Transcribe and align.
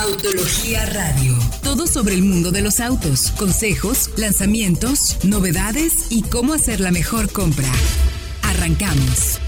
Autología 0.00 0.86
Radio. 0.86 1.36
Todo 1.64 1.88
sobre 1.88 2.14
el 2.14 2.22
mundo 2.22 2.52
de 2.52 2.62
los 2.62 2.78
autos, 2.78 3.32
consejos, 3.32 4.10
lanzamientos, 4.16 5.16
novedades 5.24 6.06
y 6.10 6.22
cómo 6.22 6.52
hacer 6.54 6.78
la 6.78 6.92
mejor 6.92 7.32
compra. 7.32 7.68
Arrancamos. 8.42 9.40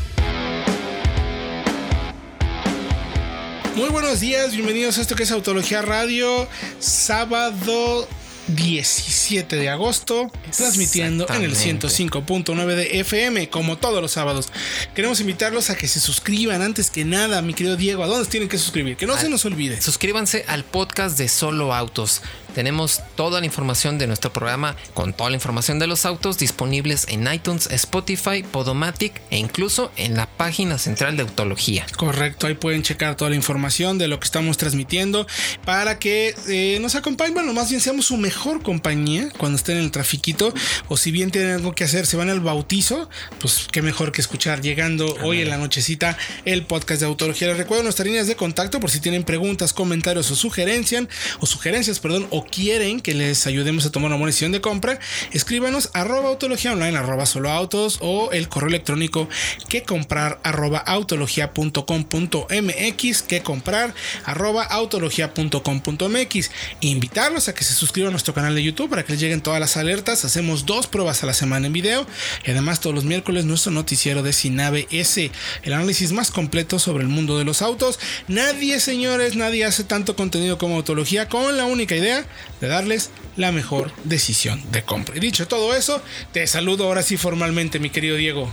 Muy 3.77 3.91
buenos 3.91 4.19
días, 4.19 4.51
bienvenidos 4.53 4.99
a 4.99 5.03
esto 5.03 5.15
que 5.15 5.23
es 5.23 5.31
Autología 5.31 5.83
Radio, 5.83 6.49
sábado 6.81 8.09
17 8.55 9.57
de 9.57 9.69
agosto, 9.69 10.31
transmitiendo 10.57 11.27
en 11.31 11.43
el 11.43 11.55
105.9 11.55 12.75
de 12.75 13.01
FM, 13.01 13.49
como 13.49 13.79
todos 13.79 14.03
los 14.03 14.13
sábados. 14.13 14.49
Queremos 14.95 15.21
invitarlos 15.21 15.71
a 15.71 15.77
que 15.77 15.89
se 15.89 16.01
suscriban 16.01 16.63
antes 16.63 16.91
que 16.91 17.05
nada, 17.05 17.43
mi 17.43 17.55
querido 17.55 17.77
Diego. 17.77 18.03
¿A 18.03 18.07
dónde 18.07 18.29
tienen 18.29 18.49
que 18.49 18.59
suscribir? 18.59 18.97
Que 18.97 19.07
no 19.07 19.17
se 19.17 19.29
nos 19.29 19.45
olvide. 19.45 19.81
Suscríbanse 19.81 20.45
al 20.49 20.65
podcast 20.65 21.19
de 21.19 21.29
Solo 21.29 21.75
Autos. 21.75 22.23
Tenemos 22.55 23.01
toda 23.15 23.41
la 23.41 23.47
información 23.47 23.99
de 23.99 24.07
nuestro 24.07 24.33
programa 24.33 24.77
con 24.95 25.13
toda 25.13 25.31
la 25.31 25.37
información 25.37 25.79
de 25.79 25.87
los 25.87 26.05
autos 26.05 26.39
disponibles 26.39 27.07
en 27.09 27.33
iTunes, 27.33 27.69
Spotify, 27.71 28.43
Podomatic 28.43 29.21
e 29.31 29.39
incluso 29.39 29.93
en 29.97 30.17
la 30.17 30.27
página 30.27 30.79
central 30.79 31.17
de 31.17 31.23
Autología. 31.23 31.87
Correcto, 31.97 32.47
ahí 32.47 32.55
pueden 32.55 32.83
checar 32.83 33.17
toda 33.17 33.31
la 33.31 33.37
información 33.37 33.99
de 33.99 34.09
lo 34.09 34.19
que 34.19 34.25
estamos 34.25 34.57
transmitiendo 34.57 35.27
para 35.65 35.99
que 35.99 36.35
eh, 36.49 36.79
nos 36.81 36.95
acompañen, 36.95 37.35
bueno, 37.35 37.53
más 37.53 37.69
bien 37.71 37.81
seamos 37.81 38.07
su 38.07 38.17
mejor 38.17 38.63
compañía 38.63 39.29
cuando 39.39 39.57
estén 39.57 39.77
en 39.77 39.85
el 39.85 39.91
trafiquito 39.91 40.53
o 40.89 40.97
si 40.97 41.11
bien 41.11 41.31
tienen 41.31 41.53
algo 41.53 41.75
que 41.75 41.85
hacer, 41.85 42.07
se 42.07 42.17
van 42.17 42.31
al 42.31 42.41
bautizo, 42.41 43.09
pues 43.39 43.69
qué 43.71 43.83
mejor 43.83 44.13
que 44.13 44.21
escuchar 44.21 44.61
llegando 44.61 45.17
hoy 45.23 45.41
en 45.41 45.51
la 45.51 45.59
nochecita 45.59 46.17
el 46.45 46.65
podcast 46.65 47.01
de 47.01 47.07
Autología. 47.07 47.49
Les 47.49 47.57
recuerdo 47.57 47.83
nuestras 47.85 48.07
líneas 48.07 48.27
de 48.27 48.37
contacto 48.37 48.81
por 48.81 48.91
si 48.91 49.01
tienen 49.01 49.25
preguntas, 49.25 49.73
comentarios 49.73 50.31
o 50.31 50.37
sugerencias, 50.37 51.05
o 51.39 51.47
sugerencias, 51.47 52.01
perdón, 52.01 52.27
o 52.31 52.40
quieren 52.45 53.01
que 53.01 53.15
les 53.15 53.47
ayudemos 53.47 53.87
a 53.87 53.93
tomar 53.93 54.09
una 54.09 54.17
buena 54.17 54.29
decisión 54.29 54.53
de 54.53 54.61
compra, 54.61 54.99
escríbanos 55.33 55.91
arroba 55.95 56.29
autología 56.29 56.73
online 56.73 56.97
arroba 56.97 57.27
solo 57.27 57.51
autos 57.51 57.99
o 58.01 58.31
el 58.33 58.49
correo 58.49 58.69
electrónico 58.69 59.29
que 59.69 59.83
comprar 59.83 60.41
arroba 60.43 60.79
autología.com.mx 60.79 63.23
que 63.23 63.43
comprar 63.43 63.95
arroba 64.25 64.65
autología.com.mx 64.65 66.51
invitarlos 66.81 67.49
a 67.49 67.55
que 67.55 67.65
se 67.65 67.75
suscriban 67.75 68.09
a 68.09 68.11
nuestro 68.13 68.35
canal 68.35 68.55
de 68.55 68.63
YouTube 68.63 68.91
para 68.91 69.05
que 69.05 69.13
les 69.13 69.21
lleguen 69.21 69.41
todas 69.41 69.61
las 69.61 69.77
alertas. 69.77 70.25
Hacemos 70.25 70.67
dos 70.67 70.87
pruebas 70.87 71.23
a 71.23 71.27
la 71.27 71.35
semana 71.35 71.67
en 71.67 71.73
video 71.73 72.07
y 72.45 72.51
además 72.51 72.81
todos 72.81 72.95
los 72.95 73.05
miércoles 73.05 73.45
nuestro 73.45 73.73
noticiero 73.73 74.23
de 74.23 74.33
Sinave 74.33 74.87
S 74.91 75.31
el 75.63 75.73
análisis 75.73 76.13
más 76.13 76.31
completo 76.31 76.79
sobre 76.79 77.03
el 77.03 77.09
mundo 77.09 77.39
de 77.39 77.45
los 77.45 77.63
autos. 77.63 77.99
Nadie 78.29 78.81
señores 78.81 79.37
nadie 79.37 79.65
hace 79.65 79.85
tanto 79.85 80.17
contenido 80.17 80.59
como 80.59 80.77
autología 80.77 81.29
con 81.29 81.57
la 81.57 81.65
única 81.65 81.97
idea 81.97 82.25
de 82.61 82.69
darles 82.69 83.11
la 83.37 83.53
mejor 83.53 83.93
decisión 84.05 84.63
de 84.71 84.83
compra. 84.83 85.17
Y 85.17 85.21
dicho 85.21 85.49
todo 85.49 85.75
eso, 85.75 86.03
te 86.33 86.47
saludo 86.47 86.85
ahora 86.85 87.03
sí 87.03 87.17
formalmente, 87.17 87.79
mi 87.79 87.91
querido 87.91 88.17
Diego. 88.17 88.51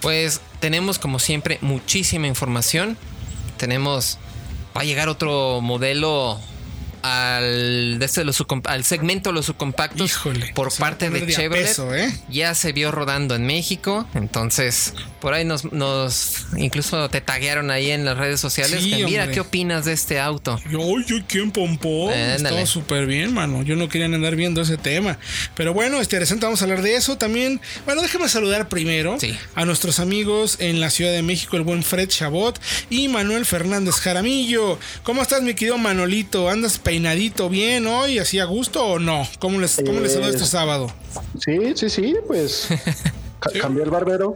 Pues 0.00 0.40
tenemos 0.60 0.98
como 0.98 1.18
siempre 1.18 1.58
muchísima 1.60 2.26
información. 2.26 2.96
Tenemos, 3.56 4.18
va 4.76 4.82
a 4.82 4.84
llegar 4.84 5.08
otro 5.08 5.60
modelo 5.60 6.40
al, 7.06 7.98
de 7.98 8.04
este 8.04 8.24
los 8.24 8.42
al 8.64 8.84
segmento 8.84 9.30
de 9.30 9.34
los 9.34 9.46
subcompactos 9.46 10.10
Híjole, 10.10 10.52
por 10.54 10.74
parte 10.76 11.10
de 11.10 11.26
Chevrolet. 11.26 11.66
peso, 11.66 11.94
¿eh? 11.94 12.12
Ya 12.28 12.54
se 12.54 12.72
vio 12.72 12.90
rodando 12.90 13.34
en 13.34 13.46
México. 13.46 14.06
Entonces, 14.14 14.94
por 15.20 15.34
ahí 15.34 15.44
nos, 15.44 15.72
nos 15.72 16.46
incluso 16.56 17.08
te 17.08 17.20
taguearon 17.20 17.70
ahí 17.70 17.90
en 17.90 18.04
las 18.04 18.16
redes 18.18 18.40
sociales. 18.40 18.82
Sí, 18.82 18.90
que 18.90 19.04
mira, 19.04 19.22
hombre. 19.22 19.34
¿qué 19.34 19.40
opinas 19.40 19.84
de 19.84 19.92
este 19.92 20.20
auto? 20.20 20.60
Yo, 20.70 20.80
yo, 21.06 21.16
¿quién 21.28 21.50
pompó? 21.50 22.10
Ándale. 22.10 22.34
Estaba 22.36 22.66
súper 22.66 23.06
bien, 23.06 23.32
mano. 23.34 23.62
Yo 23.62 23.76
no 23.76 23.88
quería 23.88 24.06
andar 24.06 24.36
viendo 24.36 24.60
ese 24.62 24.76
tema. 24.76 25.18
Pero 25.54 25.72
bueno, 25.74 26.00
interesante, 26.00 26.44
vamos 26.46 26.60
a 26.60 26.64
hablar 26.64 26.82
de 26.82 26.96
eso 26.96 27.16
también. 27.18 27.60
Bueno, 27.84 28.02
déjame 28.02 28.28
saludar 28.28 28.68
primero 28.68 29.18
Sí. 29.20 29.36
a 29.54 29.64
nuestros 29.64 30.00
amigos 30.00 30.56
en 30.60 30.80
la 30.80 30.90
Ciudad 30.90 31.12
de 31.12 31.22
México, 31.22 31.56
el 31.56 31.62
buen 31.62 31.82
Fred 31.82 32.08
Chabot 32.08 32.60
y 32.90 33.08
Manuel 33.08 33.44
Fernández 33.46 33.96
Jaramillo. 33.96 34.78
¿Cómo 35.02 35.22
estás, 35.22 35.42
mi 35.42 35.54
querido 35.54 35.78
Manolito? 35.78 36.48
¿Andas 36.48 36.78
peinadito 37.00 37.50
bien 37.50 37.86
hoy, 37.86 38.18
así 38.18 38.38
a 38.38 38.46
gusto 38.46 38.82
o 38.82 38.98
no? 38.98 39.28
¿Cómo 39.38 39.58
les, 39.60 39.76
cómo 39.84 40.00
les 40.00 40.16
Eh, 40.16 40.20
este 40.30 40.46
sábado? 40.46 40.90
Sí, 41.38 41.74
sí, 41.74 41.90
sí, 41.90 42.16
pues 42.26 42.68
ca- 43.40 43.50
cambié 43.60 43.82
el 43.84 43.90
barbero. 43.90 44.34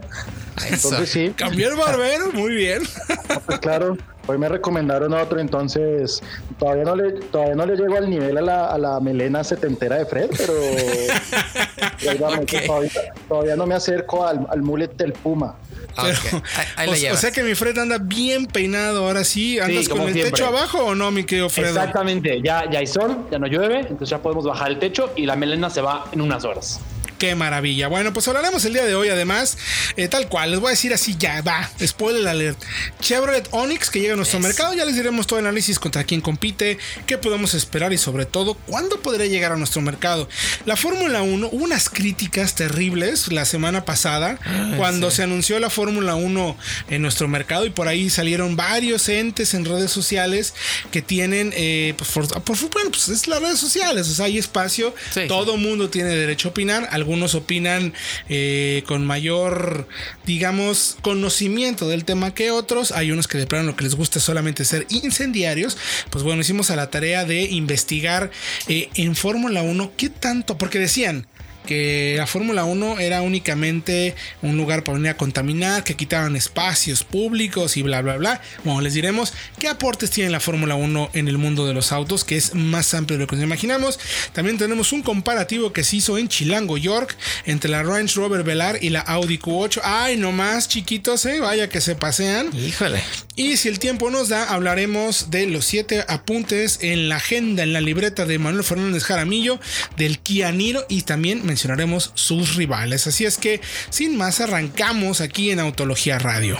Entonces 0.69 1.09
sí, 1.09 1.33
Cambié 1.35 1.65
el 1.69 1.75
barbero, 1.75 2.31
muy 2.33 2.53
bien. 2.53 2.83
pues 3.47 3.57
claro. 3.59 3.97
Hoy 4.27 4.37
me 4.37 4.47
recomendaron 4.47 5.11
otro, 5.15 5.39
entonces 5.39 6.21
todavía 6.59 6.83
no 6.83 6.95
le, 6.95 7.13
todavía 7.13 7.55
no 7.55 7.65
le 7.65 7.75
llego 7.75 7.97
al 7.97 8.07
nivel 8.07 8.37
a 8.37 8.41
la, 8.41 8.67
a 8.67 8.77
la 8.77 8.99
melena 8.99 9.43
setentera 9.43 9.95
de 9.97 10.05
Fred, 10.05 10.29
pero 10.37 10.53
ahí 12.11 12.17
vamos, 12.19 12.39
Ok. 12.41 12.53
todavía, 12.67 12.91
todavía 13.27 13.55
no 13.55 13.65
me 13.65 13.73
acerco 13.73 14.23
al, 14.27 14.45
al 14.51 14.61
mullet 14.61 14.95
del 14.95 15.13
Puma. 15.13 15.55
Pero, 15.95 16.09
Ok, 16.09 16.43
Ahí, 16.77 16.89
ahí 16.89 17.05
o, 17.07 17.17
sea 17.17 17.31
que 17.31 17.43
mi 17.43 17.55
Fred 17.55 17.77
anda 17.77 17.97
bien 17.99 18.45
peinado 18.45 19.05
ahora 19.05 19.23
sí. 19.23 19.59
¿Andas 19.59 19.89
con 19.89 20.01
el 20.01 20.13
siempre. 20.13 20.31
techo 20.31 20.45
abajo 20.47 20.79
o 20.79 20.95
no, 20.95 21.11
mi 21.11 21.23
querido 21.23 21.49
Fredo? 21.49 21.69
Exactamente, 21.69 22.41
ya, 22.43 22.69
ya 22.69 22.79
hay 22.79 22.87
sol, 22.87 23.27
ya 23.31 23.39
no 23.39 23.47
llueve, 23.47 23.79
entonces 23.79 24.09
ya 24.09 24.19
podemos 24.19 24.45
bajar 24.45 24.71
el 24.71 24.79
techo 24.79 25.11
y 25.15 25.25
la 25.25 25.35
melena 25.35 25.69
se 25.69 25.81
va 25.81 26.05
en 26.11 26.21
unas 26.21 26.43
horas. 26.45 26.79
Qué 27.21 27.35
maravilla. 27.35 27.87
Bueno, 27.87 28.13
pues 28.13 28.27
hablaremos 28.27 28.65
el 28.65 28.73
día 28.73 28.83
de 28.83 28.95
hoy 28.95 29.09
además, 29.09 29.55
eh, 29.95 30.07
tal 30.07 30.27
cual, 30.27 30.49
les 30.49 30.59
voy 30.59 30.69
a 30.69 30.71
decir 30.71 30.91
así 30.91 31.15
ya, 31.19 31.43
va, 31.43 31.69
spoiler 31.85 32.27
alert. 32.27 32.57
Chevrolet 32.99 33.47
Onix 33.51 33.91
que 33.91 33.99
llega 33.99 34.13
a 34.13 34.15
nuestro 34.17 34.39
mercado, 34.39 34.73
ya 34.73 34.85
les 34.85 34.95
diremos 34.95 35.27
todo 35.27 35.37
el 35.37 35.45
análisis 35.45 35.77
contra 35.77 36.03
quién 36.03 36.19
compite, 36.21 36.79
qué 37.05 37.19
podemos 37.19 37.53
esperar 37.53 37.93
y 37.93 37.99
sobre 37.99 38.25
todo, 38.25 38.55
cuándo 38.55 38.99
podría 39.03 39.27
llegar 39.27 39.51
a 39.51 39.55
nuestro 39.55 39.83
mercado. 39.83 40.27
La 40.65 40.75
Fórmula 40.75 41.21
1, 41.21 41.49
hubo 41.51 41.63
unas 41.63 41.91
críticas 41.91 42.55
terribles 42.55 43.31
la 43.31 43.45
semana 43.45 43.85
pasada 43.85 44.39
cuando 44.77 45.11
se 45.11 45.21
anunció 45.21 45.59
la 45.59 45.69
Fórmula 45.69 46.15
1 46.15 46.57
en 46.89 47.01
nuestro 47.03 47.27
mercado 47.27 47.67
y 47.67 47.69
por 47.69 47.87
ahí 47.87 48.09
salieron 48.09 48.55
varios 48.55 49.07
entes 49.09 49.53
en 49.53 49.65
redes 49.65 49.91
sociales 49.91 50.55
que 50.89 51.03
tienen, 51.03 51.53
eh, 51.55 51.93
pues, 51.99 52.09
por, 52.09 52.27
por- 52.43 52.57
bueno, 52.71 52.89
pues 52.89 53.09
es 53.09 53.27
las 53.27 53.39
redes 53.43 53.59
sociales, 53.59 54.09
o 54.09 54.13
sea, 54.15 54.25
hay 54.25 54.39
espacio, 54.39 54.95
Sí, 55.13 55.27
todo 55.27 55.55
mundo 55.57 55.87
tiene 55.91 56.09
derecho 56.15 56.47
a 56.47 56.51
opinar. 56.51 56.89
Algunos 57.11 57.35
opinan 57.35 57.93
eh, 58.29 58.83
con 58.87 59.05
mayor, 59.05 59.85
digamos, 60.25 60.95
conocimiento 61.01 61.89
del 61.89 62.05
tema 62.05 62.33
que 62.33 62.51
otros. 62.51 62.93
Hay 62.93 63.11
unos 63.11 63.27
que 63.27 63.37
de 63.37 63.47
plano 63.47 63.65
lo 63.65 63.75
que 63.75 63.83
les 63.83 63.95
gusta 63.95 64.19
es 64.19 64.23
solamente 64.23 64.63
ser 64.63 64.87
incendiarios. 64.87 65.77
Pues 66.09 66.23
bueno, 66.23 66.39
hicimos 66.39 66.71
a 66.71 66.77
la 66.77 66.89
tarea 66.89 67.25
de 67.25 67.41
investigar 67.41 68.31
eh, 68.69 68.87
en 68.93 69.17
Fórmula 69.17 69.61
1 69.61 69.91
qué 69.97 70.07
tanto, 70.07 70.57
porque 70.57 70.79
decían 70.79 71.27
que 71.65 72.15
la 72.17 72.27
Fórmula 72.27 72.63
1 72.65 72.99
era 72.99 73.21
únicamente 73.21 74.15
un 74.41 74.57
lugar 74.57 74.83
para 74.83 74.97
venir 74.97 75.11
a 75.11 75.17
contaminar, 75.17 75.83
que 75.83 75.95
quitaban 75.95 76.35
espacios 76.35 77.03
públicos 77.03 77.77
y 77.77 77.81
bla, 77.81 78.01
bla, 78.01 78.17
bla. 78.17 78.41
Bueno, 78.63 78.81
les 78.81 78.93
diremos 78.93 79.33
qué 79.59 79.67
aportes 79.67 80.11
tiene 80.11 80.29
la 80.29 80.39
Fórmula 80.39 80.75
1 80.75 81.11
en 81.13 81.27
el 81.27 81.37
mundo 81.37 81.65
de 81.65 81.73
los 81.73 81.91
autos, 81.91 82.23
que 82.23 82.37
es 82.37 82.55
más 82.55 82.93
amplio 82.93 83.17
de 83.17 83.23
lo 83.23 83.27
que 83.27 83.35
nos 83.35 83.45
imaginamos. 83.45 83.99
También 84.33 84.57
tenemos 84.57 84.91
un 84.91 85.01
comparativo 85.01 85.73
que 85.73 85.83
se 85.83 85.97
hizo 85.97 86.17
en 86.17 86.27
Chilango, 86.27 86.77
York, 86.77 87.15
entre 87.45 87.69
la 87.69 87.83
Range 87.83 88.13
Rover 88.15 88.43
Velar 88.43 88.79
y 88.81 88.89
la 88.89 89.01
Audi 89.01 89.37
Q8. 89.37 89.81
Ay, 89.83 90.17
no 90.17 90.31
más 90.31 90.67
chiquitos, 90.67 91.25
eh, 91.25 91.39
vaya 91.39 91.69
que 91.69 91.81
se 91.81 91.95
pasean. 91.95 92.49
Híjole. 92.57 93.01
Y 93.35 93.57
si 93.57 93.69
el 93.69 93.79
tiempo 93.79 94.11
nos 94.11 94.29
da, 94.29 94.51
hablaremos 94.51 95.31
de 95.31 95.47
los 95.47 95.65
siete 95.65 96.03
apuntes 96.07 96.79
en 96.81 97.09
la 97.09 97.17
agenda, 97.17 97.63
en 97.63 97.73
la 97.73 97.81
libreta 97.81 98.25
de 98.25 98.39
Manuel 98.39 98.63
Fernández 98.63 99.03
Jaramillo, 99.03 99.59
del 99.97 100.19
Kia 100.19 100.51
Niro 100.51 100.85
y 100.89 101.03
también 101.03 101.45
mencionaremos 101.51 102.11
sus 102.13 102.55
rivales. 102.55 103.07
Así 103.07 103.25
es 103.25 103.37
que, 103.37 103.59
sin 103.89 104.15
más, 104.15 104.39
arrancamos 104.39 105.19
aquí 105.19 105.51
en 105.51 105.59
Autología 105.59 106.17
Radio. 106.17 106.57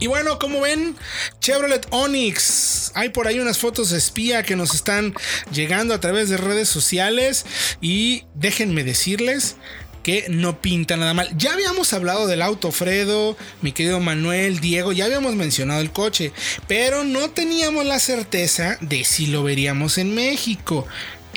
Y 0.00 0.06
bueno, 0.06 0.38
como 0.38 0.62
ven, 0.62 0.96
Chevrolet 1.40 1.86
Onix. 1.90 2.92
Hay 2.94 3.10
por 3.10 3.26
ahí 3.26 3.40
unas 3.40 3.58
fotos 3.58 3.90
de 3.90 3.98
espía 3.98 4.42
que 4.42 4.56
nos 4.56 4.74
están 4.74 5.12
llegando 5.52 5.92
a 5.92 6.00
través 6.00 6.30
de 6.30 6.38
redes 6.38 6.70
sociales. 6.70 7.44
Y 7.82 8.24
déjenme 8.34 8.84
decirles 8.84 9.56
que 10.02 10.24
no 10.30 10.62
pinta 10.62 10.96
nada 10.96 11.12
mal. 11.12 11.28
Ya 11.36 11.52
habíamos 11.52 11.92
hablado 11.92 12.26
del 12.26 12.40
auto 12.40 12.72
Fredo, 12.72 13.36
mi 13.60 13.72
querido 13.72 14.00
Manuel, 14.00 14.60
Diego, 14.60 14.92
ya 14.92 15.04
habíamos 15.04 15.34
mencionado 15.34 15.82
el 15.82 15.92
coche, 15.92 16.32
pero 16.66 17.04
no 17.04 17.28
teníamos 17.28 17.84
la 17.84 17.98
certeza 17.98 18.78
de 18.80 19.04
si 19.04 19.26
lo 19.26 19.42
veríamos 19.42 19.98
en 19.98 20.14
México. 20.14 20.86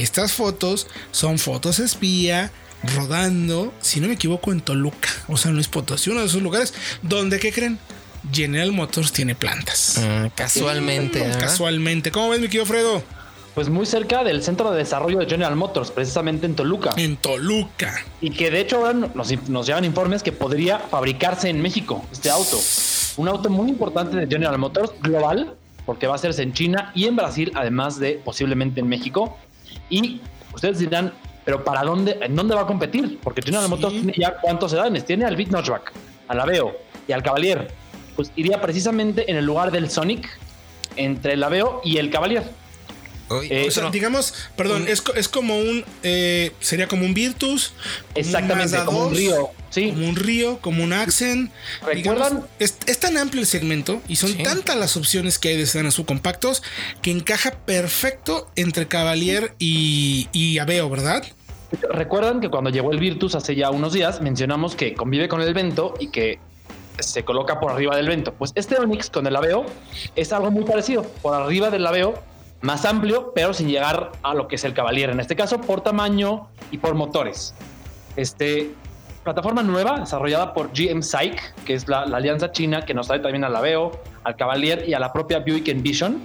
Estas 0.01 0.31
fotos 0.33 0.88
son 1.12 1.38
fotos 1.38 1.77
espía 1.77 2.51
rodando, 2.95 3.71
si 3.81 4.00
no 4.00 4.07
me 4.07 4.15
equivoco, 4.15 4.51
en 4.51 4.59
Toluca, 4.59 5.09
o 5.27 5.38
San 5.38 5.53
Luis 5.53 5.68
Potosí, 5.68 6.09
uno 6.09 6.21
de 6.21 6.25
esos 6.25 6.42
lugares 6.42 6.74
donde, 7.03 7.39
¿qué 7.39 7.51
creen? 7.51 7.77
General 8.31 8.71
Motors 8.71 9.12
tiene 9.12 9.36
plantas. 9.36 10.00
Ah, 10.00 10.31
casualmente. 10.33 11.21
Casualmente. 11.39 12.09
¿Cómo 12.09 12.30
ves, 12.30 12.39
mi 12.39 12.48
querido 12.48 12.65
Fredo? 12.65 13.03
Pues 13.53 13.69
muy 13.69 13.86
cerca 13.86 14.24
del 14.24 14.42
centro 14.42 14.71
de 14.71 14.80
desarrollo 14.80 15.19
de 15.19 15.27
General 15.27 15.56
Motors, 15.56 15.92
precisamente 15.92 16.48
en 16.48 16.56
Toluca. 16.56 16.94
En 16.98 17.18
Toluca. 17.18 18.03
Y 18.21 18.31
que 18.31 18.50
de 18.50 18.59
hecho 18.59 18.77
ahora 18.77 18.94
nos, 18.94 19.50
nos 19.50 19.68
llevan 19.68 19.86
informes 19.86 20.24
que 20.24 20.31
podría 20.31 20.80
fabricarse 20.80 21.48
en 21.48 21.62
México 21.62 22.03
este 22.12 22.31
auto. 22.31 22.59
Un 23.18 23.27
auto 23.27 23.51
muy 23.51 23.69
importante 23.69 24.18
de 24.18 24.25
General 24.25 24.57
Motors, 24.57 24.94
global, 25.00 25.53
porque 25.86 26.07
va 26.07 26.13
a 26.13 26.15
hacerse 26.15 26.42
en 26.42 26.53
China 26.53 26.92
y 26.95 27.06
en 27.06 27.15
Brasil, 27.15 27.51
además 27.53 28.00
de 28.00 28.19
posiblemente 28.24 28.80
en 28.80 28.88
México. 28.88 29.38
Y 29.89 30.21
ustedes 30.53 30.79
dirán, 30.79 31.13
pero 31.45 31.63
¿para 31.63 31.83
dónde, 31.83 32.18
en 32.21 32.35
dónde 32.35 32.56
va 32.56 32.62
a 32.62 32.68
competir? 32.68 33.19
Porque 33.23 33.41
General 33.41 33.65
Sí. 33.65 33.69
Motors 33.69 33.94
tiene 33.94 34.13
ya 34.18 34.38
cuántos 34.41 34.71
edades, 34.73 35.06
tiene 35.06 35.25
al 35.25 35.35
Beat 35.35 35.50
Notchback, 35.50 35.91
al 36.27 36.39
Aveo 36.39 36.77
y 37.07 37.12
al 37.12 37.23
Cavalier. 37.23 37.71
Pues 38.15 38.31
iría 38.35 38.62
precisamente 38.62 39.29
en 39.31 39.38
el 39.38 39.45
lugar 39.45 39.71
del 39.71 39.89
Sonic 39.89 40.29
entre 40.95 41.33
el 41.33 41.44
Aveo 41.44 41.81
y 41.83 41.97
el 41.97 42.09
Cavalier. 42.12 42.44
Eh, 43.44 43.65
O 43.68 43.71
sea, 43.71 43.83
no. 43.83 43.91
digamos, 43.91 44.33
perdón, 44.57 44.81
Un- 44.83 44.88
es, 44.89 45.01
es 45.15 45.29
como 45.29 45.57
un. 45.57 45.85
eh, 46.03 46.51
sería 46.59 46.88
como 46.88 47.06
un 47.06 47.13
Virtus. 47.13 47.74
un 47.79 48.12
Exactamente, 48.15 48.77
como 48.83 49.03
un 49.03 49.09
2, 49.09 49.17
río. 49.17 49.50
Sí, 49.71 49.89
Como 49.91 50.07
un 50.09 50.15
Río, 50.15 50.59
como 50.59 50.83
un 50.83 50.94
Accent. 50.94 51.50
¿Recuerdan? 51.83 52.29
Digamos, 52.29 52.50
es, 52.59 52.77
es 52.85 53.00
tan 53.00 53.18
amplio 53.18 53.41
el 53.41 53.47
segmento 53.47 54.01
y 54.07 54.18
son 54.18 54.29
Sí. 54.31 54.44
tantas 54.44 54.75
las 54.75 54.95
opciones 54.97 55.39
que 55.39 55.50
hay 55.50 55.57
de 55.57 55.65
sedanes 55.65 55.94
subcompactos 55.95 56.62
que 57.01 57.09
encaja 57.12 57.51
perfecto 57.51 58.50
entre 58.56 58.88
Cavalier 58.88 59.53
y, 59.59 60.27
y 60.33 60.59
Aveo, 60.59 60.89
¿verdad? 60.89 61.23
Recuerdan 61.89 62.41
que 62.41 62.50
cuando 62.50 62.69
llegó 62.69 62.91
el 62.91 63.00
Virtus 63.00 63.33
hace 63.33 63.56
ya 63.56 63.69
unos 63.71 63.94
días 63.94 64.19
mencionamos 64.21 64.75
que 64.75 64.94
convive 64.94 65.29
con 65.29 65.41
el 65.41 65.53
Vento 65.53 65.94
y 66.01 66.07
que 66.09 66.38
se 67.00 67.24
coloca 67.24 67.59
por 67.62 67.71
arriba 67.71 67.95
del 67.95 68.09
Vento. 68.09 68.33
Pues 68.33 68.51
este 68.56 68.77
Onix 68.77 69.09
con 69.09 69.25
el 69.25 69.35
Aveo 69.38 69.65
es 70.17 70.33
algo 70.33 70.51
muy 70.51 70.65
parecido. 70.65 71.03
Por 71.21 71.33
arriba 71.33 71.69
del 71.69 71.88
Aveo, 71.88 72.21
más 72.59 72.83
amplio, 72.83 73.31
pero 73.33 73.53
sin 73.53 73.69
llegar 73.69 74.12
a 74.21 74.33
lo 74.33 74.50
que 74.50 74.57
es 74.57 74.65
el 74.65 74.74
Cavalier. 74.74 75.09
En 75.12 75.21
este 75.21 75.38
caso, 75.38 75.62
por 75.62 75.81
tamaño 75.81 76.50
y 76.71 76.77
por 76.77 76.94
motores. 76.94 77.53
Este 78.17 78.71
plataforma 79.23 79.62
nueva 79.63 80.00
desarrollada 80.00 80.53
por 80.53 80.71
GM 80.73 81.01
Psych, 81.03 81.39
que 81.65 81.73
es 81.73 81.88
la, 81.88 82.06
la 82.06 82.18
alianza 82.18 82.51
china 82.51 82.83
que 82.85 82.94
nos 82.94 83.07
trae 83.07 83.19
también 83.19 83.44
al 83.44 83.56
Aveo, 83.56 83.91
al 84.23 84.35
Cavalier 84.35 84.85
y 84.88 84.94
a 84.94 85.00
la 85.00 85.13
propia 85.13 85.39
Buick 85.39 85.68
Envision. 85.68 86.21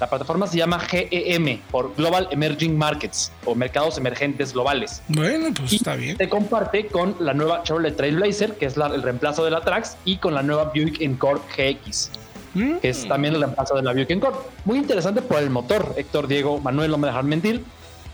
La 0.00 0.08
plataforma 0.08 0.46
se 0.48 0.58
llama 0.58 0.80
GEM 0.80 1.60
por 1.70 1.94
Global 1.94 2.28
Emerging 2.32 2.76
Markets 2.76 3.30
o 3.44 3.54
Mercados 3.54 3.96
Emergentes 3.96 4.52
Globales. 4.52 5.02
Bueno, 5.08 5.48
pues 5.56 5.72
está 5.72 5.94
bien. 5.94 6.16
Se 6.16 6.28
comparte 6.28 6.86
con 6.88 7.14
la 7.20 7.32
nueva 7.32 7.62
Chevrolet 7.62 7.96
Trailblazer, 7.96 8.54
que 8.56 8.66
es 8.66 8.76
la- 8.76 8.88
el 8.88 9.02
reemplazo 9.02 9.44
de 9.44 9.52
la 9.52 9.60
Trax, 9.60 9.96
y 10.04 10.16
con 10.16 10.34
la 10.34 10.42
nueva 10.42 10.72
Buick 10.74 11.00
Encore 11.00 11.40
GX, 11.56 12.10
Mm, 12.54 12.76
que 12.78 12.88
es 12.88 13.06
también 13.08 13.34
el 13.34 13.40
reemplazo 13.40 13.74
de 13.76 13.82
la 13.82 13.92
Buick 13.92 14.10
Encore. 14.10 14.36
Muy 14.64 14.78
interesante 14.78 15.22
por 15.22 15.38
el 15.38 15.50
motor, 15.50 15.92
Héctor, 15.96 16.26
Diego, 16.28 16.60
Manuel, 16.60 16.90
no 16.90 16.98
me 16.98 17.08
dejan 17.08 17.26
mentir, 17.26 17.64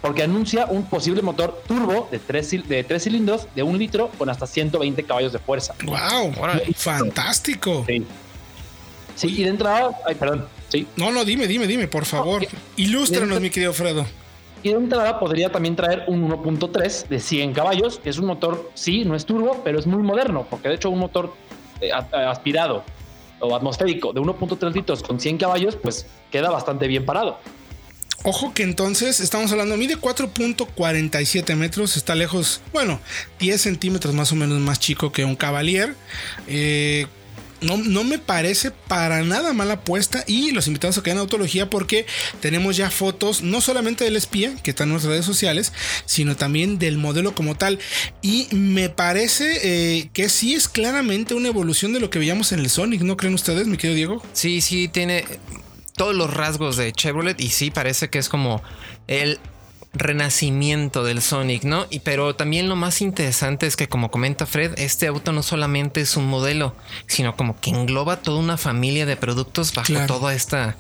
porque 0.01 0.23
anuncia 0.23 0.67
un 0.67 0.85
posible 0.85 1.23
motor 1.23 1.63
turbo 1.67 2.09
de 2.11 2.19
tres, 2.19 2.53
cil- 2.53 2.65
de 2.65 2.85
tres 2.85 3.05
cilindros 3.05 3.47
de 3.55 3.63
un 3.63 3.79
litro 3.79 4.11
con 4.19 4.31
hasta 4.31 4.47
120 4.47 5.03
caballos 5.05 5.33
de 5.33 5.39
fuerza. 5.39 5.75
Wow, 5.85 6.33
Órale. 6.41 6.65
fantástico. 6.75 7.85
Sí. 7.87 8.05
Sí, 9.17 9.35
y 9.41 9.43
de 9.45 9.51
entrada, 9.51 9.91
ay, 10.07 10.15
perdón, 10.15 10.47
sí, 10.69 10.87
No, 10.97 11.13
no, 11.13 11.25
dime, 11.25 11.47
dime, 11.47 11.67
dime, 11.67 11.87
por 11.89 12.07
favor. 12.07 12.47
Ilústranos, 12.77 13.41
mi 13.41 13.51
querido 13.51 13.73
Fredo. 13.75 14.07
Y 14.63 14.71
de 14.71 14.77
entrada 14.77 15.19
podría 15.19 15.51
también 15.51 15.77
traer 15.77 16.05
un 16.07 16.23
1.3 16.31 17.09
de 17.09 17.19
100 17.19 17.53
caballos, 17.53 17.99
que 17.99 18.11
es 18.11 18.19
un 18.19 18.27
motor, 18.27 18.71
sí, 18.75 19.05
no 19.05 19.15
es 19.15 19.25
turbo, 19.27 19.61
pero 19.65 19.79
es 19.79 19.87
muy 19.87 20.03
moderno, 20.03 20.47
porque 20.49 20.69
de 20.69 20.75
hecho 20.77 20.91
un 20.91 20.99
motor 20.99 21.35
eh, 21.81 21.91
aspirado 21.93 22.85
o 23.41 23.55
atmosférico 23.57 24.13
de 24.13 24.21
1.3 24.21 24.73
litros 24.75 25.03
con 25.03 25.19
100 25.19 25.39
caballos, 25.39 25.77
pues 25.77 26.07
queda 26.31 26.51
bastante 26.51 26.87
bien 26.89 27.05
parado. 27.07 27.39
Ojo 28.23 28.53
que 28.53 28.63
entonces 28.65 29.21
estamos 29.21 29.51
hablando, 29.51 29.79
mide 29.79 29.97
4.47 29.97 31.57
metros, 31.57 31.97
está 31.97 32.15
lejos, 32.15 32.61
bueno, 32.73 33.01
10 33.39 33.61
centímetros 33.61 34.15
más 34.15 34.31
o 34.33 34.37
menos 34.37 34.61
más 34.61 34.79
chico 34.79 35.11
que 35.11 35.25
un 35.25 35.37
Cavalier. 35.37 35.95
Eh, 36.47 37.07
no, 37.63 37.77
no 37.79 38.05
me 38.05 38.19
parece 38.19 38.71
para 38.71 39.23
nada 39.23 39.53
mala 39.53 39.75
apuesta 39.75 40.25
y 40.27 40.51
los 40.51 40.67
invitamos 40.67 40.97
a 40.99 41.03
que 41.03 41.11
hagan 41.11 41.21
autología 41.21 41.69
porque 41.69 42.07
tenemos 42.41 42.77
ya 42.77 42.91
fotos 42.91 43.43
no 43.43 43.61
solamente 43.61 44.05
del 44.05 44.17
espía 44.17 44.55
que 44.63 44.71
está 44.71 44.85
en 44.85 44.91
nuestras 44.91 45.13
redes 45.13 45.27
sociales, 45.27 45.73
sino 46.07 46.37
también 46.37 46.79
del 46.79 46.99
modelo 46.99 47.35
como 47.35 47.55
tal. 47.55 47.79
Y 48.23 48.49
me 48.51 48.89
parece 48.89 49.61
eh, 49.63 50.11
que 50.13 50.29
sí 50.29 50.55
es 50.55 50.69
claramente 50.69 51.35
una 51.35 51.49
evolución 51.49 51.93
de 51.93 52.01
lo 52.01 52.11
que 52.11 52.19
veíamos 52.19 52.53
en 52.53 52.61
el 52.61 52.71
Sonic, 52.71 53.03
¿no 53.03 53.17
creen 53.17 53.35
ustedes, 53.35 53.67
mi 53.67 53.77
querido 53.77 53.97
Diego? 53.97 54.23
Sí, 54.33 54.61
sí, 54.61 54.89
tiene 54.89 55.25
todos 56.01 56.15
los 56.15 56.33
rasgos 56.33 56.79
de 56.79 56.93
Chevrolet 56.93 57.39
y 57.43 57.51
sí 57.51 57.71
parece 57.71 58.09
que 58.09 58.19
es 58.19 58.31
como 58.31 58.63
el 59.07 59.39
renacimiento 59.93 61.05
del 61.05 61.21
Sonic, 61.21 61.65
¿no? 61.65 61.87
Y 61.91 62.01
pero 62.01 62.35
también 62.35 62.71
lo 62.71 62.77
más 62.77 63.03
interesante 63.03 63.67
es 63.67 63.77
que 63.77 63.87
como 63.87 64.11
comenta 64.11 64.47
Fred, 64.47 64.79
este 64.79 65.07
auto 65.09 65.33
no 65.33 65.43
solamente 65.43 66.01
es 66.01 66.17
un 66.17 66.27
modelo, 66.27 66.75
sino 67.07 67.37
como 67.37 67.61
que 67.61 67.69
engloba 67.71 68.17
toda 68.23 68.39
una 68.39 68.57
familia 68.57 69.05
de 69.05 69.17
productos 69.17 69.75
bajo 69.75 69.89
Claro. 69.89 70.07
toda 70.07 70.33
esta 70.33 70.77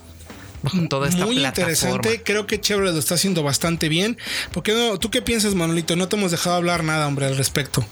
bajo 0.62 0.88
toda 0.88 1.08
esta 1.11 1.26
Muy 1.26 1.37
plataforma. 1.37 1.70
interesante. 1.73 2.23
Creo 2.23 2.46
que 2.46 2.58
Chevrolet 2.58 2.94
lo 2.94 2.99
está 2.99 3.16
haciendo 3.16 3.43
bastante 3.43 3.90
bien. 3.90 4.16
¿Por 4.52 4.62
qué 4.62 4.73
no? 4.73 4.99
¿Tú 4.99 5.11
qué 5.11 5.20
piensas, 5.20 5.55
Manolito? 5.55 5.96
No 5.96 6.08
te 6.08 6.16
hemos 6.16 6.31
dejado 6.31 6.56
hablar 6.56 6.82
nada, 6.82 7.06
hombre, 7.06 7.26
al 7.26 7.37
respecto. 7.37 7.84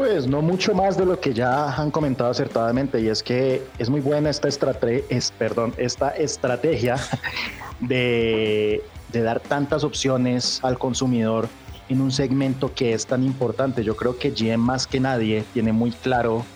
Pues 0.00 0.26
no 0.26 0.40
mucho 0.40 0.72
más 0.72 0.96
de 0.96 1.04
lo 1.04 1.20
que 1.20 1.34
ya 1.34 1.74
han 1.76 1.90
comentado 1.90 2.30
acertadamente 2.30 3.02
y 3.02 3.08
es 3.08 3.22
que 3.22 3.62
es 3.76 3.90
muy 3.90 4.00
buena 4.00 4.30
esta, 4.30 4.48
estrate- 4.48 5.04
es, 5.10 5.30
perdón, 5.30 5.74
esta 5.76 6.08
estrategia 6.12 6.96
de, 7.80 8.82
de 9.08 9.20
dar 9.22 9.40
tantas 9.40 9.84
opciones 9.84 10.58
al 10.62 10.78
consumidor 10.78 11.50
en 11.90 12.00
un 12.00 12.10
segmento 12.10 12.72
que 12.72 12.94
es 12.94 13.06
tan 13.06 13.22
importante. 13.22 13.84
Yo 13.84 13.94
creo 13.94 14.16
que 14.16 14.30
GM 14.34 14.56
más 14.56 14.86
que 14.86 15.00
nadie 15.00 15.44
tiene 15.52 15.70
muy 15.74 15.90
claro 15.90 16.46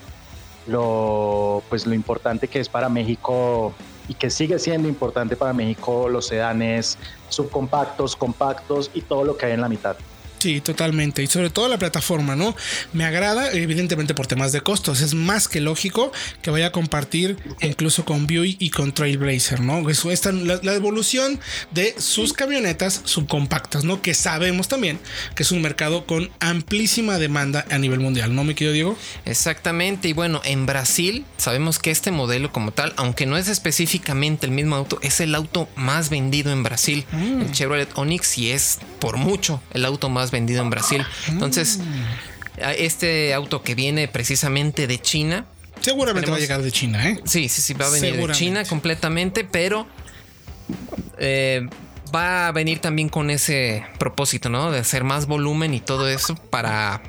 lo, 0.64 1.62
pues, 1.68 1.86
lo 1.86 1.92
importante 1.92 2.48
que 2.48 2.60
es 2.60 2.70
para 2.70 2.88
México 2.88 3.76
y 4.08 4.14
que 4.14 4.30
sigue 4.30 4.58
siendo 4.58 4.88
importante 4.88 5.36
para 5.36 5.52
México 5.52 6.08
los 6.08 6.28
sedanes 6.28 6.96
subcompactos, 7.28 8.16
compactos 8.16 8.90
y 8.94 9.02
todo 9.02 9.22
lo 9.22 9.36
que 9.36 9.44
hay 9.44 9.52
en 9.52 9.60
la 9.60 9.68
mitad. 9.68 9.96
Sí, 10.44 10.60
totalmente. 10.60 11.22
Y 11.22 11.26
sobre 11.26 11.48
todo 11.48 11.70
la 11.70 11.78
plataforma, 11.78 12.36
¿no? 12.36 12.54
Me 12.92 13.06
agrada, 13.06 13.50
evidentemente 13.52 14.12
por 14.12 14.26
temas 14.26 14.52
de 14.52 14.60
costos. 14.60 15.00
Es 15.00 15.14
más 15.14 15.48
que 15.48 15.62
lógico 15.62 16.12
que 16.42 16.50
vaya 16.50 16.66
a 16.66 16.70
compartir 16.70 17.38
incluso 17.62 18.04
con 18.04 18.26
Buick 18.26 18.60
y 18.60 18.68
con 18.68 18.92
Trailblazer, 18.92 19.60
¿no? 19.60 19.88
Eso, 19.88 20.10
esta, 20.10 20.32
la, 20.32 20.60
la 20.62 20.74
evolución 20.74 21.40
de 21.70 21.94
sus 21.96 22.34
camionetas 22.34 23.00
subcompactas, 23.04 23.84
¿no? 23.84 24.02
Que 24.02 24.12
sabemos 24.12 24.68
también 24.68 25.00
que 25.34 25.44
es 25.44 25.50
un 25.50 25.62
mercado 25.62 26.04
con 26.04 26.30
amplísima 26.40 27.16
demanda 27.16 27.64
a 27.70 27.78
nivel 27.78 28.00
mundial, 28.00 28.34
¿no, 28.34 28.44
mi 28.44 28.52
querido 28.52 28.74
Diego? 28.74 28.98
Exactamente, 29.24 30.08
y 30.08 30.12
bueno, 30.12 30.42
en 30.44 30.66
Brasil 30.66 31.24
sabemos 31.38 31.78
que 31.78 31.90
este 31.90 32.10
modelo 32.10 32.52
como 32.52 32.70
tal, 32.70 32.92
aunque 32.96 33.24
no 33.24 33.38
es 33.38 33.48
específicamente 33.48 34.44
el 34.44 34.52
mismo 34.52 34.76
auto, 34.76 34.98
es 35.00 35.20
el 35.20 35.34
auto 35.34 35.70
más 35.74 36.10
vendido 36.10 36.52
en 36.52 36.62
Brasil, 36.62 37.06
el 37.14 37.50
Chevrolet 37.50 37.88
Onix, 37.94 38.36
y 38.36 38.50
es 38.50 38.78
por 38.98 39.16
mucho 39.16 39.62
el 39.72 39.86
auto 39.86 40.10
más 40.10 40.30
vendido 40.30 40.33
en 40.36 40.70
Brasil. 40.70 41.04
Entonces, 41.28 41.78
a 42.62 42.72
este 42.72 43.32
auto 43.34 43.62
que 43.62 43.74
viene 43.74 44.08
precisamente 44.08 44.86
de 44.86 45.00
China, 45.00 45.46
Seguramente 45.80 46.30
va 46.30 46.36
a 46.36 46.40
llegar 46.40 46.62
de 46.62 46.72
China, 46.72 47.06
¿eh? 47.10 47.20
sí, 47.24 47.48
sí, 47.48 47.60
sí, 47.60 47.74
va 47.74 47.86
a 47.86 47.90
venir 47.90 48.16
de. 48.16 48.32
China 48.32 48.64
completamente, 48.64 49.44
pero 49.44 49.86
eh, 51.18 51.68
va 52.14 52.46
a 52.48 52.52
venir 52.52 52.78
también 52.78 53.08
con 53.08 53.30
ese 53.30 53.84
propósito, 53.98 54.48
¿no? 54.48 54.70
De 54.70 54.78
hacer 54.78 55.04
más 55.04 55.26
volumen 55.26 55.74
y 55.74 55.80
todo 55.80 56.08
eso 56.08 56.36
para 56.36 57.02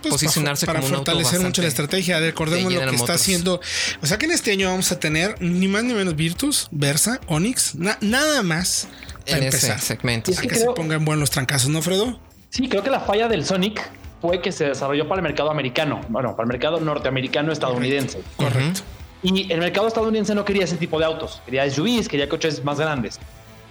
Pues, 0.00 0.12
posicionarse 0.12 0.64
para, 0.64 0.78
como 0.80 0.88
un 0.90 0.98
auto 1.00 1.10
fortalecer 1.12 1.40
mucho 1.44 1.60
la 1.60 1.68
estrategia. 1.68 2.20
Recordemos 2.20 2.72
de 2.72 2.84
lo 2.84 2.90
que 2.90 2.96
está 2.96 3.14
haciendo. 3.14 3.60
O 4.00 4.06
sea 4.06 4.16
que 4.18 4.26
en 4.26 4.32
este 4.32 4.52
año 4.52 4.68
vamos 4.70 4.90
a 4.92 4.98
tener 5.00 5.34
ni 5.42 5.68
más 5.68 5.84
ni 5.84 5.92
menos 5.92 6.16
Virtus, 6.16 6.68
Versa, 6.70 7.20
Onix, 7.26 7.74
na- 7.74 7.98
nada 8.00 8.42
más 8.42 8.88
para 9.26 9.38
en 9.38 9.44
ese 9.48 9.56
empezar. 9.56 9.80
segmento. 9.80 10.30
A 10.30 10.34
Sí, 10.34 10.42
que 10.42 10.48
creo- 10.48 10.60
se 10.70 10.74
pongan 10.76 11.04
buenos 11.04 11.20
los 11.20 11.30
trancazos, 11.30 11.68
¿no, 11.68 11.82
Fredo? 11.82 12.20
Sí, 12.50 12.68
creo 12.68 12.82
que 12.82 12.90
la 12.90 13.00
falla 13.00 13.28
del 13.28 13.44
Sonic 13.44 13.90
fue 14.20 14.40
que 14.40 14.52
se 14.52 14.68
desarrolló 14.68 15.06
para 15.06 15.20
el 15.20 15.22
mercado 15.22 15.50
americano, 15.50 16.00
bueno, 16.08 16.32
para 16.34 16.44
el 16.44 16.48
mercado 16.48 16.80
norteamericano 16.80 17.52
estadounidense. 17.52 18.22
Correcto. 18.36 18.80
Y 19.22 19.52
el 19.52 19.58
mercado 19.60 19.88
estadounidense 19.88 20.34
no 20.34 20.44
quería 20.44 20.64
ese 20.64 20.76
tipo 20.76 20.98
de 20.98 21.04
autos, 21.04 21.42
quería 21.44 21.68
SUVs, 21.70 22.08
quería 22.08 22.28
coches 22.28 22.64
más 22.64 22.78
grandes. 22.78 23.18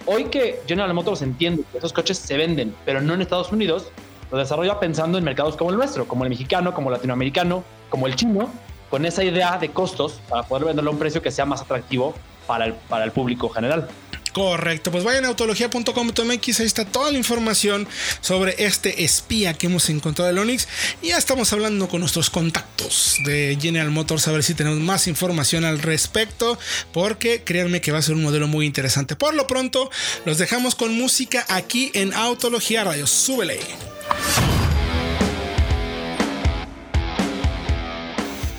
Hoy 0.06 0.24
que 0.24 0.60
General 0.66 0.92
Motors 0.94 1.22
entiende 1.22 1.64
que 1.70 1.78
esos 1.78 1.92
coches 1.92 2.18
se 2.18 2.36
venden, 2.36 2.74
pero 2.84 3.00
no 3.00 3.14
en 3.14 3.22
Estados 3.22 3.50
Unidos, 3.52 3.90
lo 4.30 4.38
desarrolla 4.38 4.78
pensando 4.78 5.18
en 5.18 5.24
mercados 5.24 5.56
como 5.56 5.70
el 5.70 5.76
nuestro, 5.76 6.06
como 6.06 6.24
el 6.24 6.30
mexicano, 6.30 6.74
como 6.74 6.90
el 6.90 6.94
latinoamericano, 6.94 7.64
como 7.88 8.06
el 8.06 8.14
chino, 8.14 8.50
con 8.90 9.04
esa 9.04 9.24
idea 9.24 9.58
de 9.58 9.70
costos 9.70 10.20
para 10.28 10.42
poder 10.44 10.66
venderlo 10.66 10.90
a 10.90 10.92
un 10.92 10.98
precio 10.98 11.20
que 11.20 11.30
sea 11.30 11.44
más 11.44 11.60
atractivo 11.62 12.14
para 12.46 12.66
el, 12.66 12.74
para 12.74 13.04
el 13.04 13.10
público 13.10 13.48
general. 13.48 13.88
Correcto, 14.32 14.90
pues 14.90 15.04
vayan 15.04 15.24
a 15.24 15.28
autología.com.mx, 15.28 16.60
ahí 16.60 16.66
está 16.66 16.84
toda 16.84 17.10
la 17.10 17.18
información 17.18 17.88
sobre 18.20 18.54
este 18.64 19.04
espía 19.04 19.54
que 19.54 19.66
hemos 19.66 19.88
encontrado 19.90 20.28
del 20.28 20.38
Onix. 20.38 20.68
Y 21.02 21.08
ya 21.08 21.18
estamos 21.18 21.52
hablando 21.52 21.88
con 21.88 22.00
nuestros 22.00 22.30
contactos 22.30 23.16
de 23.24 23.58
General 23.60 23.90
Motors 23.90 24.28
a 24.28 24.32
ver 24.32 24.42
si 24.42 24.54
tenemos 24.54 24.78
más 24.78 25.08
información 25.08 25.64
al 25.64 25.80
respecto, 25.80 26.58
porque 26.92 27.42
créanme 27.44 27.80
que 27.80 27.92
va 27.92 27.98
a 27.98 28.02
ser 28.02 28.14
un 28.14 28.22
modelo 28.22 28.46
muy 28.46 28.66
interesante. 28.66 29.16
Por 29.16 29.34
lo 29.34 29.46
pronto, 29.46 29.90
los 30.24 30.38
dejamos 30.38 30.74
con 30.74 30.92
música 30.94 31.44
aquí 31.48 31.90
en 31.94 32.12
Autología 32.14 32.84
Radio. 32.84 33.06
Súbele. 33.06 33.60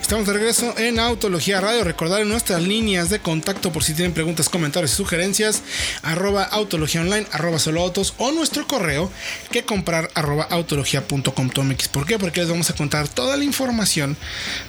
Estamos 0.10 0.26
de 0.26 0.34
regreso 0.34 0.74
en 0.80 1.00
Autología 1.00 1.62
Radio. 1.62 1.84
Recordar 1.84 2.26
nuestras 2.26 2.64
líneas 2.64 3.12
de 3.12 3.20
contacto 3.20 3.72
por 3.72 3.84
si 3.84 3.94
tienen 3.94 4.12
preguntas, 4.12 4.50
comentarios 4.50 4.94
y 4.94 4.96
sugerencias. 4.96 5.62
Arroba 6.02 6.46
Autología 6.46 7.02
Online, 7.02 7.28
arroba 7.32 7.60
Solo 7.60 7.84
Autos 7.84 8.16
o 8.18 8.32
nuestro 8.32 8.66
correo 8.66 9.12
que 9.52 9.66
comprar 9.66 10.10
arroba. 10.16 10.48
¿Por 10.50 12.06
qué? 12.08 12.18
Porque 12.18 12.40
les 12.40 12.50
vamos 12.50 12.72
a 12.72 12.76
contar 12.76 13.08
toda 13.08 13.38
la 13.38 13.44
información 13.44 14.18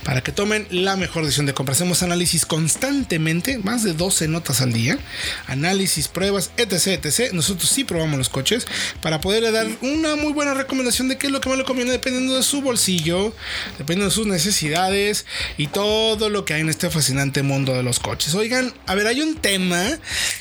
para 0.04 0.22
que 0.22 0.30
tomen 0.30 0.66
la 0.68 0.96
mejor 0.96 1.22
decisión 1.24 1.46
de 1.46 1.54
compra. 1.54 1.72
Hacemos 1.72 2.02
análisis 2.02 2.44
constantemente, 2.44 3.56
más 3.56 3.82
de 3.82 3.94
12 3.94 4.28
notas 4.28 4.60
al 4.60 4.74
día. 4.74 4.98
Análisis, 5.46 6.08
pruebas, 6.08 6.50
etc, 6.58 7.02
etc. 7.02 7.32
Nosotros 7.32 7.70
sí 7.70 7.84
probamos 7.84 8.18
los 8.18 8.28
coches 8.28 8.66
para 9.00 9.22
poderle 9.22 9.52
dar 9.52 9.68
una 9.80 10.16
muy 10.16 10.34
buena 10.34 10.52
recomendación 10.52 11.08
de 11.08 11.16
qué 11.16 11.28
es 11.28 11.32
lo 11.32 11.40
que 11.40 11.48
más 11.48 11.56
le 11.56 11.64
conviene 11.64 11.92
dependiendo 11.92 12.36
de 12.36 12.42
su 12.42 12.60
bolsillo, 12.60 13.34
dependiendo 13.78 14.10
de 14.10 14.14
sus 14.14 14.26
necesidades 14.26 15.24
y 15.56 15.68
todo 15.68 16.28
lo 16.28 16.44
que 16.44 16.54
hay 16.54 16.60
en 16.60 16.68
este 16.68 16.90
fascinante 16.90 17.42
mundo 17.42 17.74
de 17.74 17.82
los 17.82 18.00
coches. 18.00 18.34
Oigan, 18.34 18.72
a 18.86 18.94
ver, 18.94 19.06
hay 19.06 19.20
un 19.20 19.36
tema 19.36 19.84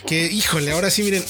que, 0.08 0.25
híjole, 0.25 0.72
ahora 0.72 0.89
sí, 0.89 1.03
miren, 1.03 1.24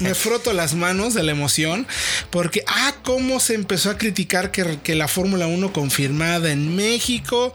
me 0.00 0.14
froto 0.14 0.52
las 0.52 0.74
manos 0.74 1.14
de 1.14 1.22
la 1.22 1.32
emoción 1.32 1.86
porque, 2.30 2.64
ah, 2.66 2.94
cómo 3.02 3.40
se 3.40 3.54
empezó 3.54 3.90
a 3.90 3.98
criticar 3.98 4.50
que, 4.50 4.78
que 4.82 4.94
la 4.94 5.08
Fórmula 5.08 5.46
1 5.46 5.72
confirmada 5.72 6.50
en 6.50 6.74
México. 6.76 7.54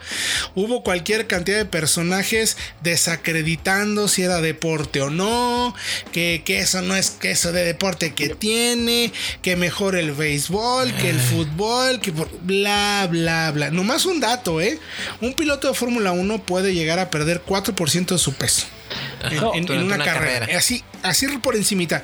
Hubo 0.55 0.83
cualquier 0.83 1.27
cantidad 1.27 1.57
de 1.57 1.65
personajes 1.65 2.57
desacreditando 2.81 4.07
si 4.07 4.23
era 4.23 4.41
deporte 4.41 5.01
o 5.01 5.09
no, 5.09 5.75
que, 6.11 6.43
que 6.45 6.59
eso 6.59 6.81
no 6.81 6.95
es 6.95 7.11
que 7.11 7.31
eso 7.31 7.51
de 7.51 7.63
deporte 7.63 8.13
que 8.13 8.29
tiene, 8.29 9.11
que 9.41 9.55
mejor 9.55 9.95
el 9.95 10.11
béisbol, 10.11 10.93
que 10.95 11.09
el 11.09 11.19
fútbol, 11.19 11.99
que 11.99 12.11
por, 12.11 12.29
bla, 12.41 13.07
bla, 13.09 13.51
bla. 13.51 13.71
Nomás 13.71 14.05
un 14.05 14.19
dato, 14.19 14.61
¿eh? 14.61 14.79
Un 15.21 15.33
piloto 15.33 15.67
de 15.67 15.73
Fórmula 15.73 16.11
1 16.11 16.43
puede 16.43 16.73
llegar 16.73 16.99
a 16.99 17.09
perder 17.09 17.43
4% 17.45 18.07
de 18.07 18.17
su 18.17 18.33
peso. 18.33 18.67
En, 19.23 19.63
en, 19.63 19.71
en 19.71 19.83
una, 19.85 19.95
una, 19.95 20.05
carrera. 20.05 20.39
carrera. 20.39 20.57
Así, 20.57 20.83
así 21.03 21.27
por 21.39 21.55
encimita. 21.55 22.03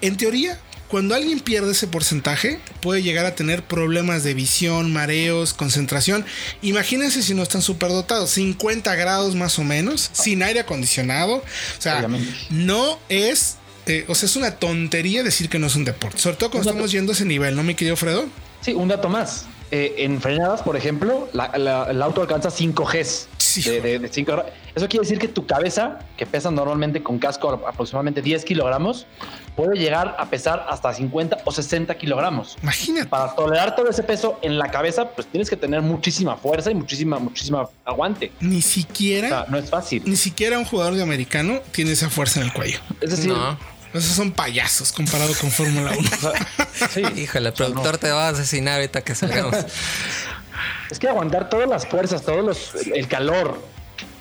En 0.00 0.16
teoría, 0.16 0.58
cuando 0.88 1.14
alguien 1.14 1.40
pierde 1.40 1.72
ese 1.72 1.88
porcentaje, 1.88 2.60
puede 2.80 3.02
llegar 3.02 3.26
a 3.26 3.34
tener 3.34 3.64
problemas 3.64 4.22
de 4.22 4.34
visión, 4.34 4.92
mareos, 4.92 5.52
concentración. 5.52 6.24
Imagínense 6.62 7.22
si 7.22 7.34
no 7.34 7.42
están 7.42 7.62
superdotados, 7.62 8.30
50 8.30 8.94
grados 8.94 9.34
más 9.34 9.58
o 9.58 9.64
menos, 9.64 10.10
sin 10.12 10.42
aire 10.42 10.60
acondicionado. 10.60 11.38
O 11.38 11.42
sea, 11.80 11.98
Obviamente. 11.98 12.32
no 12.50 13.00
es, 13.08 13.56
eh, 13.86 14.04
o 14.08 14.14
sea, 14.14 14.26
es 14.26 14.36
una 14.36 14.52
tontería 14.52 15.22
decir 15.22 15.48
que 15.48 15.58
no 15.58 15.66
es 15.66 15.74
un 15.74 15.84
deporte, 15.84 16.18
sobre 16.18 16.36
todo 16.36 16.50
cuando 16.52 16.70
estamos 16.70 16.92
yendo 16.92 17.10
a 17.10 17.14
ese 17.14 17.24
nivel, 17.24 17.56
¿no, 17.56 17.64
mi 17.64 17.74
querido 17.74 17.96
Fredo? 17.96 18.28
Sí, 18.60 18.72
un 18.72 18.86
dato 18.86 19.08
más. 19.08 19.46
Eh, 19.76 20.04
en 20.04 20.20
frenadas, 20.20 20.62
por 20.62 20.76
ejemplo, 20.76 21.28
la, 21.32 21.50
la, 21.58 21.90
el 21.90 22.00
auto 22.00 22.20
alcanza 22.20 22.48
5 22.48 22.84
Gs. 22.84 23.28
Sí. 23.38 23.60
De, 23.60 23.80
de, 23.80 23.98
de 23.98 24.06
5 24.08 24.44
Eso 24.72 24.88
quiere 24.88 25.02
decir 25.02 25.18
que 25.18 25.26
tu 25.26 25.46
cabeza, 25.46 25.98
que 26.16 26.26
pesa 26.26 26.52
normalmente 26.52 27.02
con 27.02 27.18
casco 27.18 27.50
aproximadamente 27.50 28.22
10 28.22 28.44
kilogramos, 28.44 29.08
puede 29.56 29.76
llegar 29.76 30.14
a 30.16 30.26
pesar 30.26 30.64
hasta 30.68 30.94
50 30.94 31.38
o 31.44 31.50
60 31.50 31.92
kilogramos. 31.96 32.56
Imagínate. 32.62 33.08
Para 33.08 33.34
tolerar 33.34 33.74
todo 33.74 33.90
ese 33.90 34.04
peso 34.04 34.38
en 34.42 34.58
la 34.58 34.70
cabeza, 34.70 35.10
pues 35.10 35.26
tienes 35.26 35.50
que 35.50 35.56
tener 35.56 35.82
muchísima 35.82 36.36
fuerza 36.36 36.70
y 36.70 36.76
muchísima, 36.76 37.18
muchísima 37.18 37.68
aguante. 37.84 38.30
Ni 38.38 38.62
siquiera. 38.62 39.26
O 39.26 39.30
sea, 39.30 39.46
no 39.48 39.58
es 39.58 39.68
fácil. 39.68 40.04
Ni 40.06 40.14
siquiera 40.14 40.56
un 40.56 40.66
jugador 40.66 40.94
de 40.94 41.02
americano 41.02 41.58
tiene 41.72 41.90
esa 41.90 42.10
fuerza 42.10 42.38
en 42.38 42.46
el 42.46 42.52
cuello. 42.52 42.78
Es 43.00 43.10
decir, 43.10 43.32
no. 43.32 43.58
Esos 43.94 44.16
son 44.16 44.32
payasos 44.32 44.92
comparado 44.92 45.32
con 45.40 45.50
Fórmula 45.50 45.92
1. 45.96 46.10
sí. 46.90 47.02
Híjole, 47.16 47.48
el 47.48 47.54
productor 47.54 47.92
no. 47.92 47.98
te 47.98 48.10
va 48.10 48.26
a 48.26 48.30
asesinar 48.30 48.74
ahorita 48.74 49.02
que 49.02 49.14
salgamos. 49.14 49.54
es 50.90 50.98
que 50.98 51.08
aguantar 51.08 51.48
todas 51.48 51.68
las 51.68 51.86
fuerzas, 51.86 52.22
todo 52.22 52.42
los, 52.42 52.74
el 52.92 53.06
calor, 53.06 53.56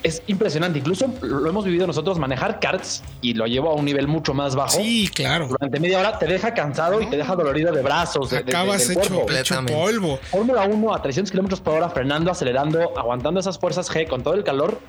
es 0.03 0.21
impresionante. 0.27 0.77
Incluso 0.77 1.11
lo 1.21 1.49
hemos 1.49 1.65
vivido 1.65 1.87
nosotros 1.87 2.19
manejar 2.19 2.59
karts 2.59 3.01
y 3.21 3.33
lo 3.33 3.47
llevo 3.47 3.71
a 3.71 3.73
un 3.73 3.85
nivel 3.85 4.07
mucho 4.07 4.33
más 4.33 4.55
bajo. 4.55 4.77
Sí, 4.77 5.09
claro. 5.13 5.47
Durante 5.47 5.79
media 5.79 5.99
hora 5.99 6.19
te 6.19 6.27
deja 6.27 6.53
cansado 6.53 7.01
y 7.01 7.09
te 7.09 7.17
deja 7.17 7.35
dolorido 7.35 7.71
de 7.71 7.81
brazos. 7.81 8.29
De, 8.29 8.37
Acabas 8.39 8.87
de, 8.87 8.95
de, 8.95 9.01
hecho, 9.01 9.25
hecho, 9.31 9.65
polvo. 9.65 10.19
Fórmula 10.29 10.63
1 10.63 10.93
a 10.93 11.01
300 11.01 11.31
kilómetros 11.31 11.61
por 11.61 11.75
hora, 11.75 11.89
frenando, 11.89 12.29
acelerando, 12.29 12.97
aguantando 12.97 13.39
esas 13.39 13.57
fuerzas 13.57 13.89
G 13.89 14.07
con 14.07 14.21
todo 14.21 14.35
el 14.35 14.43
calor 14.43 14.79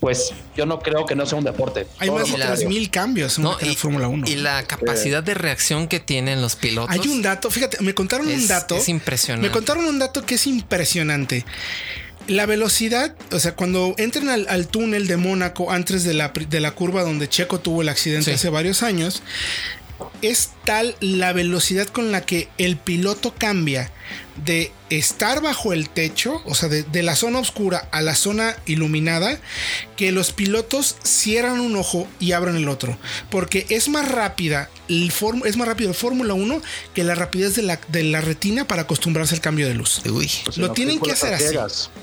pues 0.00 0.32
yo 0.56 0.66
no 0.66 0.78
creo 0.80 1.06
que 1.06 1.14
no 1.14 1.24
sea 1.26 1.38
un 1.38 1.44
deporte. 1.44 1.86
Hay 1.98 2.10
más 2.10 2.30
de 2.30 2.38
las 2.38 2.64
mil 2.64 2.90
cambios 2.90 3.38
en 3.38 3.44
no, 3.44 3.56
la 3.58 3.74
Fórmula 3.74 4.08
1. 4.08 4.26
Y 4.28 4.36
la 4.36 4.64
capacidad 4.64 5.22
de 5.22 5.34
reacción 5.34 5.88
que 5.88 6.00
tienen 6.00 6.42
los 6.42 6.56
pilotos. 6.56 6.94
Hay 6.94 7.08
un 7.08 7.22
dato, 7.22 7.50
fíjate, 7.50 7.78
me 7.80 7.94
contaron 7.94 8.28
es, 8.28 8.42
un 8.42 8.48
dato. 8.48 8.76
Es 8.76 8.88
impresionante. 8.88 9.48
Me 9.48 9.52
contaron 9.52 9.86
un 9.86 9.98
dato 9.98 10.24
que 10.26 10.34
es 10.34 10.46
impresionante. 10.46 11.44
La 12.28 12.44
velocidad, 12.44 13.14
o 13.30 13.38
sea, 13.38 13.54
cuando 13.54 13.94
entran 13.98 14.28
al, 14.28 14.46
al 14.48 14.66
túnel 14.66 15.06
de 15.06 15.16
Mónaco 15.16 15.70
antes 15.70 16.02
de 16.02 16.12
la, 16.12 16.28
de 16.28 16.60
la, 16.60 16.72
curva 16.72 17.02
donde 17.02 17.28
Checo 17.28 17.60
tuvo 17.60 17.82
el 17.82 17.88
accidente 17.88 18.30
sí. 18.30 18.32
hace 18.32 18.48
varios 18.48 18.82
años, 18.82 19.22
es 20.22 20.50
tal 20.64 20.96
la 21.00 21.32
velocidad 21.32 21.86
con 21.88 22.12
la 22.12 22.24
que 22.24 22.48
el 22.58 22.76
piloto 22.76 23.34
cambia 23.36 23.92
de 24.44 24.72
estar 24.90 25.40
bajo 25.40 25.72
el 25.72 25.88
techo, 25.88 26.42
o 26.44 26.54
sea, 26.54 26.68
de, 26.68 26.82
de, 26.82 27.02
la 27.02 27.16
zona 27.16 27.38
oscura 27.38 27.88
a 27.90 28.02
la 28.02 28.14
zona 28.14 28.56
iluminada, 28.66 29.40
que 29.96 30.12
los 30.12 30.32
pilotos 30.32 30.96
cierran 31.02 31.60
un 31.60 31.76
ojo 31.76 32.06
y 32.20 32.32
abran 32.32 32.56
el 32.56 32.68
otro. 32.68 32.98
Porque 33.30 33.66
es 33.70 33.88
más 33.88 34.08
rápida, 34.10 34.70
el 34.88 35.12
es 35.44 35.56
más 35.56 35.68
rápido 35.68 35.90
el 35.90 35.96
Fórmula 35.96 36.34
1 36.34 36.62
que 36.94 37.04
la 37.04 37.14
rapidez 37.14 37.56
de 37.56 37.62
la, 37.62 37.80
de 37.88 38.04
la, 38.04 38.20
retina 38.20 38.66
para 38.66 38.82
acostumbrarse 38.82 39.34
al 39.34 39.40
cambio 39.40 39.66
de 39.66 39.74
luz. 39.74 40.02
Uy, 40.06 40.30
pues 40.44 40.58
Lo 40.58 40.68
no 40.68 40.72
tienen 40.72 41.00
que 41.00 41.12
hacer 41.12 41.34
así. 41.34 41.56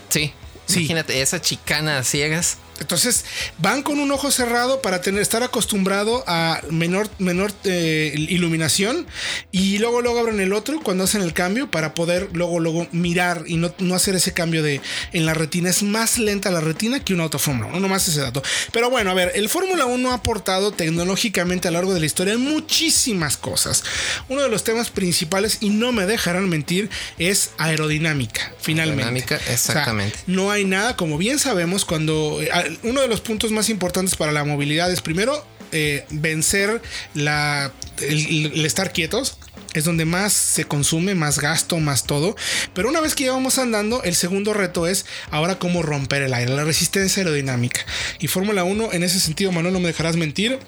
Sí. 0.09 0.33
Sí. 0.65 0.79
Imagínate 0.79 1.21
esa 1.21 1.41
chicana 1.41 1.99
a 1.99 2.03
ciegas. 2.03 2.57
Entonces 2.79 3.25
van 3.59 3.83
con 3.83 3.99
un 3.99 4.11
ojo 4.11 4.31
cerrado 4.31 4.81
para 4.81 5.01
tener, 5.01 5.21
estar 5.21 5.43
acostumbrado 5.43 6.23
a 6.27 6.61
menor, 6.69 7.09
menor 7.19 7.51
eh, 7.63 8.13
iluminación 8.15 9.05
y 9.51 9.77
luego 9.77 10.01
luego 10.01 10.19
abren 10.19 10.39
el 10.39 10.53
otro 10.53 10.81
cuando 10.81 11.03
hacen 11.03 11.21
el 11.21 11.33
cambio 11.33 11.69
para 11.69 11.93
poder 11.93 12.29
luego 12.33 12.59
luego 12.59 12.87
mirar 12.91 13.43
y 13.47 13.57
no, 13.57 13.73
no 13.79 13.95
hacer 13.95 14.15
ese 14.15 14.33
cambio 14.33 14.63
de 14.63 14.81
en 15.11 15.25
la 15.25 15.33
retina. 15.33 15.69
Es 15.69 15.83
más 15.83 16.17
lenta 16.17 16.51
la 16.51 16.61
retina 16.61 17.03
que 17.03 17.13
un 17.13 17.21
auto 17.21 17.39
Fórmula 17.39 17.67
1, 17.67 17.79
no 17.79 17.87
más 17.87 18.07
ese 18.07 18.21
dato. 18.21 18.43
Pero 18.71 18.89
bueno, 18.89 19.11
a 19.11 19.13
ver, 19.13 19.31
el 19.35 19.49
Fórmula 19.49 19.85
1 19.85 20.11
ha 20.11 20.15
aportado 20.15 20.71
tecnológicamente 20.71 21.67
a 21.67 21.71
lo 21.71 21.77
largo 21.77 21.93
de 21.93 21.99
la 21.99 22.05
historia 22.05 22.37
muchísimas 22.37 23.37
cosas. 23.37 23.83
Uno 24.29 24.41
de 24.41 24.49
los 24.49 24.63
temas 24.63 24.89
principales, 24.89 25.57
y 25.61 25.69
no 25.69 25.91
me 25.91 26.05
dejarán 26.05 26.49
mentir, 26.49 26.89
es 27.17 27.51
aerodinámica, 27.57 28.53
finalmente. 28.59 29.03
Aerodinámica, 29.03 29.51
exactamente. 29.51 30.15
O 30.15 30.25
sea, 30.25 30.35
no 30.35 30.51
hay 30.51 30.65
nada, 30.65 30.95
como 30.95 31.17
bien 31.17 31.39
sabemos, 31.39 31.85
cuando 31.85 32.39
uno 32.83 33.01
de 33.01 33.07
los 33.07 33.21
puntos 33.21 33.51
más 33.51 33.69
importantes 33.69 34.15
para 34.15 34.31
la 34.31 34.43
movilidad 34.43 34.91
es 34.91 35.01
primero 35.01 35.45
eh, 35.71 36.05
vencer 36.11 36.81
la, 37.15 37.71
el, 37.99 38.53
el, 38.53 38.65
estar 38.65 38.93
quietos. 38.93 39.37
Es 39.73 39.85
donde 39.85 40.05
más 40.05 40.33
se 40.33 40.65
consume, 40.65 41.15
más 41.15 41.39
gasto, 41.39 41.79
más 41.79 42.03
todo. 42.05 42.35
Pero 42.75 42.89
una 42.89 43.01
vez 43.01 43.15
que 43.15 43.23
ya 43.23 43.31
vamos 43.31 43.57
andando, 43.57 44.03
el 44.03 44.13
segundo 44.13 44.53
reto 44.53 44.85
es 44.85 45.07
ahora 45.31 45.57
cómo 45.57 45.81
romper 45.81 46.21
el 46.21 46.33
aire, 46.35 46.53
la 46.53 46.63
resistencia 46.63 47.21
aerodinámica. 47.21 47.81
Y 48.19 48.27
Fórmula 48.27 48.63
1, 48.63 48.93
en 48.93 49.01
ese 49.01 49.19
sentido, 49.19 49.51
Manuel, 49.51 49.73
no 49.73 49.79
me 49.79 49.87
dejarás 49.87 50.15
mentir, 50.15 50.59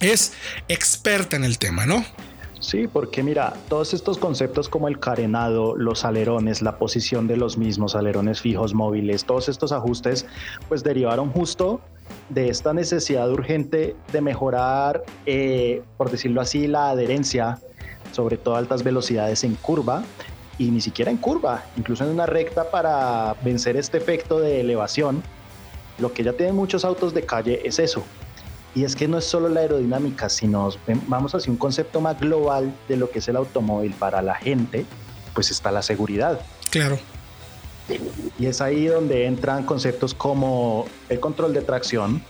es 0.00 0.32
experta 0.68 1.34
en 1.34 1.42
el 1.42 1.58
tema, 1.58 1.86
¿no? 1.86 2.06
Sí, 2.60 2.88
porque 2.88 3.22
mira, 3.22 3.52
todos 3.68 3.92
estos 3.92 4.16
conceptos 4.16 4.68
como 4.68 4.88
el 4.88 4.98
carenado, 4.98 5.76
los 5.76 6.04
alerones, 6.04 6.62
la 6.62 6.78
posición 6.78 7.26
de 7.26 7.36
los 7.36 7.58
mismos 7.58 7.94
alerones 7.94 8.40
fijos 8.40 8.72
móviles, 8.72 9.24
todos 9.24 9.48
estos 9.48 9.72
ajustes, 9.72 10.26
pues 10.68 10.82
derivaron 10.82 11.30
justo 11.30 11.80
de 12.30 12.48
esta 12.48 12.72
necesidad 12.72 13.30
urgente 13.30 13.94
de 14.12 14.20
mejorar, 14.20 15.04
eh, 15.26 15.82
por 15.98 16.10
decirlo 16.10 16.40
así, 16.40 16.66
la 16.66 16.90
adherencia, 16.90 17.58
sobre 18.12 18.38
todo 18.38 18.54
a 18.56 18.58
altas 18.58 18.82
velocidades 18.82 19.44
en 19.44 19.54
curva 19.56 20.02
y 20.58 20.70
ni 20.70 20.80
siquiera 20.80 21.10
en 21.10 21.18
curva, 21.18 21.62
incluso 21.76 22.04
en 22.04 22.10
una 22.10 22.24
recta 22.24 22.70
para 22.70 23.36
vencer 23.44 23.76
este 23.76 23.98
efecto 23.98 24.40
de 24.40 24.60
elevación. 24.60 25.22
Lo 25.98 26.12
que 26.12 26.24
ya 26.24 26.32
tienen 26.32 26.54
muchos 26.54 26.84
autos 26.84 27.12
de 27.12 27.22
calle 27.22 27.60
es 27.64 27.78
eso, 27.78 28.02
y 28.76 28.84
es 28.84 28.94
que 28.94 29.08
no 29.08 29.16
es 29.16 29.24
solo 29.24 29.48
la 29.48 29.60
aerodinámica, 29.60 30.28
sino 30.28 30.68
vamos 31.08 31.34
hacia 31.34 31.50
un 31.50 31.56
concepto 31.56 32.02
más 32.02 32.20
global 32.20 32.74
de 32.88 32.98
lo 32.98 33.10
que 33.10 33.20
es 33.20 33.28
el 33.28 33.36
automóvil 33.36 33.94
para 33.94 34.20
la 34.20 34.34
gente, 34.34 34.84
pues 35.32 35.50
está 35.50 35.72
la 35.72 35.80
seguridad. 35.80 36.38
Claro. 36.68 36.98
Y 38.38 38.44
es 38.44 38.60
ahí 38.60 38.84
donde 38.84 39.24
entran 39.24 39.64
conceptos 39.64 40.12
como 40.12 40.86
el 41.08 41.20
control 41.20 41.54
de 41.54 41.62
tracción, 41.62 42.22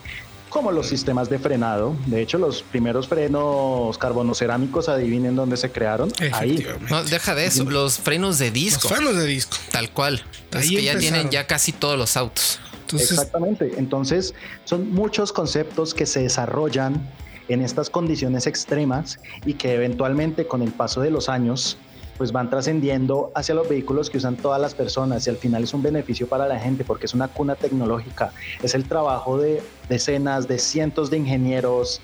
como 0.49 0.71
los 0.71 0.87
sistemas 0.87 1.29
de 1.29 1.41
frenado. 1.41 1.97
De 2.07 2.23
hecho, 2.23 2.39
los 2.39 2.63
primeros 2.63 3.09
frenos 3.09 3.99
carbonocerámicos, 3.99 4.89
adivinen 4.89 5.35
dónde 5.35 5.57
se 5.57 5.73
crearon. 5.73 6.13
Ahí. 6.33 6.65
No, 6.89 7.03
deja 7.03 7.35
de 7.35 7.47
eso, 7.47 7.65
los 7.65 7.99
frenos 7.99 8.39
de 8.39 8.53
disco. 8.53 8.89
Los 8.89 8.99
frenos 8.99 9.17
de 9.17 9.27
disco. 9.27 9.57
Tal 9.73 9.91
cual. 9.91 10.23
Ahí 10.53 10.77
que 10.77 10.85
ya 10.85 10.97
tienen 10.97 11.29
ya 11.29 11.49
casi 11.49 11.73
todos 11.73 11.99
los 11.99 12.17
autos. 12.17 12.61
Exactamente. 12.93 13.73
Entonces, 13.77 14.35
son 14.65 14.93
muchos 14.93 15.33
conceptos 15.33 15.95
que 15.95 16.07
se 16.07 16.23
desarrollan 16.23 17.01
en 17.49 17.63
estas 17.63 17.91
condiciones 17.91 18.47
extremas 18.47 19.19
y 19.45 19.55
que 19.55 19.75
eventualmente 19.75 20.47
con 20.47 20.63
el 20.63 20.73
paso 20.73 21.01
de 21.01 21.11
los 21.11 21.29
años 21.29 21.79
pues 22.17 22.33
van 22.33 22.49
trascendiendo 22.49 23.31
hacia 23.35 23.55
los 23.55 23.69
vehículos 23.69 24.09
que 24.09 24.17
usan 24.17 24.37
todas 24.37 24.61
las 24.61 24.75
personas 24.75 25.27
y 25.27 25.31
al 25.31 25.37
final 25.37 25.65
es 25.65 25.75
un 25.75 25.83
beneficio 25.83 26.27
para 26.27 26.49
la 26.49 26.59
gente 26.59 26.83
porque 26.83 27.07
es 27.07 27.15
una 27.15 27.29
cuna 27.29 27.57
tecnológica, 27.57 28.33
es 28.63 28.75
el 28.75 28.85
trabajo 28.85 29.39
de 29.39 29.63
decenas, 29.89 30.49
de 30.49 30.59
cientos 30.59 31.11
de 31.11 31.19
ingenieros, 31.19 32.01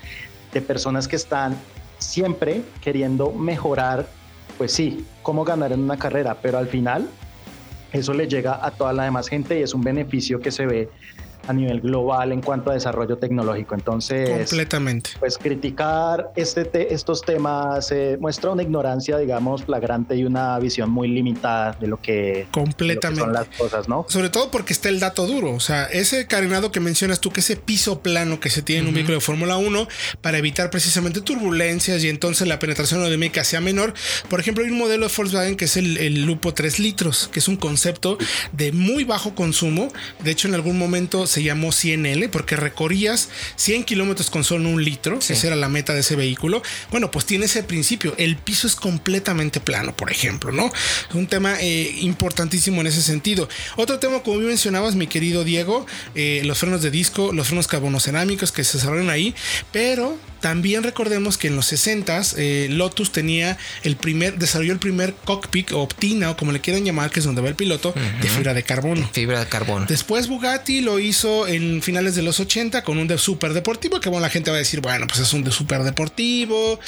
de 0.53 0.61
personas 0.61 1.09
que 1.09 1.17
están 1.17 1.57
siempre 1.99 2.63
queriendo 2.83 3.31
mejorar, 3.31 4.07
pues 4.59 4.73
sí, 4.73 5.07
cómo 5.23 5.45
ganar 5.45 5.73
en 5.73 5.81
una 5.81 5.99
carrera, 5.99 6.37
pero 6.43 6.59
al 6.59 6.67
final 6.67 7.09
eso 7.93 8.15
le 8.15 8.27
llega 8.27 8.59
a 8.65 8.71
toda 8.71 8.93
la 8.93 9.05
demás 9.05 9.29
gente 9.29 9.59
y 9.59 9.63
es 9.63 9.75
un 9.75 9.83
beneficio 9.85 10.41
que 10.41 10.51
se 10.51 10.67
ve 10.67 10.89
a 11.47 11.53
nivel 11.53 11.81
global 11.81 12.33
en 12.33 12.41
cuanto 12.41 12.71
a 12.71 12.75
desarrollo 12.75 13.17
tecnológico. 13.17 13.75
Entonces, 13.75 14.31
completamente. 14.31 15.11
Pues 15.19 15.39
criticar 15.39 16.31
este 16.37 16.63
estos 16.93 17.23
temas 17.23 17.91
eh, 17.93 18.17
muestra 18.21 18.51
una 18.51 18.63
ignorancia, 18.63 19.19
digamos, 19.19 19.65
flagrante 19.65 20.17
y 20.17 20.25
una 20.25 20.59
visión 20.59 20.91
muy 20.91 21.09
limitada 21.09 21.77
de 21.81 21.87
lo 21.87 22.01
que, 22.01 22.47
completamente. 22.51 23.21
son 23.21 23.33
las 23.33 23.49
cosas, 23.49 23.89
¿no? 23.89 24.07
Sobre 24.09 24.31
todo 24.31 24.51
porque 24.51 24.73
está 24.73 24.89
el 24.89 25.01
dato 25.01 25.27
duro. 25.27 25.53
O 25.53 25.61
sea, 25.61 25.85
ese 25.85 26.27
carenado 26.27 26.73
que 26.73 26.81
mencionas 26.81 27.21
tú, 27.21 27.31
que 27.31 27.41
ese 27.41 27.57
piso 27.57 28.01
plano 28.01 28.41
que 28.41 28.51
se 28.51 28.63
tiene 28.63 28.83
en 28.83 28.89
un 28.89 28.95
vehículo 28.95 29.17
de 29.17 29.21
Fórmula 29.21 29.57
1 29.57 29.89
para 30.21 30.39
evitar 30.39 30.71
precisamente 30.71 31.21
turbulencias 31.21 32.03
y 32.05 32.09
entonces 32.09 32.49
la 32.49 32.59
penetración 32.59 33.01
aerodinámica 33.01 33.45
sea 33.45 33.61
menor. 33.61 33.95
Por 34.29 34.41
ejemplo, 34.41 34.65
hay 34.65 34.71
un 34.71 34.79
modelo 34.79 35.09
de 35.09 35.13
Volkswagen 35.15 35.57
que 35.57 35.67
es 35.67 35.77
el, 35.77 35.99
el 35.99 36.23
Lupo 36.23 36.55
3 36.55 36.79
litros, 36.79 37.29
que 37.33 37.39
es 37.39 37.49
un 37.49 37.57
concepto 37.57 38.19
de 38.53 38.73
muy 38.73 39.05
bajo 39.05 39.35
consumo. 39.35 39.89
De 40.23 40.31
hecho, 40.31 40.49
en 40.49 40.55
algún 40.55 40.79
momento 40.79 41.27
se 41.33 41.43
llamó 41.43 41.69
100L 41.69 42.31
porque 42.31 42.57
recorrías 42.57 43.29
100 43.57 43.85
kilómetros 43.85 44.31
con 44.31 44.45
solo 44.45 44.69
un 44.69 44.85
litro. 44.85 45.19
Esa 45.19 45.47
era 45.47 45.57
la 45.57 45.69
meta 45.69 45.95
de 45.95 46.01
ese 46.01 46.17
vehículo. 46.17 46.63
Bueno, 46.91 47.11
pues 47.11 47.25
tiene 47.25 47.47
ese 47.47 47.63
principio. 47.63 48.15
El 48.19 48.37
piso 48.37 48.67
es 48.67 48.77
completamente 48.77 49.61
plano, 49.61 49.97
por 49.97 50.11
ejemplo, 50.11 50.53
¿no? 50.53 50.67
Es 51.09 51.15
un 51.15 51.27
tema 51.27 51.57
eh, 51.61 51.95
importantísimo 52.01 52.81
en 52.81 52.87
ese 52.87 53.03
sentido. 53.03 53.49
Otro 53.77 53.99
tema, 53.99 54.23
como 54.23 54.39
mencionabas, 54.39 54.95
mi 54.95 55.07
querido 55.07 55.45
Diego, 55.45 55.87
eh, 56.15 56.43
los 56.45 56.59
frenos 56.59 56.83
de 56.83 56.91
disco, 56.91 57.33
los 57.33 57.47
frenos 57.47 57.67
carbonocerámicos 57.67 58.53
que 58.53 58.65
se 58.65 58.79
desarrollan 58.79 59.11
ahí, 59.11 59.35
pero 59.73 60.19
también 60.41 60.83
recordemos 60.83 61.39
que 61.39 61.47
en 61.47 61.57
los 61.57 61.67
60 61.67 62.21
eh, 62.37 62.67
Lotus 62.69 63.13
tenía 63.13 63.57
el 63.85 63.97
primer, 63.97 64.39
desarrolló 64.39 64.73
el 64.73 64.81
primer 64.81 65.15
cockpit 65.25 65.71
o 65.71 65.81
optina 65.81 66.31
o 66.31 66.37
como 66.37 66.51
le 66.51 66.61
quieran 66.61 66.85
llamar, 66.85 67.11
que 67.11 67.21
es 67.21 67.25
donde 67.25 67.41
va 67.41 67.49
el 67.49 67.55
piloto, 67.55 67.95
de 68.21 68.29
fibra 68.29 68.53
de 68.53 68.65
carbono. 68.65 69.09
Fibra 69.13 69.39
de 69.39 69.47
carbono. 69.47 69.87
Después 69.89 70.27
Bugatti 70.27 70.81
lo 70.81 70.99
hizo 70.99 71.22
en 71.25 71.83
finales 71.83 72.15
de 72.15 72.23
los 72.23 72.41
80 72.41 72.83
con 72.83 72.99
un 72.99 73.07
de 73.07 73.19
super 73.19 73.53
deportivo, 73.53 74.01
que 74.01 74.09
bueno, 74.09 74.23
la 74.23 74.31
gente 74.31 74.51
va 74.51 74.57
a 74.57 74.59
decir, 74.59 74.81
bueno, 74.81 75.07
pues 75.07 75.21
es 75.21 75.33
un 75.33 75.45
de 75.45 75.51
super 75.51 75.83
deportivo, 75.83 76.79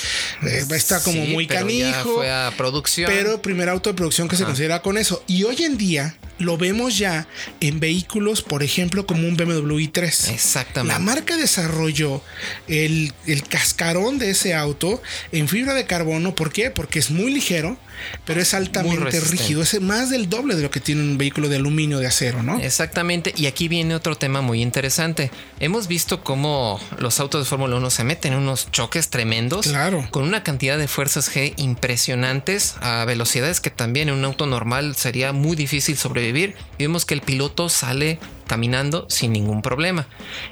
eh, 0.42 0.64
está 0.70 1.02
como 1.02 1.24
muy 1.26 1.46
canijo. 1.46 2.14
fue 2.14 2.30
a 2.30 2.52
producción. 2.56 3.10
Pero 3.10 3.40
primer 3.40 3.68
auto 3.68 3.90
de 3.90 3.94
producción 3.94 4.28
que 4.28 4.36
se 4.36 4.44
considera 4.44 4.82
con 4.82 4.98
eso. 4.98 5.22
Y 5.26 5.44
hoy 5.44 5.62
en 5.62 5.76
día 5.76 6.16
lo 6.38 6.56
vemos 6.56 6.98
ya 6.98 7.26
en 7.60 7.80
vehículos, 7.80 8.42
por 8.42 8.62
ejemplo, 8.62 9.06
como 9.06 9.28
un 9.28 9.36
BMW 9.36 9.78
i3. 9.78 10.32
Exactamente. 10.32 10.92
La 10.92 10.98
marca 10.98 11.36
desarrolló 11.36 12.22
el, 12.68 13.12
el 13.26 13.42
cascarón 13.44 14.18
de 14.18 14.30
ese 14.30 14.54
auto 14.54 15.00
en 15.32 15.48
fibra 15.48 15.74
de 15.74 15.86
carbono. 15.86 16.34
¿Por 16.34 16.52
qué? 16.52 16.70
Porque 16.70 16.98
es 16.98 17.10
muy 17.10 17.32
ligero, 17.32 17.76
pero 18.24 18.40
es 18.40 18.54
altamente 18.54 19.20
rígido. 19.20 19.62
Es 19.62 19.80
más 19.80 20.10
del 20.10 20.28
doble 20.28 20.56
de 20.56 20.62
lo 20.62 20.70
que 20.70 20.80
tiene 20.80 21.02
un 21.02 21.18
vehículo 21.18 21.48
de 21.48 21.56
aluminio 21.56 21.98
de 21.98 22.06
acero, 22.06 22.42
¿no? 22.42 22.58
Exactamente. 22.58 23.32
Y 23.36 23.46
aquí 23.46 23.68
viene 23.68 23.94
otro 23.94 24.16
tema 24.16 24.40
muy 24.40 24.60
interesante. 24.60 25.30
Hemos 25.60 25.86
visto 25.86 26.24
cómo 26.24 26.80
los 26.98 27.20
autos 27.20 27.44
de 27.44 27.48
Fórmula 27.48 27.76
1 27.76 27.90
se 27.90 28.04
meten 28.04 28.32
en 28.32 28.40
unos 28.40 28.70
choques 28.72 29.08
tremendos. 29.10 29.68
Claro. 29.68 30.06
Con 30.10 30.24
una 30.24 30.42
cantidad 30.42 30.78
de 30.78 30.88
fuerzas 30.88 31.30
G 31.32 31.54
impresionantes 31.56 32.74
a 32.80 33.04
velocidades 33.04 33.60
que 33.60 33.70
también 33.70 34.08
en 34.08 34.16
un 34.16 34.24
auto 34.24 34.46
normal 34.46 34.96
sería 34.96 35.32
muy 35.32 35.56
difícil 35.56 35.96
sobrevivir. 35.96 36.23
Y 36.28 36.54
vemos 36.78 37.04
que 37.04 37.14
el 37.14 37.20
piloto 37.20 37.68
sale 37.68 38.18
caminando 38.46 39.06
sin 39.08 39.32
ningún 39.32 39.62
problema. 39.62 40.06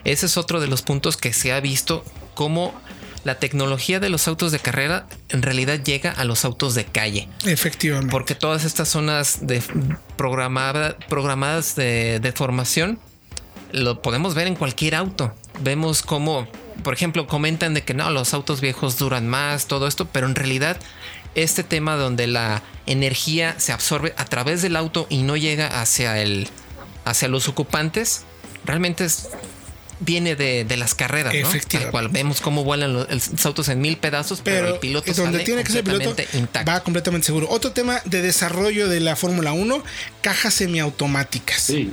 Ese 0.04 0.26
es 0.26 0.36
otro 0.36 0.60
de 0.60 0.66
los 0.66 0.82
puntos 0.82 1.16
que 1.16 1.32
se 1.32 1.52
ha 1.52 1.60
visto 1.60 2.04
como 2.34 2.74
la 3.24 3.36
tecnología 3.36 4.00
de 4.00 4.08
los 4.08 4.26
autos 4.26 4.50
de 4.52 4.58
carrera 4.58 5.06
en 5.28 5.42
realidad 5.42 5.80
llega 5.82 6.10
a 6.10 6.24
los 6.24 6.44
autos 6.44 6.74
de 6.74 6.84
calle. 6.84 7.28
Efectivamente. 7.44 8.10
Porque 8.10 8.34
todas 8.34 8.64
estas 8.64 8.88
zonas 8.88 9.46
de 9.46 9.62
programadas 10.16 11.76
de, 11.76 12.32
formación 12.34 12.98
lo 13.70 14.02
podemos 14.02 14.34
ver 14.34 14.46
en 14.48 14.56
cualquier 14.56 14.94
auto. 14.94 15.32
Vemos 15.60 16.02
cómo, 16.02 16.48
por 16.82 16.94
ejemplo, 16.94 17.26
comentan 17.26 17.74
de 17.74 17.82
que 17.82 17.94
no, 17.94 18.10
los 18.10 18.34
autos 18.34 18.60
viejos 18.60 18.98
duran 18.98 19.28
más, 19.28 19.66
todo 19.66 19.86
esto, 19.86 20.06
pero 20.06 20.26
en 20.26 20.34
realidad 20.34 20.76
este 21.34 21.62
tema 21.64 21.96
donde 21.96 22.26
la 22.26 22.62
energía 22.86 23.58
se 23.58 23.72
absorbe 23.72 24.14
a 24.16 24.24
través 24.24 24.62
del 24.62 24.76
auto 24.76 25.06
y 25.08 25.22
no 25.22 25.36
llega 25.36 25.80
hacia 25.80 26.20
el 26.20 26.48
hacia 27.04 27.28
los 27.28 27.48
ocupantes, 27.48 28.22
realmente 28.64 29.04
es 29.04 29.28
viene 30.04 30.34
de, 30.34 30.76
las 30.76 30.94
carreras, 30.94 31.34
¿no? 31.34 31.48
Tal 31.68 31.90
cual 31.90 32.08
vemos 32.08 32.40
cómo 32.40 32.64
vuelan 32.64 32.92
los, 32.92 33.06
autos 33.44 33.68
en 33.68 33.80
mil 33.80 33.96
pedazos, 33.96 34.40
pero, 34.42 34.74
el 34.74 34.80
piloto 34.80 35.12
donde 35.14 35.40
tiene 35.40 35.64
que 35.64 35.72
ser 35.72 35.84
piloto 35.84 36.14
va 36.68 36.80
completamente 36.82 37.26
seguro. 37.26 37.48
Otro 37.50 37.72
tema 37.72 38.00
de 38.04 38.22
desarrollo 38.22 38.88
de 38.88 39.00
la 39.00 39.16
Fórmula 39.16 39.52
1, 39.52 39.82
cajas 40.20 40.54
semiautomáticas. 40.54 41.62
Sí. 41.62 41.90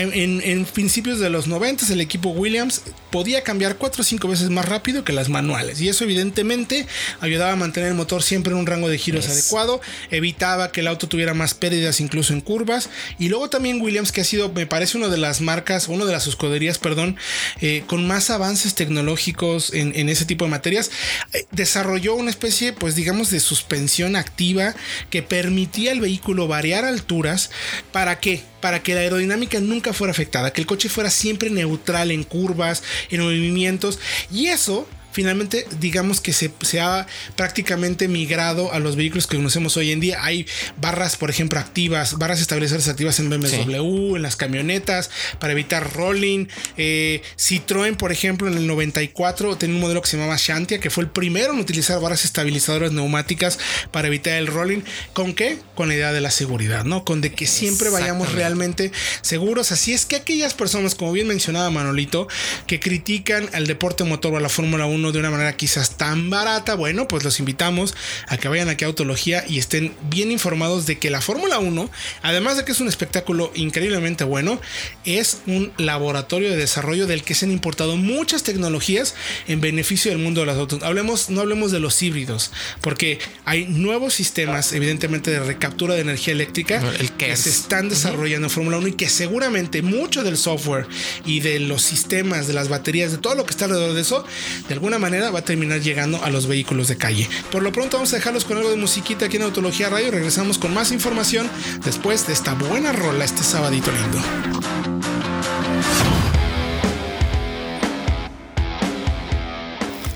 En, 0.00 0.40
en, 0.42 0.64
principios 0.64 1.20
de 1.20 1.30
los 1.30 1.46
90 1.46 1.92
el 1.92 2.00
equipo 2.00 2.30
Williams 2.30 2.82
podía 3.10 3.42
cambiar 3.42 3.76
cuatro 3.76 4.02
o 4.02 4.04
cinco 4.04 4.28
veces 4.28 4.50
más 4.50 4.66
rápido 4.66 5.04
que 5.04 5.12
las 5.12 5.28
manuales 5.28 5.80
y 5.80 5.88
eso 5.88 6.04
evidentemente 6.04 6.86
ayudaba 7.20 7.52
a 7.52 7.56
mantener 7.56 7.90
el 7.90 7.94
motor 7.94 8.22
siempre 8.22 8.52
en 8.52 8.58
un 8.58 8.66
rango 8.66 8.88
de 8.88 8.98
giros 8.98 9.28
adecuado, 9.28 9.80
evitaba 10.10 10.72
que 10.72 10.80
el 10.80 10.88
auto 10.88 11.08
tuviera 11.08 11.34
más 11.34 11.54
pérdidas 11.54 12.00
incluso 12.00 12.32
en 12.32 12.40
curvas 12.40 12.88
y 13.18 13.28
luego 13.28 13.50
también 13.50 13.80
Williams 13.80 14.12
que 14.12 14.20
ha 14.20 14.24
sido 14.24 14.52
me 14.52 14.66
parece 14.66 14.96
una 14.98 15.08
de 15.08 15.18
las 15.18 15.40
marcas, 15.40 15.88
una 15.88 16.04
de 16.04 16.12
las 16.12 16.26
escuderías, 16.26 16.78
perdón, 16.78 17.16
eh, 17.60 17.84
con 17.86 18.06
más 18.06 18.30
avances 18.30 18.74
tecnológicos 18.74 19.72
en, 19.72 20.08
ese 20.08 20.24
tipo 20.24 20.44
de 20.44 20.50
materias, 20.50 20.90
eh, 21.32 21.46
desarrolló 21.50 22.14
una 22.14 22.30
especie, 22.30 22.72
pues 22.72 22.94
digamos, 22.94 23.30
de 23.30 23.40
suspensión 23.40 24.16
activa 24.16 24.74
que 25.10 25.22
permitía 25.22 25.92
al 25.92 26.00
vehículo 26.00 26.48
variar 26.48 26.84
alturas. 26.84 27.50
¿Para 27.92 28.20
qué? 28.20 28.42
Para 28.64 28.82
que 28.82 28.94
la 28.94 29.02
aerodinámica 29.02 29.60
nunca 29.60 29.92
fuera 29.92 30.12
afectada, 30.12 30.50
que 30.50 30.62
el 30.62 30.66
coche 30.66 30.88
fuera 30.88 31.10
siempre 31.10 31.50
neutral 31.50 32.10
en 32.10 32.24
curvas, 32.24 32.82
en 33.10 33.20
movimientos. 33.20 33.98
Y 34.32 34.46
eso 34.46 34.88
finalmente 35.14 35.64
digamos 35.78 36.20
que 36.20 36.32
se, 36.32 36.50
ha 36.80 37.06
prácticamente 37.36 38.08
migrado 38.08 38.72
a 38.72 38.80
los 38.80 38.96
vehículos 38.96 39.28
que 39.28 39.36
conocemos 39.36 39.76
hoy 39.76 39.92
en 39.92 40.00
día. 40.00 40.18
Hay 40.22 40.44
barras, 40.76 41.16
por 41.16 41.30
ejemplo, 41.30 41.60
activas, 41.60 42.18
barras 42.18 42.40
establecedoras 42.40 42.88
activas 42.88 43.20
en 43.20 43.30
BMW, 43.30 44.16
en 44.16 44.22
las 44.22 44.34
camionetas, 44.34 45.10
para 45.38 45.52
evitar 45.52 45.94
rolling. 45.94 46.46
Eh, 46.76 47.22
Citroën, 47.38 47.96
por 47.96 48.10
ejemplo, 48.10 48.48
en 48.48 48.58
el 48.58 48.66
94 48.66 49.56
tenía 49.56 49.76
un 49.76 49.82
modelo 49.82 50.02
que 50.02 50.08
se 50.08 50.16
llamaba 50.16 50.36
Shantia, 50.36 50.80
que 50.80 50.90
fue 50.90 51.04
el 51.04 51.10
primero 51.10 51.52
en 51.52 51.60
utilizar 51.60 52.00
barras 52.00 52.24
estabilizadoras 52.24 52.90
neumáticas 52.90 53.60
para 53.92 54.08
evitar 54.08 54.34
el 54.34 54.48
rolling. 54.48 54.80
¿Con 55.12 55.32
qué? 55.32 55.58
Con 55.76 55.86
la 55.88 55.94
idea 55.94 56.12
de 56.12 56.20
la 56.20 56.32
seguridad, 56.32 56.84
¿no? 56.84 57.04
Con 57.04 57.20
de 57.20 57.32
que 57.32 57.46
siempre 57.46 57.88
vayamos 57.88 58.32
realmente 58.32 58.90
seguros. 59.20 59.70
Así 59.70 59.92
es 59.92 60.06
que 60.06 60.16
aquellas 60.16 60.54
personas, 60.54 60.96
como 60.96 61.12
bien 61.12 61.28
mencionaba 61.28 61.70
Manolito, 61.70 62.26
que 62.66 62.80
critican 62.80 63.48
al 63.52 63.68
deporte 63.68 64.02
motor 64.02 64.34
o 64.34 64.36
a 64.38 64.40
la 64.40 64.48
Fórmula 64.48 64.86
1 64.86 65.03
de 65.12 65.18
una 65.18 65.30
manera 65.30 65.56
quizás 65.56 65.96
tan 65.96 66.30
barata, 66.30 66.74
bueno, 66.74 67.08
pues 67.08 67.24
los 67.24 67.38
invitamos 67.38 67.94
a 68.28 68.36
que 68.36 68.48
vayan 68.48 68.68
aquí 68.68 68.84
a 68.84 68.88
Autología 68.88 69.44
y 69.48 69.58
estén 69.58 69.94
bien 70.10 70.30
informados 70.30 70.86
de 70.86 70.98
que 70.98 71.10
la 71.10 71.20
Fórmula 71.20 71.58
1, 71.58 71.90
además 72.22 72.56
de 72.56 72.64
que 72.64 72.72
es 72.72 72.80
un 72.80 72.88
espectáculo 72.88 73.50
increíblemente 73.54 74.24
bueno, 74.24 74.60
es 75.04 75.38
un 75.46 75.72
laboratorio 75.78 76.50
de 76.50 76.56
desarrollo 76.56 77.06
del 77.06 77.22
que 77.22 77.34
se 77.34 77.46
han 77.46 77.52
importado 77.52 77.96
muchas 77.96 78.42
tecnologías 78.42 79.14
en 79.46 79.60
beneficio 79.60 80.10
del 80.10 80.20
mundo 80.20 80.40
de 80.40 80.46
las 80.46 80.56
autos. 80.56 80.82
Hablemos, 80.82 81.30
no 81.30 81.40
hablemos 81.40 81.72
de 81.72 81.80
los 81.80 82.02
híbridos, 82.02 82.50
porque 82.80 83.18
hay 83.44 83.66
nuevos 83.66 84.14
sistemas, 84.14 84.72
evidentemente, 84.72 85.30
de 85.30 85.40
recaptura 85.40 85.94
de 85.94 86.00
energía 86.00 86.32
eléctrica 86.32 86.82
que 87.18 87.36
se 87.36 87.50
están 87.50 87.88
desarrollando 87.88 88.46
en 88.46 88.50
Fórmula 88.50 88.78
1 88.78 88.88
y 88.88 88.92
que 88.92 89.08
seguramente 89.08 89.82
mucho 89.82 90.22
del 90.22 90.36
software 90.36 90.86
y 91.24 91.40
de 91.40 91.60
los 91.60 91.82
sistemas, 91.82 92.46
de 92.46 92.54
las 92.54 92.68
baterías, 92.68 93.12
de 93.12 93.18
todo 93.18 93.34
lo 93.34 93.44
que 93.44 93.50
está 93.50 93.66
alrededor 93.66 93.94
de 93.94 94.00
eso, 94.00 94.24
de 94.68 94.74
alguna 94.74 94.93
manera 94.98 95.30
va 95.30 95.40
a 95.40 95.44
terminar 95.44 95.80
llegando 95.80 96.22
a 96.22 96.30
los 96.30 96.46
vehículos 96.46 96.88
de 96.88 96.96
calle. 96.96 97.28
Por 97.50 97.62
lo 97.62 97.72
pronto 97.72 97.96
vamos 97.96 98.12
a 98.12 98.16
dejarlos 98.16 98.44
con 98.44 98.56
algo 98.56 98.70
de 98.70 98.76
musiquita 98.76 99.26
aquí 99.26 99.36
en 99.36 99.42
Autología 99.42 99.88
Radio. 99.88 100.10
Regresamos 100.10 100.58
con 100.58 100.74
más 100.74 100.92
información 100.92 101.48
después 101.84 102.26
de 102.26 102.32
esta 102.32 102.54
buena 102.54 102.92
rola 102.92 103.24
este 103.24 103.42
sabadito 103.42 103.90
lindo. 103.92 104.18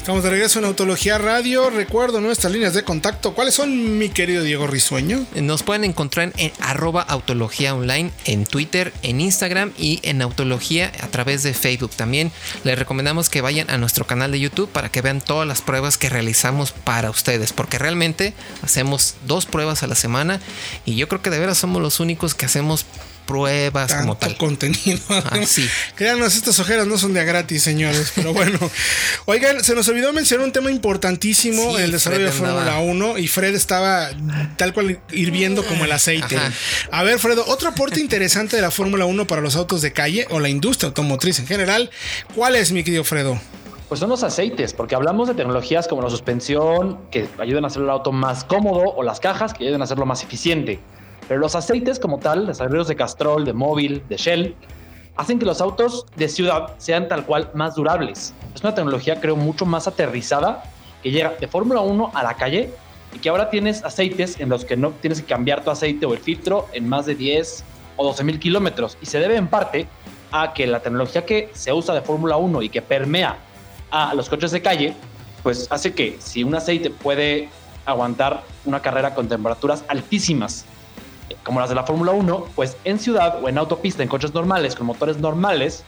Estamos 0.09 0.25
de 0.25 0.31
regreso 0.31 0.59
en 0.59 0.65
Autología 0.65 1.19
Radio. 1.19 1.69
Recuerdo 1.69 2.23
nuestras 2.23 2.51
líneas 2.51 2.73
de 2.73 2.83
contacto. 2.83 3.35
¿Cuáles 3.35 3.53
son, 3.53 3.99
mi 3.99 4.09
querido 4.09 4.43
Diego 4.43 4.67
Risueño? 4.67 5.27
Nos 5.35 5.63
pueden 5.63 5.85
encontrar 5.85 6.33
en 6.39 6.51
arroba 6.61 7.03
autología 7.03 7.75
online 7.75 8.11
en 8.25 8.47
Twitter, 8.47 8.95
en 9.03 9.21
Instagram 9.21 9.75
y 9.77 10.01
en 10.03 10.23
Autología 10.23 10.91
a 11.03 11.09
través 11.09 11.43
de 11.43 11.53
Facebook. 11.53 11.91
También 11.91 12.33
les 12.65 12.79
recomendamos 12.79 13.29
que 13.29 13.43
vayan 13.43 13.69
a 13.69 13.77
nuestro 13.77 14.07
canal 14.07 14.33
de 14.33 14.41
YouTube 14.41 14.71
para 14.71 14.89
que 14.89 15.03
vean 15.03 15.21
todas 15.21 15.47
las 15.47 15.61
pruebas 15.61 15.99
que 15.99 16.09
realizamos 16.09 16.73
para 16.73 17.11
ustedes, 17.11 17.53
porque 17.53 17.77
realmente 17.77 18.33
hacemos 18.63 19.17
dos 19.27 19.45
pruebas 19.45 19.83
a 19.83 19.89
la 19.89 19.95
semana 19.95 20.41
y 20.87 20.97
yo 20.97 21.07
creo 21.09 21.21
que 21.21 21.29
de 21.29 21.39
veras 21.39 21.59
somos 21.59 21.83
los 21.83 22.01
únicos 22.01 22.35
que 22.35 22.47
hacemos 22.47 22.87
pruebas 23.29 23.95
como 23.95 24.17
tal. 24.17 24.37
contenido. 24.37 24.99
Ah, 25.11 25.39
sí. 25.47 25.69
Créanos, 25.95 26.35
estas 26.35 26.59
ojeras 26.59 26.87
no 26.87 26.97
son 26.99 27.13
de 27.13 27.21
a 27.21 27.25
gratis, 27.25 27.63
señores. 27.63 28.11
Pero 28.15 28.33
bueno. 28.33 28.59
Oigan, 29.27 29.63
se 29.63 29.75
nos 29.75 29.87
olvidó 29.89 30.13
mencionar 30.13 30.47
un 30.47 30.53
tema 30.53 30.71
importantísimo 30.71 31.71
Sí, 31.71 31.77
en 31.77 31.83
el 31.85 31.93
desarrollo 31.93 32.25
de 32.25 32.33
Fred 32.33 32.47
Fórmula 32.49 32.61
andaba- 32.73 32.81
1 32.81 33.19
y 33.19 33.29
Fred 33.29 33.55
estaba 33.55 34.09
tal 34.57 34.73
cual 34.73 34.99
hirviendo 35.13 35.65
como 35.65 35.85
el 35.85 35.93
aceite. 35.93 36.37
Ajá. 36.37 36.53
A 36.91 37.03
ver, 37.03 37.19
Fredo, 37.19 37.45
otro 37.47 37.69
aporte 37.69 38.01
interesante 38.01 38.57
de 38.57 38.63
la 38.63 38.71
Fórmula 38.71 39.05
1 39.05 39.27
para 39.27 39.43
los 39.43 39.55
autos 39.57 39.83
de 39.83 39.93
calle 39.93 40.27
o 40.31 40.41
la 40.41 40.49
industria 40.49 40.89
automotriz 40.89 41.39
en 41.39 41.47
general. 41.47 41.91
¿Cuál 42.35 42.57
es, 42.57 42.73
mi 42.73 42.83
querido 42.83 43.05
Fredo? 43.05 43.39
Pues 43.89 44.01
son 44.01 44.11
los 44.11 44.23
aceites, 44.23 44.73
porque 44.75 44.95
hablamos 44.95 45.29
de 45.29 45.35
tecnologías 45.35 45.89
como 45.89 46.03
la 46.03 46.11
suspensión, 46.11 46.99
que 47.11 47.27
ayudan 47.39 47.65
a 47.65 47.69
hacer 47.69 47.83
el 47.83 47.91
auto 47.91 48.13
más 48.13 48.45
cómodo, 48.45 48.83
o 48.95 49.03
las 49.03 49.19
cajas, 49.21 49.55
que 49.55 49.65
ayudan 49.65 49.81
a 49.81 49.85
hacerlo 49.85 50.05
más 50.07 50.23
eficiente. 50.23 50.79
Pero 51.29 51.41
los 51.41 51.55
aceites 51.55 52.01
como 52.01 52.19
tal, 52.19 52.47
desarrollos 52.47 52.89
de 52.89 52.97
Castrol, 52.97 53.45
de 53.45 53.53
Móvil, 53.53 54.03
de 54.09 54.17
Shell, 54.17 54.57
hacen 55.17 55.39
que 55.39 55.45
los 55.45 55.61
autos 55.61 56.07
de 56.17 56.29
ciudad 56.29 56.75
sean 56.79 57.07
tal 57.07 57.27
cual 57.27 57.51
más 57.55 57.75
durables. 57.75 58.33
Es 58.55 58.63
una 58.63 58.75
tecnología, 58.75 59.21
creo, 59.21 59.37
mucho 59.37 59.67
más 59.67 59.87
aterrizada, 59.87 60.63
que 61.03 61.11
llega 61.11 61.35
de 61.39 61.47
Fórmula 61.47 61.81
1 61.81 62.13
a 62.15 62.23
la 62.23 62.35
calle 62.35 62.71
y 63.15 63.19
que 63.19 63.29
ahora 63.29 63.51
tienes 63.51 63.85
aceites 63.85 64.41
en 64.41 64.49
los 64.49 64.65
que 64.65 64.77
no 64.77 64.91
tienes 64.91 65.21
que 65.21 65.27
cambiar 65.27 65.65
tu 65.65 65.71
aceite 65.71 66.07
o 66.07 66.15
el 66.15 66.21
filtro 66.21 66.67
en 66.73 66.89
más 66.89 67.07
de 67.07 67.15
10 67.15 67.65
o 67.97 68.05
12 68.07 68.25
mil 68.25 68.39
kilómetros. 68.39 68.97
Y 69.03 69.07
se 69.07 69.19
debe 69.19 69.37
en 69.37 69.49
parte 69.49 69.87
a 70.31 70.53
que 70.55 70.67
la 70.67 70.81
tecnología 70.81 71.27
que 71.27 71.51
se 71.53 71.73
usa 71.73 71.95
de 71.95 72.01
Fórmula 72.01 72.37
1 72.37 72.63
y 72.63 72.69
que 72.69 72.81
permea 72.81 73.37
a 73.91 74.15
los 74.15 74.29
coches 74.29 74.51
de 74.51 74.63
calle, 74.63 74.95
pues 75.43 75.67
hace 75.71 75.93
que 75.95 76.17
si 76.21 76.45
un 76.45 76.55
aceite 76.55 76.91
puede 76.91 77.49
aguantar 77.87 78.43
una 78.65 78.81
carrera 78.81 79.15
con 79.15 79.29
temperaturas 79.29 79.85
altísimas, 79.89 80.65
como 81.45 81.61
las 81.61 81.69
de 81.69 81.75
la 81.75 81.85
Fórmula 81.85 82.13
1, 82.13 82.49
pues 82.55 82.77
en 82.85 82.99
ciudad 82.99 83.43
o 83.43 83.49
en 83.49 83.59
autopista, 83.59 84.03
en 84.03 84.09
coches 84.09 84.33
normales, 84.35 84.75
con 84.75 84.87
motores 84.87 85.19
normales, 85.19 85.85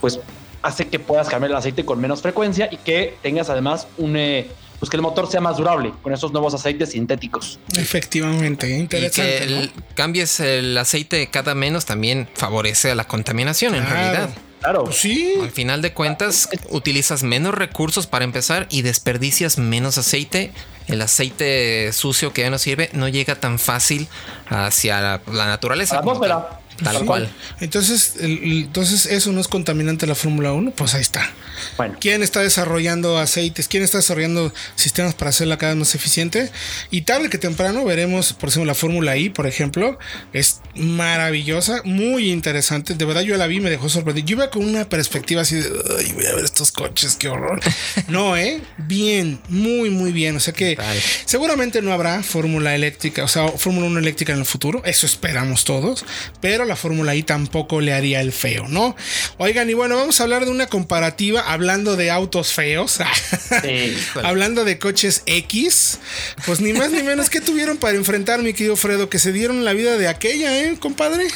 pues 0.00 0.20
hace 0.62 0.88
que 0.88 0.98
puedas 0.98 1.28
cambiar 1.28 1.50
el 1.50 1.56
aceite 1.56 1.84
con 1.84 2.00
menos 2.00 2.22
frecuencia 2.22 2.68
y 2.70 2.76
que 2.78 3.16
tengas 3.22 3.50
además 3.50 3.86
un... 3.98 4.16
eh, 4.16 4.48
pues 4.78 4.90
que 4.90 4.96
el 4.96 5.02
motor 5.02 5.30
sea 5.30 5.40
más 5.40 5.56
durable 5.56 5.92
con 6.02 6.12
esos 6.12 6.32
nuevos 6.32 6.52
aceites 6.52 6.90
sintéticos. 6.90 7.58
Efectivamente, 7.76 8.68
Y 8.68 8.72
interesante. 8.74 9.38
que 9.38 9.46
¿no? 9.46 9.60
el- 9.60 9.72
cambies 9.94 10.40
el 10.40 10.76
aceite 10.76 11.28
cada 11.28 11.54
menos 11.54 11.86
también 11.86 12.28
favorece 12.34 12.90
a 12.90 12.94
la 12.94 13.04
contaminación 13.06 13.74
en 13.76 13.86
realidad. 13.86 14.30
Claro. 14.64 14.84
Pues 14.84 14.96
sí, 14.96 15.34
Al 15.42 15.50
final 15.50 15.82
de 15.82 15.92
cuentas, 15.92 16.48
utilizas 16.70 17.22
menos 17.22 17.54
recursos 17.54 18.06
para 18.06 18.24
empezar 18.24 18.66
y 18.70 18.80
desperdicias 18.80 19.58
menos 19.58 19.98
aceite. 19.98 20.52
El 20.86 21.02
aceite 21.02 21.92
sucio 21.92 22.32
que 22.32 22.42
ya 22.42 22.50
no 22.50 22.56
sirve 22.56 22.88
no 22.94 23.08
llega 23.08 23.34
tan 23.36 23.58
fácil 23.58 24.08
hacia 24.48 25.00
la, 25.02 25.20
la 25.30 25.46
naturaleza. 25.46 25.96
La 25.96 26.00
como 26.00 26.12
atmósfera. 26.12 26.60
Tal. 26.82 26.98
Sí. 26.98 27.04
cual. 27.04 27.28
entonces, 27.60 28.14
entonces 28.20 29.06
eso 29.06 29.32
no 29.32 29.40
es 29.40 29.48
contaminante 29.48 30.06
la 30.06 30.14
Fórmula 30.14 30.52
1, 30.52 30.72
pues 30.72 30.94
ahí 30.94 31.02
está. 31.02 31.30
Bueno, 31.76 31.96
¿Quién 32.00 32.22
está 32.22 32.40
desarrollando 32.40 33.18
aceites? 33.18 33.68
¿Quién 33.68 33.82
está 33.82 33.98
desarrollando 33.98 34.52
sistemas 34.74 35.14
para 35.14 35.30
hacerla 35.30 35.56
cada 35.58 35.72
vez 35.72 35.78
más 35.78 35.94
eficiente? 35.94 36.50
Y 36.90 37.02
tarde 37.02 37.30
que 37.30 37.38
temprano 37.38 37.84
veremos, 37.84 38.32
por 38.32 38.48
ejemplo, 38.48 38.66
la 38.66 38.74
Fórmula 38.74 39.16
I, 39.16 39.30
por 39.30 39.46
ejemplo, 39.46 39.98
es 40.32 40.60
maravillosa, 40.74 41.82
muy 41.84 42.30
interesante. 42.30 42.94
De 42.94 43.04
verdad, 43.04 43.22
yo 43.22 43.36
la 43.36 43.46
vi, 43.46 43.60
me 43.60 43.70
dejó 43.70 43.88
sorprendido. 43.88 44.26
Yo 44.26 44.36
iba 44.36 44.50
con 44.50 44.64
una 44.64 44.88
perspectiva 44.88 45.42
así 45.42 45.56
de, 45.56 45.68
ay, 45.98 46.12
voy 46.12 46.26
a 46.26 46.34
ver 46.34 46.44
estos 46.44 46.72
coches, 46.72 47.16
qué 47.16 47.28
horror. 47.28 47.60
No, 48.08 48.36
¿eh? 48.36 48.60
Bien, 48.76 49.40
muy, 49.48 49.90
muy 49.90 50.12
bien. 50.12 50.36
O 50.36 50.40
sea 50.40 50.52
que 50.52 50.76
seguramente 51.24 51.80
no 51.82 51.92
habrá 51.92 52.22
Fórmula 52.22 52.74
eléctrica, 52.74 53.24
o 53.24 53.28
sea, 53.28 53.48
Fórmula 53.48 53.86
1 53.86 53.98
eléctrica 53.98 54.32
en 54.32 54.40
el 54.40 54.44
futuro. 54.44 54.82
Eso 54.84 55.06
esperamos 55.06 55.64
todos. 55.64 56.04
Pero 56.40 56.63
la 56.64 56.76
Fórmula 56.76 57.14
I 57.14 57.22
tampoco 57.22 57.80
le 57.80 57.92
haría 57.92 58.20
el 58.20 58.32
feo, 58.32 58.68
¿no? 58.68 58.96
Oigan, 59.38 59.68
y 59.70 59.74
bueno, 59.74 59.96
vamos 59.96 60.20
a 60.20 60.24
hablar 60.24 60.44
de 60.44 60.50
una 60.50 60.66
comparativa 60.66 61.40
hablando 61.40 61.96
de 61.96 62.10
autos 62.10 62.52
feos. 62.52 63.00
sí. 63.62 63.96
hablando 64.22 64.64
de 64.64 64.78
coches 64.78 65.22
X. 65.26 66.00
Pues 66.46 66.60
ni 66.60 66.72
más 66.72 66.90
ni 66.90 67.02
menos 67.02 67.30
que 67.30 67.40
tuvieron 67.40 67.76
para 67.76 67.96
enfrentar, 67.96 68.42
mi 68.42 68.52
querido 68.52 68.76
Fredo, 68.76 69.08
que 69.08 69.18
se 69.18 69.32
dieron 69.32 69.64
la 69.64 69.72
vida 69.72 69.96
de 69.96 70.08
aquella, 70.08 70.58
¿eh, 70.62 70.76
compadre? 70.78 71.28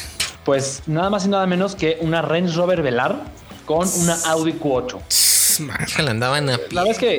pues 0.49 0.81
nada 0.87 1.11
más 1.11 1.25
y 1.25 1.27
nada 1.27 1.45
menos 1.45 1.75
que 1.75 1.99
una 2.01 2.23
Range 2.23 2.51
Rover 2.55 2.81
Velar 2.81 3.23
con 3.65 3.87
una 3.99 4.15
Audi 4.25 4.53
Q8. 4.53 4.99
Tss, 5.07 5.59
man. 5.59 5.77
Que 5.95 6.01
la 6.01 6.09
andaban 6.09 6.49
a 6.49 6.57
pie. 6.57 6.67
La 6.71 6.81
verdad 6.81 6.91
es 6.91 6.97
que 6.97 7.17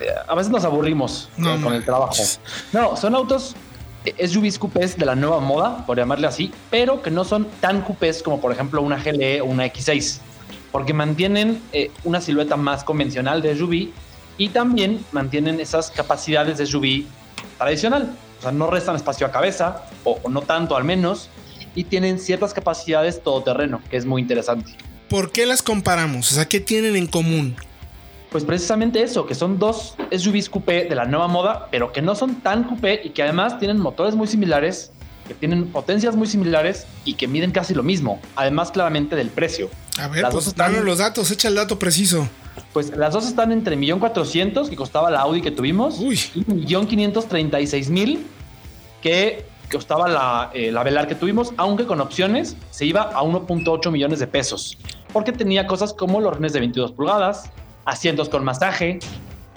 eh, 0.00 0.14
a 0.28 0.34
veces 0.34 0.52
nos 0.52 0.64
aburrimos 0.64 1.30
No 1.38 1.52
con, 1.52 1.62
con 1.62 1.72
el 1.72 1.84
trabajo. 1.86 2.22
No, 2.74 2.98
son 2.98 3.14
autos 3.14 3.56
SUVs 4.04 4.58
coupés 4.58 4.96
de 4.96 5.04
la 5.04 5.14
nueva 5.14 5.40
moda, 5.40 5.84
por 5.86 5.96
llamarle 5.96 6.26
así, 6.26 6.52
pero 6.70 7.02
que 7.02 7.10
no 7.10 7.24
son 7.24 7.46
tan 7.60 7.82
coupés 7.82 8.22
como 8.22 8.40
por 8.40 8.52
ejemplo 8.52 8.80
una 8.82 9.02
GLE 9.02 9.40
o 9.40 9.46
una 9.46 9.66
X6, 9.66 10.18
porque 10.72 10.94
mantienen 10.94 11.60
eh, 11.72 11.90
una 12.04 12.20
silueta 12.20 12.56
más 12.56 12.84
convencional 12.84 13.42
de 13.42 13.56
SUV 13.56 13.90
y 14.38 14.48
también 14.48 15.04
mantienen 15.12 15.60
esas 15.60 15.90
capacidades 15.90 16.58
de 16.58 16.66
SUV 16.66 17.04
tradicional. 17.58 18.14
O 18.38 18.42
sea, 18.42 18.52
no 18.52 18.70
restan 18.70 18.96
espacio 18.96 19.26
a 19.26 19.30
cabeza, 19.30 19.84
o, 20.04 20.18
o 20.22 20.30
no 20.30 20.40
tanto 20.42 20.76
al 20.76 20.84
menos, 20.84 21.28
y 21.74 21.84
tienen 21.84 22.18
ciertas 22.18 22.54
capacidades 22.54 23.22
todoterreno, 23.22 23.82
que 23.90 23.98
es 23.98 24.06
muy 24.06 24.22
interesante. 24.22 24.72
¿Por 25.10 25.30
qué 25.30 25.44
las 25.44 25.60
comparamos? 25.60 26.32
O 26.32 26.34
sea, 26.36 26.46
¿qué 26.46 26.60
tienen 26.60 26.96
en 26.96 27.06
común? 27.06 27.56
Pues 28.30 28.44
precisamente 28.44 29.02
eso, 29.02 29.26
que 29.26 29.34
son 29.34 29.58
dos 29.58 29.94
SUVs 30.16 30.48
coupé 30.48 30.84
de 30.84 30.94
la 30.94 31.04
nueva 31.04 31.26
moda, 31.26 31.66
pero 31.70 31.92
que 31.92 32.00
no 32.00 32.14
son 32.14 32.36
tan 32.36 32.62
coupé 32.64 33.00
y 33.04 33.10
que 33.10 33.22
además 33.22 33.58
tienen 33.58 33.78
motores 33.78 34.14
muy 34.14 34.28
similares, 34.28 34.92
que 35.26 35.34
tienen 35.34 35.66
potencias 35.68 36.14
muy 36.14 36.28
similares 36.28 36.86
y 37.04 37.14
que 37.14 37.26
miden 37.26 37.50
casi 37.50 37.74
lo 37.74 37.82
mismo, 37.82 38.20
además 38.36 38.70
claramente 38.70 39.16
del 39.16 39.28
precio. 39.30 39.68
A 39.98 40.06
ver, 40.08 40.22
Las 40.22 40.32
pues 40.32 40.44
dos 40.44 40.52
están- 40.52 40.72
danos 40.72 40.84
los 40.86 40.98
datos, 40.98 41.30
echa 41.32 41.48
el 41.48 41.56
dato 41.56 41.78
preciso. 41.78 42.28
Pues 42.72 42.96
las 42.96 43.12
dos 43.14 43.26
están 43.26 43.50
entre 43.52 43.76
1.400.000 43.76 44.68
que 44.70 44.76
costaba 44.76 45.10
la 45.10 45.20
Audi 45.22 45.40
que 45.40 45.50
tuvimos 45.50 45.98
Uy. 45.98 46.18
y 46.34 46.44
1.536.000 46.44 48.20
que 49.02 49.44
costaba 49.72 50.08
la, 50.08 50.50
eh, 50.54 50.70
la 50.72 50.82
Velar 50.82 51.08
que 51.08 51.14
tuvimos, 51.14 51.52
aunque 51.56 51.86
con 51.86 52.00
opciones 52.00 52.56
se 52.70 52.86
iba 52.86 53.02
a 53.02 53.22
1.8 53.22 53.90
millones 53.90 54.18
de 54.18 54.26
pesos, 54.26 54.76
porque 55.12 55.32
tenía 55.32 55.66
cosas 55.66 55.92
como 55.94 56.20
los 56.20 56.34
rines 56.36 56.52
de 56.52 56.60
22 56.60 56.92
pulgadas, 56.92 57.50
asientos 57.84 58.28
con 58.28 58.44
masaje, 58.44 58.98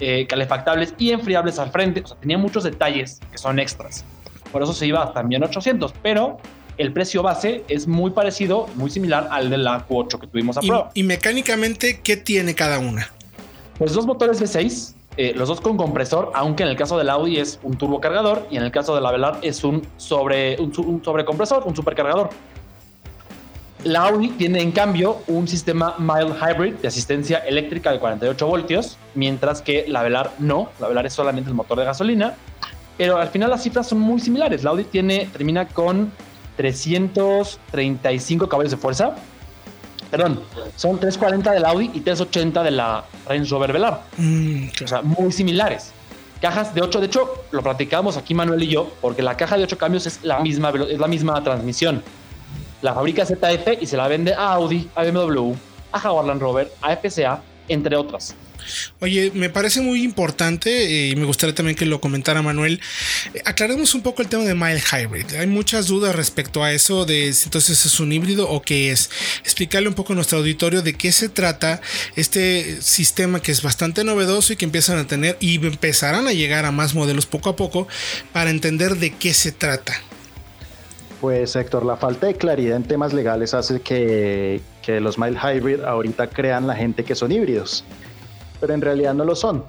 eh, 0.00 0.26
calefactables 0.26 0.94
y 0.98 1.10
enfriables 1.12 1.58
al 1.58 1.70
frente, 1.70 2.00
o 2.04 2.06
sea, 2.06 2.16
tenía 2.16 2.38
muchos 2.38 2.64
detalles 2.64 3.20
que 3.30 3.38
son 3.38 3.58
extras. 3.58 4.04
Por 4.52 4.62
eso 4.62 4.72
se 4.72 4.86
iba 4.86 5.02
hasta 5.02 5.22
1.800, 5.22 5.92
pero 6.02 6.38
el 6.78 6.92
precio 6.92 7.22
base 7.22 7.64
es 7.68 7.86
muy 7.86 8.10
parecido, 8.10 8.68
muy 8.74 8.90
similar 8.90 9.28
al 9.30 9.50
de 9.50 9.58
la 9.58 9.86
Q8 9.86 10.18
que 10.20 10.26
tuvimos 10.26 10.56
a 10.56 10.60
Y, 10.64 10.66
prueba. 10.68 10.90
y 10.94 11.02
mecánicamente, 11.04 12.00
¿qué 12.02 12.16
tiene 12.16 12.54
cada 12.54 12.78
una? 12.78 13.10
Pues 13.78 13.92
dos 13.92 14.06
motores 14.06 14.40
V6, 14.40 14.94
eh, 15.16 15.32
los 15.36 15.48
dos 15.48 15.60
con 15.60 15.76
compresor, 15.76 16.32
aunque 16.34 16.64
en 16.64 16.68
el 16.70 16.76
caso 16.76 16.98
del 16.98 17.08
Audi 17.10 17.38
es 17.38 17.60
un 17.62 17.76
turbocargador 17.76 18.46
y 18.50 18.56
en 18.56 18.64
el 18.64 18.72
caso 18.72 18.94
de 18.96 19.00
la 19.00 19.12
Velar 19.12 19.38
es 19.42 19.62
un 19.62 19.86
sobre 19.96 20.60
un, 20.60 20.72
un 20.84 21.04
sobrecompresor, 21.04 21.62
un 21.64 21.76
supercargador. 21.76 22.30
La 23.84 24.04
Audi 24.08 24.28
tiene 24.30 24.62
en 24.62 24.72
cambio 24.72 25.22
un 25.26 25.46
sistema 25.46 25.94
mild 25.98 26.34
hybrid 26.40 26.74
de 26.76 26.88
asistencia 26.88 27.38
eléctrica 27.40 27.92
de 27.92 27.98
48 27.98 28.46
voltios, 28.46 28.96
mientras 29.14 29.60
que 29.60 29.84
la 29.88 30.02
Velar 30.02 30.32
no, 30.38 30.70
la 30.80 30.88
Velar 30.88 31.04
es 31.04 31.12
solamente 31.12 31.50
el 31.50 31.54
motor 31.54 31.78
de 31.78 31.84
gasolina, 31.84 32.34
pero 32.96 33.18
al 33.18 33.28
final 33.28 33.50
las 33.50 33.62
cifras 33.62 33.86
son 33.86 34.00
muy 34.00 34.20
similares. 34.20 34.64
La 34.64 34.70
Audi 34.70 34.84
tiene 34.84 35.28
termina 35.30 35.68
con 35.68 36.10
335 36.56 38.48
caballos 38.48 38.70
de 38.70 38.78
fuerza. 38.78 39.16
Perdón, 40.10 40.40
son 40.76 40.98
340 40.98 41.52
del 41.52 41.64
Audi 41.66 41.90
y 41.92 42.00
380 42.00 42.62
de 42.62 42.70
la 42.70 43.04
Range 43.28 43.50
Rover 43.50 43.72
Velar. 43.72 44.02
Mm, 44.16 44.68
O 44.82 44.86
sea, 44.86 45.02
muy 45.02 45.30
similares. 45.30 45.92
Cajas 46.40 46.74
de 46.74 46.80
8, 46.80 47.00
de 47.00 47.06
hecho, 47.06 47.44
lo 47.50 47.62
platicamos 47.62 48.16
aquí 48.16 48.32
Manuel 48.32 48.62
y 48.62 48.68
yo, 48.68 48.90
porque 49.02 49.20
la 49.22 49.36
caja 49.36 49.58
de 49.58 49.64
8 49.64 49.76
cambios 49.76 50.06
es 50.06 50.20
la 50.22 50.40
misma, 50.40 50.72
es 50.88 50.98
la 50.98 51.06
misma 51.08 51.42
transmisión. 51.42 52.02
La 52.84 52.92
fabrica 52.92 53.24
ZF 53.24 53.80
y 53.80 53.86
se 53.86 53.96
la 53.96 54.08
vende 54.08 54.34
a 54.34 54.52
Audi, 54.52 54.90
a 54.94 55.04
BMW, 55.04 55.54
a 55.90 55.98
Jaguar 55.98 56.26
Land 56.26 56.42
Rover, 56.42 56.70
a 56.82 56.94
FCA, 56.94 57.42
entre 57.66 57.96
otras. 57.96 58.34
Oye, 59.00 59.30
me 59.32 59.48
parece 59.48 59.80
muy 59.80 60.02
importante 60.02 60.84
eh, 60.84 61.08
y 61.08 61.16
me 61.16 61.24
gustaría 61.24 61.54
también 61.54 61.78
que 61.78 61.86
lo 61.86 62.02
comentara 62.02 62.42
Manuel. 62.42 62.82
Aclaremos 63.46 63.94
un 63.94 64.02
poco 64.02 64.20
el 64.20 64.28
tema 64.28 64.44
de 64.44 64.54
mild 64.54 64.82
hybrid. 64.92 65.34
Hay 65.36 65.46
muchas 65.46 65.86
dudas 65.86 66.14
respecto 66.14 66.62
a 66.62 66.72
eso 66.74 67.06
de 67.06 67.32
si 67.32 67.46
entonces 67.46 67.86
es 67.86 68.00
un 68.00 68.12
híbrido 68.12 68.50
o 68.50 68.60
qué 68.60 68.90
es. 68.90 69.08
Explicarle 69.42 69.88
un 69.88 69.94
poco 69.94 70.12
a 70.12 70.16
nuestro 70.16 70.36
auditorio 70.36 70.82
de 70.82 70.92
qué 70.92 71.10
se 71.10 71.30
trata 71.30 71.80
este 72.16 72.82
sistema 72.82 73.40
que 73.40 73.52
es 73.52 73.62
bastante 73.62 74.04
novedoso 74.04 74.52
y 74.52 74.56
que 74.56 74.66
empiezan 74.66 74.98
a 74.98 75.06
tener 75.06 75.38
y 75.40 75.54
empezarán 75.54 76.28
a 76.28 76.34
llegar 76.34 76.66
a 76.66 76.70
más 76.70 76.94
modelos 76.94 77.24
poco 77.24 77.48
a 77.48 77.56
poco 77.56 77.88
para 78.34 78.50
entender 78.50 78.96
de 78.96 79.14
qué 79.14 79.32
se 79.32 79.52
trata. 79.52 80.02
Pues 81.24 81.56
Héctor, 81.56 81.86
la 81.86 81.96
falta 81.96 82.26
de 82.26 82.34
claridad 82.34 82.76
en 82.76 82.82
temas 82.82 83.14
legales 83.14 83.54
hace 83.54 83.80
que, 83.80 84.60
que 84.82 85.00
los 85.00 85.18
mild 85.18 85.38
hybrid 85.38 85.82
ahorita 85.82 86.26
crean 86.26 86.66
la 86.66 86.74
gente 86.74 87.02
que 87.02 87.14
son 87.14 87.32
híbridos 87.32 87.82
pero 88.60 88.74
en 88.74 88.82
realidad 88.82 89.14
no 89.14 89.24
lo 89.24 89.34
son. 89.34 89.64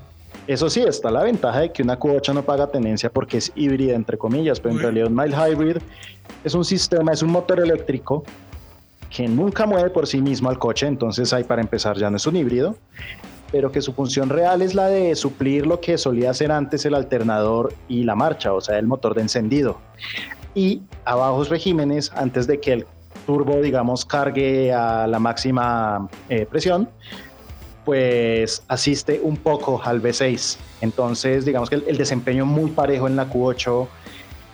Eso 0.47 0.69
sí, 0.69 0.81
está 0.81 1.09
la 1.09 1.23
ventaja 1.23 1.61
de 1.61 1.71
que 1.71 1.81
una 1.81 1.97
Q8 1.97 2.33
no 2.33 2.43
paga 2.43 2.67
tenencia 2.67 3.09
porque 3.09 3.37
es 3.37 3.53
híbrida, 3.55 3.95
entre 3.95 4.17
comillas, 4.17 4.59
pero 4.59 4.75
en 4.75 4.81
realidad 4.81 5.07
un 5.07 5.15
mild 5.15 5.33
hybrid 5.33 5.77
es 6.43 6.53
un 6.53 6.65
sistema, 6.65 7.13
es 7.13 7.21
un 7.21 7.31
motor 7.31 7.61
eléctrico 7.61 8.25
que 9.09 9.25
nunca 9.25 9.65
mueve 9.65 9.91
por 9.91 10.07
sí 10.07 10.21
mismo 10.21 10.49
al 10.49 10.59
coche, 10.59 10.87
entonces 10.87 11.31
ahí 11.31 11.45
para 11.45 11.61
empezar 11.61 11.95
ya 11.95 12.09
no 12.09 12.17
es 12.17 12.27
un 12.27 12.35
híbrido, 12.35 12.75
pero 13.49 13.71
que 13.71 13.81
su 13.81 13.93
función 13.93 14.27
real 14.27 14.61
es 14.61 14.75
la 14.75 14.87
de 14.87 15.15
suplir 15.15 15.65
lo 15.65 15.79
que 15.79 15.97
solía 15.97 16.33
ser 16.33 16.51
antes 16.51 16.85
el 16.85 16.95
alternador 16.95 17.73
y 17.87 18.03
la 18.03 18.15
marcha, 18.15 18.51
o 18.51 18.59
sea, 18.59 18.77
el 18.77 18.87
motor 18.87 19.15
de 19.15 19.21
encendido. 19.21 19.79
Y 20.55 20.81
a 21.03 21.15
bajos 21.15 21.49
regímenes, 21.49 22.11
antes 22.13 22.47
de 22.47 22.59
que 22.59 22.73
el 22.73 22.85
turbo, 23.25 23.61
digamos, 23.61 24.05
cargue 24.05 24.73
a 24.73 25.05
la 25.05 25.19
máxima 25.19 26.07
eh, 26.29 26.45
presión, 26.49 26.89
pues 27.83 28.63
asiste 28.67 29.19
un 29.21 29.37
poco 29.37 29.81
al 29.83 30.01
V6. 30.01 30.57
Entonces, 30.81 31.45
digamos 31.45 31.69
que 31.69 31.75
el, 31.75 31.97
desempeño 31.97 32.45
muy 32.45 32.71
parejo 32.71 33.07
en 33.07 33.15
la 33.15 33.29
Q8 33.29 33.87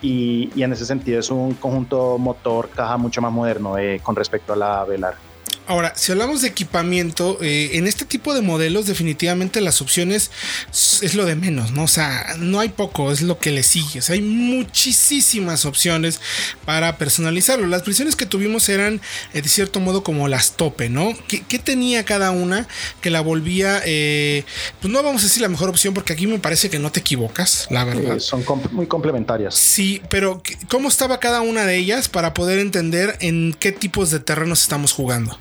y, 0.02 0.62
en 0.62 0.74
ese 0.74 0.86
sentido 0.86 1.20
es 1.20 1.30
un 1.30 1.54
conjunto 1.54 2.18
motor 2.18 2.70
caja 2.70 2.98
mucho 2.98 3.22
más 3.22 3.32
moderno 3.32 3.78
eh, 3.78 4.02
con 4.04 4.16
respecto 4.16 4.54
a 4.54 4.56
la 4.56 4.84
Velar. 4.84 5.31
Ahora, 5.72 5.94
si 5.96 6.12
hablamos 6.12 6.42
de 6.42 6.50
equipamiento, 6.50 7.38
eh, 7.42 7.78
en 7.78 7.88
este 7.88 8.04
tipo 8.04 8.34
de 8.34 8.42
modelos 8.42 8.88
definitivamente 8.88 9.62
las 9.62 9.82
opciones 9.82 10.30
es 11.02 11.16
lo 11.16 11.24
de 11.24 11.38
menos, 11.38 11.72
¿no? 11.72 11.84
O 11.84 11.88
sea, 11.88 12.36
no 12.40 12.60
hay 12.60 12.68
poco, 12.68 13.10
es 13.10 13.22
lo 13.22 13.40
que 13.40 13.52
le 13.52 13.64
sigue. 13.64 14.00
O 14.00 14.02
sea, 14.02 14.16
hay 14.16 14.22
muchísimas 14.22 15.64
opciones 15.64 16.20
para 16.66 16.98
personalizarlo. 16.98 17.68
Las 17.68 17.86
versiones 17.86 18.18
que 18.18 18.26
tuvimos 18.26 18.68
eran 18.68 19.00
eh, 19.34 19.42
de 19.42 19.48
cierto 19.48 19.80
modo 19.80 20.04
como 20.04 20.28
las 20.28 20.58
tope, 20.58 20.90
¿no? 20.90 21.14
¿Qué, 21.30 21.58
tenía 21.58 22.04
cada 22.04 22.32
una 22.32 22.68
que 23.00 23.10
la 23.10 23.22
volvía, 23.22 23.82
eh, 23.86 24.44
pues 24.82 24.92
no 24.92 25.02
vamos 25.02 25.22
a 25.22 25.28
decir 25.28 25.42
la 25.42 25.48
mejor 25.48 25.70
opción 25.70 25.94
porque 25.94 26.12
aquí 26.12 26.28
me 26.28 26.40
parece 26.40 26.70
que 26.70 26.80
no 26.80 26.92
te 26.92 27.00
equivocas, 27.00 27.68
la 27.70 27.86
verdad. 27.86 28.20
son 28.20 28.44
muy 28.74 28.88
complementarias. 28.88 29.56
Sí, 29.56 30.02
pero 30.10 30.44
¿cómo 30.68 30.90
estaba 30.90 31.22
cada 31.22 31.40
una 31.40 31.66
de 31.66 31.78
ellas 31.78 32.10
para 32.10 32.34
poder 32.34 32.60
entender 32.60 33.16
en 33.22 33.56
qué 33.58 33.72
tipos 33.72 34.12
de 34.12 34.20
terrenos 34.20 34.64
estamos 34.64 34.92
jugando? 34.92 35.40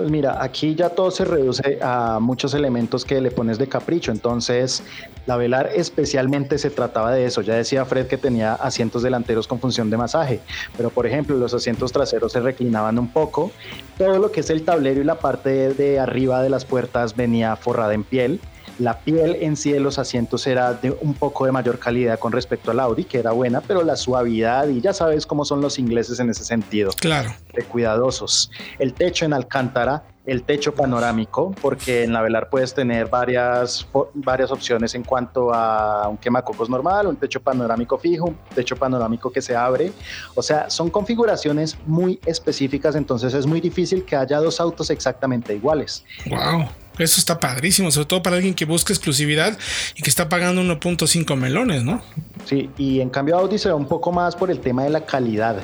Pues 0.00 0.10
mira, 0.10 0.42
aquí 0.42 0.74
ya 0.74 0.88
todo 0.88 1.10
se 1.10 1.26
reduce 1.26 1.78
a 1.82 2.20
muchos 2.22 2.54
elementos 2.54 3.04
que 3.04 3.20
le 3.20 3.30
pones 3.30 3.58
de 3.58 3.68
capricho. 3.68 4.10
Entonces, 4.10 4.82
la 5.26 5.36
velar 5.36 5.68
especialmente 5.74 6.56
se 6.56 6.70
trataba 6.70 7.12
de 7.12 7.26
eso. 7.26 7.42
Ya 7.42 7.54
decía 7.54 7.84
Fred 7.84 8.06
que 8.06 8.16
tenía 8.16 8.54
asientos 8.54 9.02
delanteros 9.02 9.46
con 9.46 9.60
función 9.60 9.90
de 9.90 9.98
masaje, 9.98 10.40
pero 10.74 10.88
por 10.88 11.06
ejemplo, 11.06 11.36
los 11.36 11.52
asientos 11.52 11.92
traseros 11.92 12.32
se 12.32 12.40
reclinaban 12.40 12.98
un 12.98 13.08
poco. 13.12 13.50
Todo 13.98 14.18
lo 14.18 14.32
que 14.32 14.40
es 14.40 14.48
el 14.48 14.62
tablero 14.62 15.02
y 15.02 15.04
la 15.04 15.16
parte 15.16 15.74
de 15.74 15.98
arriba 15.98 16.42
de 16.42 16.48
las 16.48 16.64
puertas 16.64 17.14
venía 17.14 17.54
forrada 17.56 17.92
en 17.92 18.04
piel 18.04 18.40
la 18.80 18.98
piel 18.98 19.36
en 19.40 19.56
sí 19.56 19.72
de 19.72 19.78
los 19.78 19.98
asientos 19.98 20.46
era 20.46 20.72
de 20.72 20.90
un 21.02 21.12
poco 21.14 21.44
de 21.44 21.52
mayor 21.52 21.78
calidad 21.78 22.18
con 22.18 22.32
respecto 22.32 22.70
al 22.70 22.80
Audi, 22.80 23.04
que 23.04 23.18
era 23.18 23.32
buena, 23.32 23.60
pero 23.60 23.82
la 23.82 23.94
suavidad, 23.94 24.68
y 24.68 24.80
ya 24.80 24.94
sabes 24.94 25.26
cómo 25.26 25.44
son 25.44 25.60
los 25.60 25.78
ingleses 25.78 26.18
en 26.18 26.30
ese 26.30 26.44
sentido. 26.44 26.90
Claro. 26.98 27.30
De 27.52 27.62
cuidadosos. 27.62 28.50
El 28.78 28.94
techo 28.94 29.26
en 29.26 29.34
Alcántara, 29.34 30.04
el 30.24 30.44
techo 30.44 30.74
panorámico, 30.74 31.54
porque 31.60 32.04
en 32.04 32.14
la 32.14 32.22
Velar 32.22 32.48
puedes 32.48 32.72
tener 32.72 33.08
varias, 33.08 33.86
varias 34.14 34.50
opciones 34.50 34.94
en 34.94 35.02
cuanto 35.02 35.52
a 35.52 36.08
un 36.08 36.16
quemacocos 36.16 36.70
normal, 36.70 37.06
un 37.06 37.16
techo 37.16 37.40
panorámico 37.40 37.98
fijo, 37.98 38.26
un 38.26 38.38
techo 38.54 38.76
panorámico 38.76 39.30
que 39.30 39.42
se 39.42 39.54
abre. 39.54 39.92
O 40.34 40.42
sea, 40.42 40.70
son 40.70 40.88
configuraciones 40.88 41.76
muy 41.86 42.18
específicas, 42.24 42.96
entonces 42.96 43.34
es 43.34 43.44
muy 43.44 43.60
difícil 43.60 44.04
que 44.04 44.16
haya 44.16 44.38
dos 44.38 44.58
autos 44.58 44.88
exactamente 44.88 45.54
iguales. 45.54 46.04
Wow. 46.26 46.66
Eso 46.98 47.18
está 47.18 47.40
padrísimo, 47.40 47.90
sobre 47.90 48.06
todo 48.06 48.22
para 48.22 48.36
alguien 48.36 48.54
que 48.54 48.64
busca 48.64 48.92
exclusividad 48.92 49.56
y 49.94 50.02
que 50.02 50.10
está 50.10 50.28
pagando 50.28 50.62
1.5 50.62 51.36
melones, 51.36 51.82
¿no? 51.82 52.02
Sí, 52.44 52.70
y 52.76 53.00
en 53.00 53.10
cambio 53.10 53.38
Audi 53.38 53.58
se 53.58 53.68
ve 53.68 53.74
un 53.74 53.86
poco 53.86 54.12
más 54.12 54.36
por 54.36 54.50
el 54.50 54.60
tema 54.60 54.84
de 54.84 54.90
la 54.90 55.06
calidad, 55.06 55.62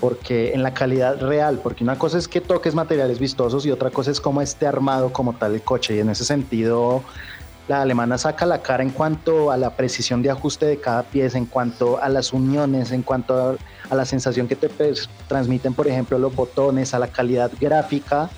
porque 0.00 0.52
en 0.52 0.62
la 0.62 0.74
calidad 0.74 1.20
real, 1.20 1.60
porque 1.62 1.84
una 1.84 1.98
cosa 1.98 2.18
es 2.18 2.28
que 2.28 2.40
toques 2.40 2.74
materiales 2.74 3.18
vistosos 3.18 3.64
y 3.64 3.70
otra 3.70 3.90
cosa 3.90 4.10
es 4.10 4.20
cómo 4.20 4.42
esté 4.42 4.66
armado 4.66 5.12
como 5.12 5.34
tal 5.34 5.54
el 5.54 5.62
coche, 5.62 5.96
y 5.96 6.00
en 6.00 6.10
ese 6.10 6.24
sentido 6.24 7.02
la 7.68 7.82
alemana 7.82 8.18
saca 8.18 8.46
la 8.46 8.62
cara 8.62 8.82
en 8.82 8.90
cuanto 8.90 9.52
a 9.52 9.56
la 9.56 9.76
precisión 9.76 10.22
de 10.22 10.30
ajuste 10.30 10.66
de 10.66 10.80
cada 10.80 11.04
pieza, 11.04 11.38
en 11.38 11.46
cuanto 11.46 12.02
a 12.02 12.08
las 12.08 12.32
uniones, 12.32 12.90
en 12.90 13.02
cuanto 13.02 13.56
a, 13.90 13.94
la 13.94 14.04
sensación 14.04 14.48
que 14.48 14.56
te 14.56 14.68
transmiten, 15.28 15.74
por 15.74 15.86
ejemplo, 15.86 16.18
los 16.18 16.34
botones, 16.34 16.94
a 16.94 16.98
la 16.98 17.08
calidad 17.08 17.50
gráfica 17.60 18.28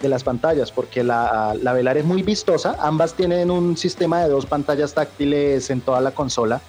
de 0.00 0.08
las 0.08 0.24
pantallas, 0.24 0.72
porque 0.72 1.04
la, 1.04 1.54
la 1.60 1.72
Velar 1.72 1.98
es 1.98 2.04
muy 2.04 2.22
vistosa, 2.22 2.76
ambas 2.80 3.14
tienen 3.14 3.50
un 3.50 3.76
sistema 3.76 4.22
de 4.22 4.28
dos 4.28 4.46
pantallas 4.46 4.94
táctiles 4.94 5.70
en 5.70 5.80
toda 5.80 6.00
la 6.00 6.12
consola, 6.12 6.60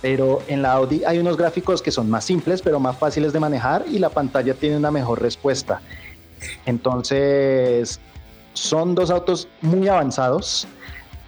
pero 0.00 0.40
en 0.46 0.62
la 0.62 0.72
Audi 0.72 1.04
hay 1.04 1.18
unos 1.18 1.36
gráficos 1.36 1.82
que 1.82 1.90
son 1.90 2.08
más 2.08 2.24
simples, 2.24 2.62
pero 2.62 2.78
más 2.78 2.96
fáciles 2.96 3.32
de 3.32 3.40
manejar 3.40 3.84
y 3.90 3.98
la 3.98 4.10
pantalla 4.10 4.54
tiene 4.54 4.76
una 4.76 4.90
mejor 4.90 5.20
respuesta. 5.20 5.80
Entonces, 6.64 7.98
son 8.52 8.94
dos 8.94 9.10
autos 9.10 9.48
muy 9.62 9.88
avanzados, 9.88 10.66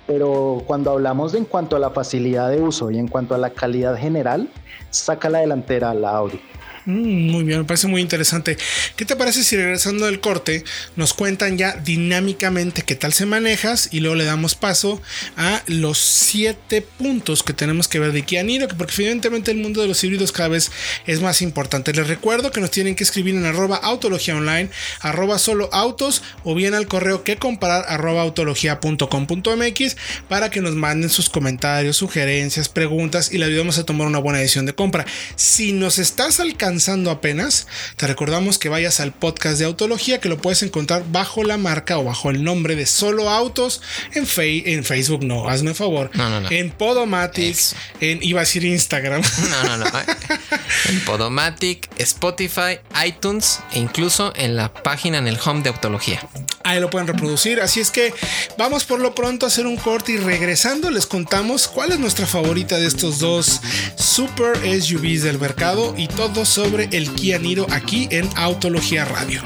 pero 0.07 0.63
cuando 0.67 0.93
hablamos 0.93 1.35
en 1.35 1.45
cuanto 1.45 1.77
a 1.77 1.79
la 1.79 1.91
facilidad 1.91 2.51
de 2.51 2.61
uso 2.61 2.91
y 2.91 2.99
en 2.99 3.09
cuanto 3.09 3.35
a 3.35 3.39
la 3.39 3.51
calidad 3.51 3.97
general, 3.97 4.49
saca 4.91 5.29
la 5.29 5.41
delantera 5.41 5.93
la 5.95 6.11
Audi. 6.11 6.41
Mm, 6.89 7.31
muy 7.31 7.45
bien, 7.45 7.59
me 7.59 7.65
parece 7.67 7.87
muy 7.87 8.01
interesante. 8.01 8.57
¿Qué 8.97 9.05
te 9.05 9.15
parece 9.15 9.45
si 9.45 9.57
regresando 9.57 10.07
del 10.07 10.21
corte 10.21 10.65
nos 10.97 11.13
cuentan 11.13 11.59
ya 11.59 11.77
dinámicamente 11.77 12.81
qué 12.81 12.95
tal 12.95 13.13
se 13.13 13.27
manejas 13.27 13.91
y 13.93 14.01
luego 14.01 14.15
le 14.17 14.25
damos 14.25 14.55
paso 14.55 15.03
a 15.37 15.63
los 15.67 15.99
siete 15.99 16.81
puntos 16.81 17.43
que 17.43 17.53
tenemos 17.53 17.89
que 17.89 17.99
ver 17.99 18.13
de 18.13 18.23
Kia 18.23 18.43
Niro, 18.43 18.69
porque 18.69 18.95
evidentemente 19.03 19.51
el 19.51 19.59
mundo 19.59 19.83
de 19.83 19.87
los 19.87 20.03
híbridos 20.03 20.33
cada 20.33 20.49
vez 20.49 20.71
es 21.07 21.21
más 21.21 21.43
importante. 21.43 21.93
Les 21.93 22.09
recuerdo 22.09 22.53
que 22.53 22.63
nos 22.63 22.71
tienen 22.71 22.95
que 22.95 23.05
escribir 23.05 23.35
en 23.35 23.45
arroba 23.45 23.77
autología 23.77 24.35
online, 24.35 24.71
arroba 25.03 25.39
solo 25.39 25.69
autos 25.75 26.23
o 26.43 26.55
bien 26.55 26.73
al 26.73 26.89
correo 26.89 27.23
que 27.23 27.37
comparar 27.37 27.85
arroba 27.89 28.23
autología.com.mx 28.23 29.97
para 30.27 30.49
que 30.49 30.63
nos 30.63 30.75
manden 30.75 31.11
sus 31.11 31.29
comentarios, 31.29 31.99
sugerencias, 31.99 32.71
preguntas 32.71 33.31
y 33.31 33.37
le 33.37 33.45
ayudemos 33.45 33.77
a 33.77 33.85
tomar 33.85 34.07
una 34.07 34.21
buena 34.21 34.39
decisión 34.39 34.65
de 34.65 34.75
compra. 34.75 35.05
Si 35.37 35.73
nos 35.73 35.99
estás 35.99 36.41
alcanzando 36.41 36.78
apenas, 37.11 37.67
te 37.97 38.07
recordamos 38.07 38.59
que 38.59 38.69
vayas 38.69 39.01
al 39.01 39.13
podcast 39.13 39.59
de 39.59 39.65
Autología 39.65 40.21
que 40.21 40.29
lo 40.29 40.39
puedes 40.39 40.63
encontrar 40.63 41.05
bajo 41.11 41.43
la 41.43 41.57
marca 41.57 41.99
o 41.99 42.05
bajo 42.05 42.31
el 42.31 42.45
nombre 42.45 42.77
de 42.77 42.87
Solo 42.87 43.31
Autos 43.31 43.83
en, 44.15 44.27
en 44.39 44.85
Facebook, 44.85 45.25
no, 45.25 45.49
hazme 45.49 45.75
favor. 45.75 46.11
En 46.51 46.71
Podomatic, 46.71 47.57
en 48.01 48.21
iba 48.23 48.41
a 48.41 48.45
decir 48.45 48.65
Instagram. 48.65 49.23
No, 49.49 49.65
no, 49.65 49.77
no. 49.79 49.87
en 50.89 51.01
Podomatic, 51.05 51.89
Spotify, 51.99 52.79
iTunes 53.05 53.61
e 53.73 53.79
incluso 53.79 54.33
en 54.37 54.57
la 54.57 54.73
página 54.73 55.19
en 55.19 55.27
el 55.27 55.39
home 55.43 55.63
de 55.63 55.71
Autología. 55.71 56.21
Ahí 56.65 56.81
lo 56.81 56.91
pueden 56.91 57.07
reproducir. 57.07 57.61
Así 57.61 57.81
es 57.81 57.91
que 57.91 58.13
vamos 58.59 58.85
por 58.85 59.01
lo 59.01 59.15
pronto 59.15 59.47
a 59.47 59.49
hacer 59.49 59.67
un 59.67 59.77
corte 59.77 60.13
y 60.13 60.19
regresando 60.19 60.91
les 60.91 61.07
contamos 61.07 61.67
cuál 61.67 61.93
es 61.93 61.99
nuestra 61.99 62.27
favorita 62.27 62.77
de 62.77 62.87
estos 62.87 63.19
dos 63.21 63.63
super 63.97 64.59
SUVs 64.59 65.23
del 65.23 65.39
mercado 65.39 65.95
y 65.97 66.09
todo 66.09 66.45
sobre 66.45 66.68
el 66.77 67.11
Kia 67.15 67.39
Niro 67.39 67.67
aquí 67.71 68.09
en 68.11 68.29
Autología 68.37 69.07
Radio. 69.07 69.43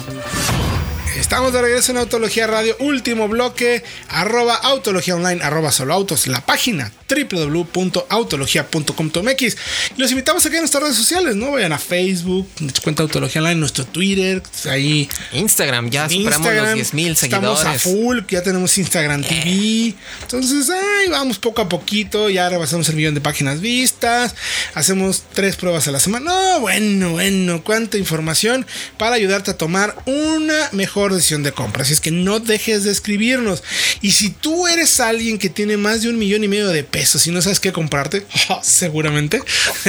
Estamos 1.16 1.53
de 1.53 1.61
regreso 1.61 1.90
en 1.92 1.98
Autología 1.98 2.46
Radio, 2.46 2.75
último 2.81 3.29
bloque, 3.29 3.85
arroba 4.09 4.55
Autología 4.55 5.14
Online, 5.14 5.42
arroba 5.42 5.70
Solo 5.70 5.92
Autos, 5.92 6.27
la 6.27 6.46
página 6.46 6.90
www.autologia.com.mx. 7.09 9.57
Los 9.98 10.11
invitamos 10.11 10.46
aquí 10.46 10.55
en 10.55 10.62
nuestras 10.62 10.83
redes 10.83 10.96
sociales, 10.96 11.37
¿no? 11.37 11.53
Vayan 11.53 11.72
a 11.72 11.79
Facebook, 11.79 12.48
nuestra 12.61 12.83
cuenta 12.83 13.03
Autología 13.03 13.42
Online, 13.42 13.61
nuestro 13.61 13.85
Twitter, 13.85 14.42
ahí. 14.70 15.07
Instagram, 15.33 15.90
ya 15.90 16.09
superamos 16.09 16.55
los 16.55 16.72
10 16.75 16.94
mil 16.94 17.14
seguidores. 17.14 17.59
Estamos 17.59 17.77
a 17.77 17.79
full, 17.79 18.20
ya 18.31 18.42
tenemos 18.42 18.79
Instagram 18.79 19.22
TV. 19.22 19.94
Entonces, 20.22 20.70
ahí 20.70 21.11
vamos 21.11 21.38
poco 21.38 21.61
a 21.61 21.68
poquito, 21.68 22.31
ya 22.31 22.48
rebasamos 22.48 22.88
el 22.88 22.96
millón 22.96 23.12
de 23.14 23.20
páginas 23.20 23.61
vistas, 23.61 24.35
hacemos 24.75 25.25
tres 25.35 25.57
pruebas 25.57 25.87
a 25.88 25.90
la 25.90 26.01
semana. 26.01 26.33
No, 26.33 26.61
bueno, 26.61 27.11
bueno, 27.11 27.62
cuánta 27.62 27.98
información 27.98 28.64
para 28.96 29.16
ayudarte 29.16 29.51
a 29.51 29.59
tomar 29.59 29.94
una 30.07 30.70
mejor 30.72 31.02
decisión 31.11 31.43
de 31.43 31.53
compra. 31.53 31.83
Así 31.83 31.95
es 31.95 32.01
que 32.01 32.11
no 32.11 32.38
dejes 32.38 32.85
de 32.85 32.93
escribirnos. 32.93 33.62
Y 34.03 34.12
si 34.12 34.31
tú 34.31 34.69
eres 34.69 35.01
alguien 35.01 35.38
que 35.38 35.49
tiene 35.49 35.77
más 35.77 36.03
de 36.03 36.11
un 36.11 36.19
millón 36.19 36.45
y 36.45 36.49
medio 36.49 36.69
de 36.69 36.85
pesos 36.85 37.27
y 37.27 37.31
no 37.31 37.41
sabes 37.41 37.61
qué 37.61 37.73
comprarte, 37.73 38.27
seguramente, 38.62 39.43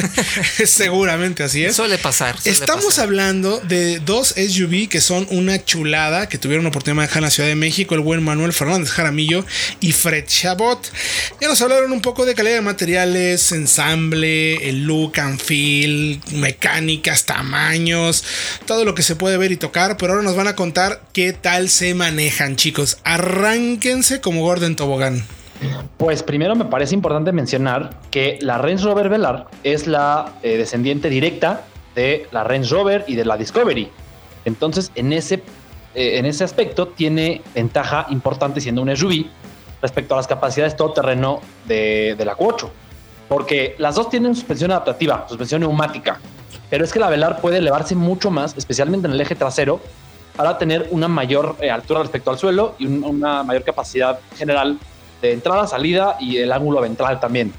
seguramente 0.65 1.43
así 1.43 1.63
es. 1.65 1.75
Suele 1.75 1.97
pasar. 1.97 2.35
Estamos 2.45 2.99
hablando 2.99 3.59
de 3.59 3.99
dos 3.99 4.29
SUV 4.29 4.87
que 4.87 5.01
son 5.01 5.27
una 5.29 5.63
chulada, 5.63 6.29
que 6.29 6.37
tuvieron 6.37 6.63
la 6.63 6.69
oportunidad 6.69 7.03
de 7.03 7.07
dejar 7.07 7.19
en 7.19 7.25
la 7.25 7.31
Ciudad 7.31 7.49
de 7.49 7.55
México, 7.55 7.95
el 7.95 8.01
buen 8.01 8.23
Manuel 8.23 8.53
Fernández 8.53 8.89
Jaramillo 8.89 9.45
y 9.79 9.91
Fred 9.91 10.25
Chabot. 10.25 10.91
Ya 11.41 11.47
nos 11.47 11.61
hablaron 11.61 11.91
un 11.91 12.01
poco 12.01 12.25
de 12.25 12.35
calidad 12.35 12.55
de 12.55 12.61
materiales, 12.61 13.51
ensamble, 13.51 14.69
el 14.69 14.83
look 14.83 15.19
and 15.19 15.39
feel, 15.39 16.21
mecánicas, 16.31 17.25
tamaños, 17.25 18.23
todo 18.65 18.85
lo 18.85 18.95
que 18.95 19.03
se 19.03 19.15
puede 19.15 19.37
ver 19.37 19.51
y 19.51 19.57
tocar, 19.57 19.97
pero 19.97 20.13
ahora 20.13 20.23
nos 20.23 20.35
van 20.35 20.47
a 20.47 20.55
contar 20.55 21.02
qué 21.11 21.33
tal 21.33 21.69
se 21.69 21.93
manejan, 21.93 22.55
chicos. 22.55 22.99
Arránquense 23.03 24.21
como 24.21 24.41
Gordon 24.41 24.75
Tobogán. 24.75 25.23
Pues 25.97 26.23
primero 26.23 26.55
me 26.55 26.65
parece 26.65 26.95
importante 26.95 27.31
mencionar 27.31 27.99
que 28.11 28.37
la 28.41 28.57
Range 28.57 28.83
Rover 28.83 29.09
Velar 29.09 29.47
es 29.63 29.87
la 29.87 30.33
eh, 30.43 30.57
descendiente 30.57 31.09
directa 31.09 31.63
de 31.95 32.27
la 32.31 32.43
Range 32.43 32.69
Rover 32.69 33.05
y 33.07 33.15
de 33.15 33.25
la 33.25 33.37
Discovery. 33.37 33.89
Entonces, 34.45 34.91
en 34.95 35.13
ese, 35.13 35.35
eh, 35.95 36.17
en 36.17 36.25
ese 36.25 36.43
aspecto 36.43 36.87
tiene 36.87 37.41
ventaja 37.55 38.07
importante 38.09 38.59
siendo 38.59 38.81
un 38.81 38.95
SUV 38.95 39.25
respecto 39.81 40.13
a 40.15 40.17
las 40.17 40.27
capacidades 40.27 40.75
todoterreno 40.75 41.41
de, 41.65 42.15
de 42.17 42.25
la 42.25 42.35
Q8. 42.35 42.69
Porque 43.29 43.75
las 43.77 43.95
dos 43.95 44.09
tienen 44.09 44.35
suspensión 44.35 44.71
adaptativa, 44.71 45.25
suspensión 45.27 45.61
neumática. 45.61 46.19
Pero 46.69 46.83
es 46.83 46.91
que 46.91 46.99
la 46.99 47.09
Velar 47.09 47.39
puede 47.39 47.57
elevarse 47.57 47.95
mucho 47.95 48.31
más, 48.31 48.55
especialmente 48.57 49.07
en 49.07 49.13
el 49.13 49.21
eje 49.21 49.35
trasero, 49.35 49.79
para 50.35 50.57
tener 50.57 50.87
una 50.91 51.07
mayor 51.07 51.55
eh, 51.61 51.69
altura 51.69 52.01
respecto 52.01 52.31
al 52.31 52.37
suelo 52.37 52.75
y 52.79 52.87
una 52.87 53.43
mayor 53.43 53.63
capacidad 53.63 54.19
general 54.35 54.77
de 55.21 55.33
entrada, 55.33 55.67
salida 55.67 56.17
y 56.19 56.37
el 56.37 56.51
ángulo 56.51 56.81
ventral 56.81 57.19
también. 57.19 57.53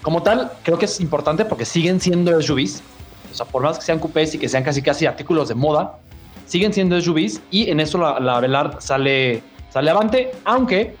Como 0.00 0.22
tal, 0.22 0.52
creo 0.62 0.78
que 0.78 0.86
es 0.86 1.00
importante 1.00 1.44
porque 1.44 1.64
siguen 1.64 2.00
siendo 2.00 2.40
SUVs. 2.40 2.82
O 3.30 3.34
sea, 3.34 3.46
por 3.46 3.62
más 3.62 3.78
que 3.78 3.84
sean 3.84 3.98
coupés 3.98 4.34
y 4.34 4.38
que 4.38 4.48
sean 4.48 4.62
casi 4.62 4.82
casi 4.82 5.06
artículos 5.06 5.48
de 5.48 5.54
moda, 5.54 5.98
siguen 6.46 6.72
siendo 6.72 7.00
SUVs 7.00 7.40
y 7.50 7.70
en 7.70 7.80
eso 7.80 7.98
la, 7.98 8.20
la 8.20 8.40
Velar 8.40 8.76
sale, 8.80 9.42
sale 9.70 9.90
avante, 9.90 10.32
aunque, 10.44 10.96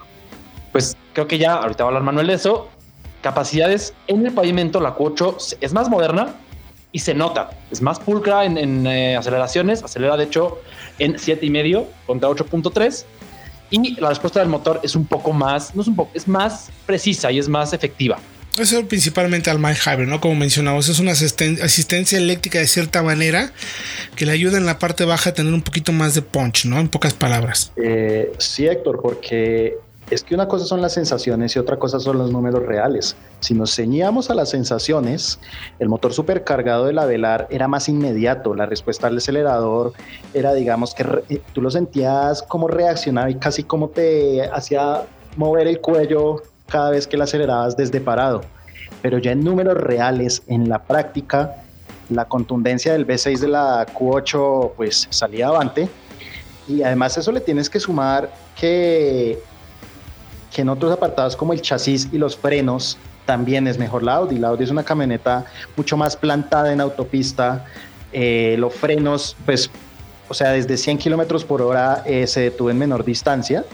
pues 0.72 0.96
creo 1.12 1.26
que 1.26 1.38
ya, 1.38 1.54
ahorita 1.54 1.84
va 1.84 1.88
a 1.88 1.90
hablar 1.90 2.02
Manuel 2.02 2.28
de 2.28 2.34
eso, 2.34 2.68
capacidades 3.22 3.94
en 4.06 4.26
el 4.26 4.32
pavimento, 4.32 4.80
la 4.80 4.96
Q8 4.96 5.56
es 5.60 5.72
más 5.72 5.88
moderna 5.88 6.34
y 6.92 6.98
se 6.98 7.14
nota, 7.14 7.50
es 7.70 7.80
más 7.80 7.98
pulcra 7.98 8.44
en, 8.44 8.58
en 8.58 8.86
eh, 8.86 9.16
aceleraciones, 9.16 9.82
acelera 9.82 10.16
de 10.16 10.24
hecho 10.24 10.60
en 10.98 11.14
7,5 11.14 11.86
contra 12.06 12.28
8.3 12.28 13.04
y 13.70 14.00
la 14.00 14.10
respuesta 14.10 14.40
del 14.40 14.50
motor 14.50 14.80
es 14.82 14.94
un 14.94 15.06
poco 15.06 15.32
más, 15.32 15.74
no 15.74 15.82
es 15.82 15.88
un 15.88 15.96
poco, 15.96 16.10
es 16.14 16.28
más 16.28 16.70
precisa 16.86 17.32
y 17.32 17.38
es 17.38 17.48
más 17.48 17.72
efectiva. 17.72 18.18
Eso 18.58 18.86
principalmente 18.86 19.48
al 19.48 19.58
mild 19.58 19.78
hybrid, 19.78 20.06
¿no? 20.06 20.20
Como 20.20 20.34
mencionamos, 20.34 20.86
es 20.90 20.98
una 20.98 21.12
asistencia 21.12 22.18
eléctrica 22.18 22.58
de 22.58 22.66
cierta 22.66 23.02
manera 23.02 23.50
que 24.14 24.26
le 24.26 24.32
ayuda 24.32 24.58
en 24.58 24.66
la 24.66 24.78
parte 24.78 25.06
baja 25.06 25.30
a 25.30 25.34
tener 25.34 25.54
un 25.54 25.62
poquito 25.62 25.92
más 25.92 26.14
de 26.14 26.20
punch, 26.20 26.66
¿no? 26.66 26.78
En 26.78 26.88
pocas 26.88 27.14
palabras. 27.14 27.72
Eh, 27.76 28.30
sí, 28.38 28.66
Héctor, 28.66 29.00
porque 29.00 29.78
es 30.10 30.22
que 30.22 30.34
una 30.34 30.48
cosa 30.48 30.66
son 30.66 30.82
las 30.82 30.92
sensaciones 30.92 31.56
y 31.56 31.58
otra 31.58 31.78
cosa 31.78 31.98
son 31.98 32.18
los 32.18 32.30
números 32.30 32.64
reales. 32.64 33.16
Si 33.40 33.54
nos 33.54 33.74
ceñíamos 33.74 34.30
a 34.30 34.34
las 34.34 34.50
sensaciones, 34.50 35.38
el 35.78 35.88
motor 35.88 36.12
supercargado 36.12 36.86
de 36.86 36.92
la 36.92 37.06
Velar 37.06 37.46
era 37.50 37.68
más 37.68 37.88
inmediato, 37.88 38.54
la 38.54 38.66
respuesta 38.66 39.06
al 39.06 39.16
acelerador 39.16 39.92
era, 40.34 40.52
digamos, 40.54 40.94
que 40.94 41.04
eh, 41.28 41.40
tú 41.52 41.62
lo 41.62 41.70
sentías 41.70 42.42
como 42.42 42.68
reaccionar 42.68 43.30
y 43.30 43.36
casi 43.36 43.62
como 43.62 43.88
te 43.88 44.42
hacía 44.50 45.04
mover 45.36 45.66
el 45.66 45.80
cuello 45.80 46.42
cada 46.68 46.90
vez 46.90 47.06
que 47.06 47.16
la 47.16 47.24
acelerabas 47.24 47.76
desde 47.76 48.00
parado. 48.00 48.42
Pero 49.00 49.18
ya 49.18 49.32
en 49.32 49.42
números 49.42 49.78
reales, 49.78 50.42
en 50.46 50.68
la 50.68 50.82
práctica, 50.82 51.56
la 52.10 52.26
contundencia 52.26 52.92
del 52.92 53.06
V6 53.06 53.38
de 53.38 53.48
la 53.48 53.86
Q8 53.86 54.72
pues 54.76 55.06
salía 55.10 55.48
avante. 55.48 55.88
Y 56.68 56.82
además 56.82 57.16
eso 57.16 57.32
le 57.32 57.40
tienes 57.40 57.68
que 57.68 57.80
sumar 57.80 58.30
que 58.58 59.42
que 60.52 60.62
en 60.62 60.68
otros 60.68 60.92
apartados 60.92 61.36
como 61.36 61.52
el 61.52 61.62
chasis 61.62 62.08
y 62.12 62.18
los 62.18 62.36
frenos 62.36 62.98
también 63.24 63.66
es 63.66 63.78
mejor 63.78 64.02
la 64.02 64.14
Audi. 64.14 64.38
La 64.38 64.48
Audi 64.48 64.64
es 64.64 64.70
una 64.70 64.84
camioneta 64.84 65.46
mucho 65.76 65.96
más 65.96 66.16
plantada 66.16 66.72
en 66.72 66.80
autopista. 66.80 67.64
Eh, 68.12 68.56
los 68.58 68.74
frenos, 68.74 69.36
pues, 69.46 69.70
o 70.28 70.34
sea, 70.34 70.50
desde 70.50 70.76
100 70.76 70.98
kilómetros 70.98 71.44
por 71.44 71.62
hora 71.62 72.02
eh, 72.06 72.26
se 72.26 72.40
detuvo 72.40 72.70
en 72.70 72.78
menor 72.78 73.04
distancia. 73.04 73.64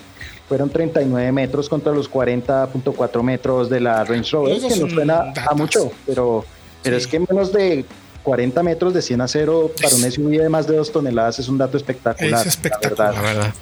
Fueron 0.48 0.70
39 0.70 1.32
metros 1.32 1.68
contra 1.68 1.92
los 1.92 2.10
40.4 2.10 3.22
metros 3.22 3.68
de 3.68 3.80
la 3.80 4.04
Range 4.04 4.30
Rover, 4.30 4.60
que 4.60 4.76
no 4.76 4.88
suena 4.88 5.32
a 5.46 5.54
mucho, 5.54 5.90
pero, 6.06 6.44
pero 6.82 6.96
es 6.96 7.06
que 7.06 7.20
menos 7.20 7.52
de 7.52 7.84
40 8.22 8.62
metros 8.62 8.92
de 8.94 9.02
100 9.02 9.20
a 9.20 9.28
0 9.28 9.72
para 9.80 9.94
un 9.94 10.10
SUV 10.10 10.42
de 10.42 10.48
más 10.48 10.66
de 10.66 10.76
2 10.76 10.92
toneladas 10.92 11.38
es 11.38 11.48
un 11.48 11.58
dato 11.58 11.76
espectacular. 11.76 12.40
Es 12.40 12.46
espectacular, 12.46 13.14
la 13.14 13.20
verdad. 13.20 13.54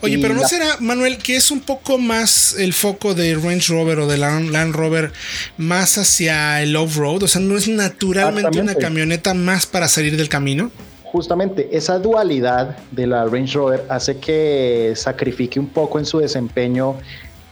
Oye, 0.00 0.18
pero 0.18 0.34
¿no 0.34 0.46
será, 0.46 0.76
Manuel, 0.80 1.18
que 1.18 1.36
es 1.36 1.50
un 1.50 1.60
poco 1.60 1.98
más 1.98 2.56
el 2.58 2.72
foco 2.72 3.14
de 3.14 3.34
Range 3.34 3.72
Rover 3.72 4.00
o 4.00 4.06
de 4.06 4.16
Land, 4.16 4.74
Rover 4.74 5.12
más 5.56 5.98
hacia 5.98 6.62
el 6.62 6.74
off-road? 6.76 7.22
O 7.22 7.28
sea, 7.28 7.40
¿no 7.40 7.56
es 7.56 7.68
naturalmente 7.68 8.60
una 8.60 8.74
camioneta 8.74 9.34
más 9.34 9.66
para 9.66 9.88
salir 9.88 10.16
del 10.16 10.28
camino? 10.28 10.70
Justamente 11.04 11.68
esa 11.72 11.98
dualidad 11.98 12.76
de 12.92 13.06
la 13.06 13.24
Range 13.24 13.52
Rover 13.54 13.84
hace 13.88 14.18
que 14.18 14.92
sacrifique 14.94 15.58
un 15.58 15.68
poco 15.68 15.98
en 15.98 16.06
su 16.06 16.18
desempeño 16.18 16.96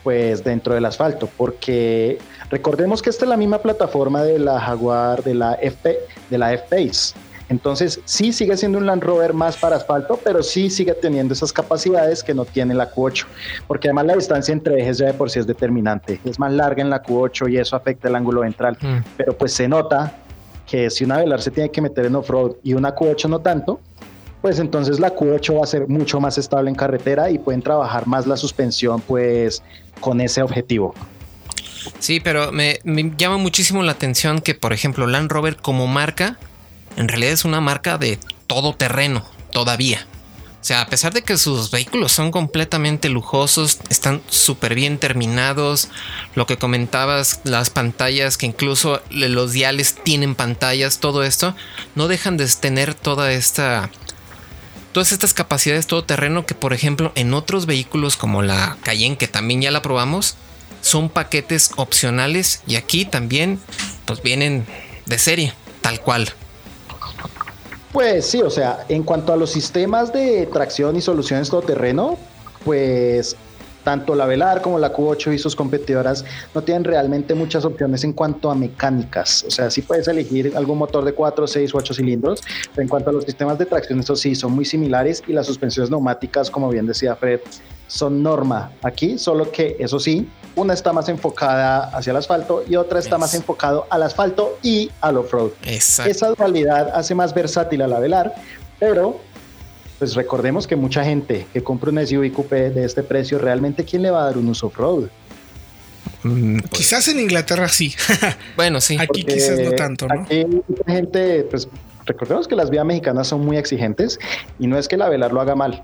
pues 0.08 0.42
dentro 0.42 0.72
del 0.72 0.86
asfalto, 0.86 1.28
porque 1.36 2.16
recordemos 2.48 3.02
que 3.02 3.10
esta 3.10 3.26
es 3.26 3.28
la 3.28 3.36
misma 3.36 3.58
plataforma 3.58 4.22
de 4.22 4.38
la 4.38 4.58
Jaguar, 4.58 5.22
de 5.22 5.34
la 5.34 5.52
F 5.60 5.98
de 6.30 6.38
la 6.38 6.54
F-Pace. 6.54 7.12
Entonces 7.50 8.00
sí 8.06 8.32
sigue 8.32 8.56
siendo 8.56 8.78
un 8.78 8.86
Land 8.86 9.02
Rover 9.02 9.34
más 9.34 9.58
para 9.58 9.76
asfalto, 9.76 10.18
pero 10.24 10.42
sí 10.42 10.70
sigue 10.70 10.94
teniendo 10.94 11.34
esas 11.34 11.52
capacidades 11.52 12.24
que 12.24 12.32
no 12.32 12.46
tiene 12.46 12.72
la 12.72 12.90
Q8, 12.90 13.26
porque 13.66 13.88
además 13.88 14.06
la 14.06 14.14
distancia 14.14 14.50
entre 14.50 14.80
ejes 14.80 14.96
ya 14.96 15.08
de 15.08 15.12
por 15.12 15.28
sí 15.28 15.40
es 15.40 15.46
determinante, 15.46 16.18
es 16.24 16.38
más 16.38 16.54
larga 16.54 16.80
en 16.80 16.88
la 16.88 17.02
Q8 17.02 17.52
y 17.52 17.58
eso 17.58 17.76
afecta 17.76 18.08
el 18.08 18.16
ángulo 18.16 18.40
ventral, 18.40 18.78
mm. 18.80 19.04
pero 19.14 19.36
pues 19.36 19.52
se 19.52 19.68
nota 19.68 20.14
que 20.66 20.88
si 20.88 21.04
una 21.04 21.18
Velar 21.18 21.42
se 21.42 21.50
tiene 21.50 21.70
que 21.70 21.82
meter 21.82 22.06
en 22.06 22.16
off-road 22.16 22.52
y 22.62 22.72
una 22.72 22.94
Q8 22.94 23.28
no 23.28 23.40
tanto, 23.40 23.78
pues 24.40 24.59
entonces 24.59 25.01
la 25.01 25.14
Q8 25.14 25.59
va 25.59 25.64
a 25.64 25.66
ser 25.66 25.88
mucho 25.88 26.20
más 26.20 26.38
estable 26.38 26.70
en 26.70 26.77
carretera 26.77 27.31
y 27.31 27.38
pueden 27.38 27.62
trabajar 27.62 28.07
más 28.07 28.27
la 28.27 28.37
suspensión 28.37 29.01
pues 29.01 29.62
con 30.01 30.20
ese 30.20 30.42
objetivo. 30.42 30.94
Sí, 31.98 32.20
pero 32.20 32.53
me, 32.53 32.81
llama 33.16 33.38
muchísimo 33.38 33.83
la 33.83 33.92
atención 33.92 34.40
que, 34.40 34.55
por 34.55 34.72
ejemplo, 34.72 35.07
Land 35.07 35.31
Rover 35.31 35.57
como 35.57 35.87
marca, 35.87 36.38
en 36.96 37.09
realidad 37.09 37.33
es 37.33 37.44
una 37.44 37.61
marca 37.61 37.98
de 37.98 38.18
todo 38.46 38.74
terreno, 38.74 39.24
todavía. 39.53 40.07
O 40.61 40.64
sea, 40.68 40.83
a 40.83 40.87
pesar 40.87 41.14
de 41.14 41.22
que 41.22 41.38
sus 41.38 41.70
vehículos 41.70 42.12
son 42.12 42.31
completamente 42.31 43.09
lujosos, 43.09 43.79
están 43.90 44.20
súper 44.29 44.74
bien 44.74 44.98
terminados, 44.98 45.88
lo 46.35 46.46
que 46.46 46.59
comentabas, 46.59 47.40
las 47.44 47.70
pantallas, 47.70 48.37
que 48.37 48.46
incluso 48.46 49.01
los 49.11 49.53
diales 49.53 49.94
tienen 50.03 50.35
pantallas, 50.35 50.98
todo 50.98 51.22
esto, 51.22 51.55
no 51.94 52.09
dejan 52.09 52.37
de 52.37 52.46
tener 52.48 52.94
toda 52.94 53.33
esta... 53.33 53.90
Todas 54.98 55.12
estas 55.12 55.32
capacidades 55.32 55.87
todo 55.87 56.02
terreno 56.02 56.44
que, 56.44 56.56
por 56.56 56.72
ejemplo, 56.72 57.12
en 57.14 57.32
otros 57.32 57.66
vehículos 57.66 58.16
como 58.16 58.42
la 58.42 58.76
Cayenne, 58.82 59.16
que 59.16 59.28
también 59.28 59.62
ya 59.62 59.70
la 59.70 59.80
probamos, 59.80 60.34
son 60.80 61.08
paquetes 61.08 61.70
opcionales 61.76 62.62
y 62.66 62.74
aquí 62.74 63.04
también 63.04 63.61
pues 64.06 64.22
vienen 64.22 64.66
de 65.06 65.18
serie, 65.20 65.54
tal 65.82 66.00
cual. 66.00 66.28
Pues 67.92 68.26
sí, 68.26 68.42
o 68.42 68.50
sea, 68.50 68.87
en 68.88 69.04
cuanto 69.04 69.32
a 69.32 69.37
los 69.37 69.52
sistemas 69.52 70.12
de 70.12 70.48
tracción 70.52 70.96
y 70.96 71.00
soluciones 71.00 71.48
todoterreno, 71.48 72.18
pues 72.64 73.37
tanto 73.88 74.14
la 74.14 74.27
Velar 74.27 74.61
como 74.61 74.79
la 74.79 74.92
Q8 74.92 75.33
y 75.33 75.38
sus 75.38 75.57
competidoras 75.57 76.22
no 76.55 76.61
tienen 76.61 76.85
realmente 76.85 77.35
muchas 77.35 77.64
opciones 77.64 78.05
en 78.05 78.12
cuanto 78.12 78.51
a 78.51 78.55
mecánicas. 78.55 79.46
O 79.48 79.51
sea, 79.51 79.70
sí 79.70 79.81
puedes 79.81 80.07
elegir 80.09 80.53
algún 80.55 80.77
motor 80.77 81.07
de 81.07 81.14
4, 81.14 81.46
6 81.46 81.72
u 81.72 81.79
8 81.79 81.94
cilindros, 81.94 82.42
pero 82.74 82.83
en 82.83 82.88
cuanto 82.88 83.09
a 83.09 83.14
los 83.14 83.24
sistemas 83.24 83.57
de 83.57 83.64
tracción, 83.64 83.98
estos 83.98 84.20
sí 84.20 84.35
son 84.35 84.53
muy 84.53 84.66
similares 84.66 85.22
y 85.27 85.33
las 85.33 85.46
suspensiones 85.46 85.88
neumáticas, 85.90 86.51
como 86.51 86.68
bien 86.68 86.87
decía 86.87 87.16
Fred, 87.16 87.40
son 87.87 88.22
norma 88.22 88.72
aquí, 88.83 89.16
solo 89.16 89.51
que 89.51 89.77
eso 89.79 89.98
sí, 89.98 90.29
una 90.55 90.74
está 90.74 90.92
más 90.92 91.09
enfocada 91.09 91.85
hacia 91.96 92.11
el 92.11 92.18
asfalto 92.18 92.64
y 92.68 92.77
otra 92.77 92.98
está 92.98 93.16
más 93.16 93.33
enfocado 93.33 93.87
al 93.88 94.03
asfalto 94.03 94.59
y 94.62 94.90
al 95.01 95.16
off-road. 95.16 95.53
Esa 95.62 96.35
dualidad 96.35 96.90
hace 96.94 97.14
más 97.14 97.33
versátil 97.33 97.81
a 97.81 97.87
la 97.87 98.01
Velar, 98.01 98.35
pero 98.79 99.18
pues 99.98 100.14
recordemos 100.14 100.66
que 100.66 100.76
mucha 100.76 101.04
gente 101.04 101.46
que 101.52 101.62
compra 101.62 101.90
un 101.90 102.06
SUV 102.06 102.32
coupé 102.32 102.70
de 102.70 102.84
este 102.84 103.02
precio, 103.02 103.38
realmente 103.38 103.84
¿quién 103.84 104.02
le 104.02 104.11
va 104.11 104.22
a 104.22 104.24
dar 104.26 104.38
un 104.38 104.48
uso 104.48 104.68
off-road? 104.68 105.08
Mm, 106.22 106.61
pues 106.61 106.70
quizás 106.70 107.08
en 107.08 107.20
Inglaterra 107.20 107.68
sí. 107.68 107.94
bueno, 108.56 108.80
sí. 108.80 108.96
Aquí 108.98 109.24
quizás 109.24 109.58
no 109.58 109.72
tanto, 109.72 110.06
¿no? 110.06 110.22
Aquí 110.22 110.44
mucha 110.44 110.84
gente, 110.87 111.46
pues 111.50 111.68
recordemos 112.06 112.46
que 112.48 112.56
las 112.56 112.70
vías 112.70 112.84
mexicanas 112.84 113.28
son 113.28 113.44
muy 113.44 113.56
exigentes 113.56 114.18
y 114.59 114.66
no 114.66 114.78
es 114.78 114.88
que 114.88 114.96
la 114.96 115.09
Velar 115.09 115.32
lo 115.32 115.40
haga 115.40 115.55
mal, 115.55 115.82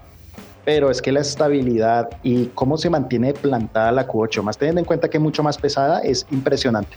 pero 0.64 0.90
es 0.90 1.02
que 1.02 1.12
la 1.12 1.20
estabilidad 1.20 2.08
y 2.22 2.46
cómo 2.54 2.78
se 2.78 2.90
mantiene 2.90 3.34
plantada 3.34 3.92
la 3.92 4.06
Q8, 4.06 4.42
más 4.42 4.58
teniendo 4.58 4.80
en 4.80 4.86
cuenta 4.86 5.10
que 5.10 5.18
es 5.18 5.22
mucho 5.22 5.42
más 5.42 5.58
pesada, 5.58 6.00
es 6.00 6.26
impresionante. 6.30 6.96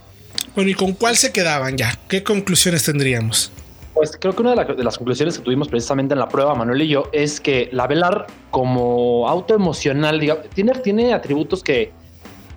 Bueno, 0.56 0.70
¿y 0.70 0.74
con 0.74 0.94
cuál 0.94 1.18
se 1.18 1.32
quedaban 1.32 1.78
ya? 1.78 1.98
¿Qué 2.08 2.24
conclusiones 2.24 2.84
tendríamos? 2.84 3.52
Pues 3.98 4.16
creo 4.16 4.36
que 4.36 4.44
una 4.44 4.54
de, 4.54 4.84
las 4.84 4.96
conclusiones 4.96 5.40
que 5.40 5.44
tuvimos 5.44 5.70
precisamente 5.70 6.14
en 6.14 6.20
la 6.20 6.30
prueba, 6.30 6.54
Manuel 6.54 6.84
y 6.84 6.88
yo, 6.88 7.10
es 7.12 7.42
que 7.42 7.68
la 7.72 7.88
Velar 7.88 8.28
como 8.52 9.28
auto 9.28 9.56
emocional, 9.56 10.20
tiene, 10.54 10.74
tiene 10.74 11.14
atributos 11.16 11.64
que 11.64 11.92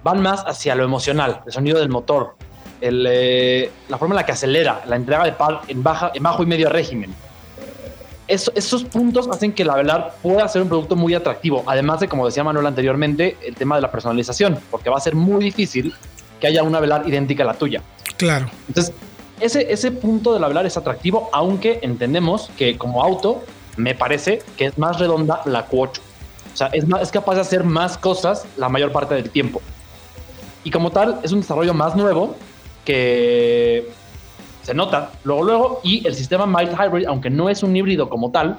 van 0.04 0.20
más 0.20 0.44
hacia 0.46 0.74
lo 0.74 0.84
emocional, 0.84 1.40
el 1.46 1.50
sonido 1.50 1.78
del 1.78 1.88
motor, 1.88 2.34
eh, 2.82 3.70
la 3.88 3.96
forma 3.96 4.14
en 4.14 4.16
la 4.16 4.26
que 4.26 4.32
acelera, 4.32 4.82
la 4.86 4.96
entrega 4.96 5.24
de 5.24 5.32
par 5.32 5.62
en, 5.66 5.82
baja, 5.82 6.10
en 6.12 6.22
bajo 6.22 6.42
y 6.42 6.46
medio 6.46 6.68
régimen. 6.68 7.14
esos 8.28 8.84
puntos 8.84 9.26
hacen 9.28 9.54
que 9.54 9.64
la 9.64 9.76
Velar 9.76 10.16
pueda 10.22 10.46
ser 10.46 10.60
un 10.60 10.68
producto 10.68 10.94
muy 10.94 11.14
atractivo. 11.14 11.64
Además 11.66 12.00
de, 12.00 12.08
como 12.08 12.26
decía 12.26 12.44
Manuel 12.44 12.66
anteriormente, 12.66 13.38
el 13.46 13.54
tema 13.54 13.76
de 13.76 13.80
la 13.80 13.90
personalización, 13.90 14.58
porque 14.70 14.90
va 14.90 14.98
a 14.98 15.00
ser 15.00 15.14
muy 15.14 15.42
difícil 15.42 15.94
que 16.38 16.48
haya 16.48 16.62
una 16.62 16.80
Velar 16.80 17.08
idéntica 17.08 17.44
a 17.44 17.46
la 17.46 17.54
tuya. 17.54 17.80
Claro. 18.18 18.50
Entonces, 18.68 18.94
ese, 19.40 19.72
ese 19.72 19.90
punto 19.90 20.32
del 20.32 20.44
hablar 20.44 20.66
es 20.66 20.76
atractivo, 20.76 21.28
aunque 21.32 21.80
entendemos 21.82 22.50
que 22.56 22.76
como 22.78 23.02
auto 23.02 23.42
me 23.76 23.94
parece 23.94 24.42
que 24.56 24.66
es 24.66 24.78
más 24.78 24.98
redonda 24.98 25.40
la 25.44 25.68
Q8. 25.68 25.98
O 26.52 26.56
sea, 26.56 26.68
es, 26.68 26.86
más, 26.86 27.02
es 27.02 27.10
capaz 27.10 27.36
de 27.36 27.40
hacer 27.40 27.64
más 27.64 27.96
cosas 27.96 28.46
la 28.56 28.68
mayor 28.68 28.92
parte 28.92 29.14
del 29.14 29.30
tiempo. 29.30 29.60
Y 30.64 30.70
como 30.70 30.90
tal, 30.90 31.20
es 31.22 31.32
un 31.32 31.40
desarrollo 31.40 31.74
más 31.74 31.96
nuevo 31.96 32.36
que 32.84 33.90
se 34.62 34.74
nota 34.74 35.12
luego, 35.24 35.44
luego. 35.44 35.80
Y 35.82 36.06
el 36.06 36.14
sistema 36.14 36.46
Mild 36.46 36.76
Hybrid, 36.78 37.06
aunque 37.06 37.30
no 37.30 37.48
es 37.48 37.62
un 37.62 37.74
híbrido 37.74 38.08
como 38.08 38.30
tal, 38.30 38.58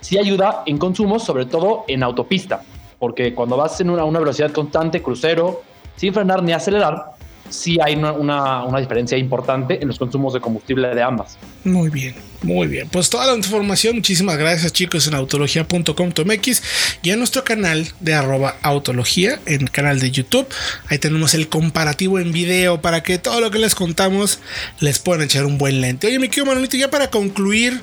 sí 0.00 0.18
ayuda 0.18 0.62
en 0.66 0.78
consumos, 0.78 1.24
sobre 1.24 1.46
todo 1.46 1.84
en 1.88 2.02
autopista. 2.02 2.62
Porque 2.98 3.34
cuando 3.34 3.56
vas 3.56 3.80
en 3.80 3.90
una, 3.90 4.04
una 4.04 4.18
velocidad 4.18 4.50
constante, 4.52 5.02
crucero, 5.02 5.62
sin 5.96 6.12
frenar 6.12 6.42
ni 6.42 6.52
acelerar, 6.52 7.17
sí 7.50 7.78
hay 7.82 7.94
una, 7.96 8.80
diferencia 8.80 9.18
importante 9.18 9.80
en 9.80 9.88
los 9.88 9.98
consumos 9.98 10.32
de 10.32 10.40
combustible 10.40 10.94
de 10.94 11.02
ambas. 11.02 11.38
Muy 11.68 11.90
bien, 11.90 12.14
muy 12.42 12.66
bien. 12.66 12.88
Pues 12.88 13.10
toda 13.10 13.26
la 13.26 13.36
información, 13.36 13.96
muchísimas 13.96 14.38
gracias 14.38 14.72
chicos 14.72 15.06
en 15.06 15.14
autología.com.mx 15.14 16.62
y 17.02 17.10
en 17.10 17.18
nuestro 17.18 17.44
canal 17.44 17.92
de 18.00 18.14
arroba 18.14 18.56
autología, 18.62 19.38
en 19.44 19.62
el 19.62 19.70
canal 19.70 20.00
de 20.00 20.10
YouTube. 20.10 20.46
Ahí 20.88 20.98
tenemos 20.98 21.34
el 21.34 21.48
comparativo 21.48 22.18
en 22.18 22.32
video 22.32 22.80
para 22.80 23.02
que 23.02 23.18
todo 23.18 23.42
lo 23.42 23.50
que 23.50 23.58
les 23.58 23.74
contamos 23.74 24.38
les 24.80 24.98
puedan 24.98 25.22
echar 25.22 25.44
un 25.44 25.58
buen 25.58 25.82
lente. 25.82 26.06
Oye, 26.06 26.18
mi 26.18 26.28
querido 26.28 26.46
Manolito, 26.46 26.76
ya 26.78 26.90
para 26.90 27.10
concluir, 27.10 27.82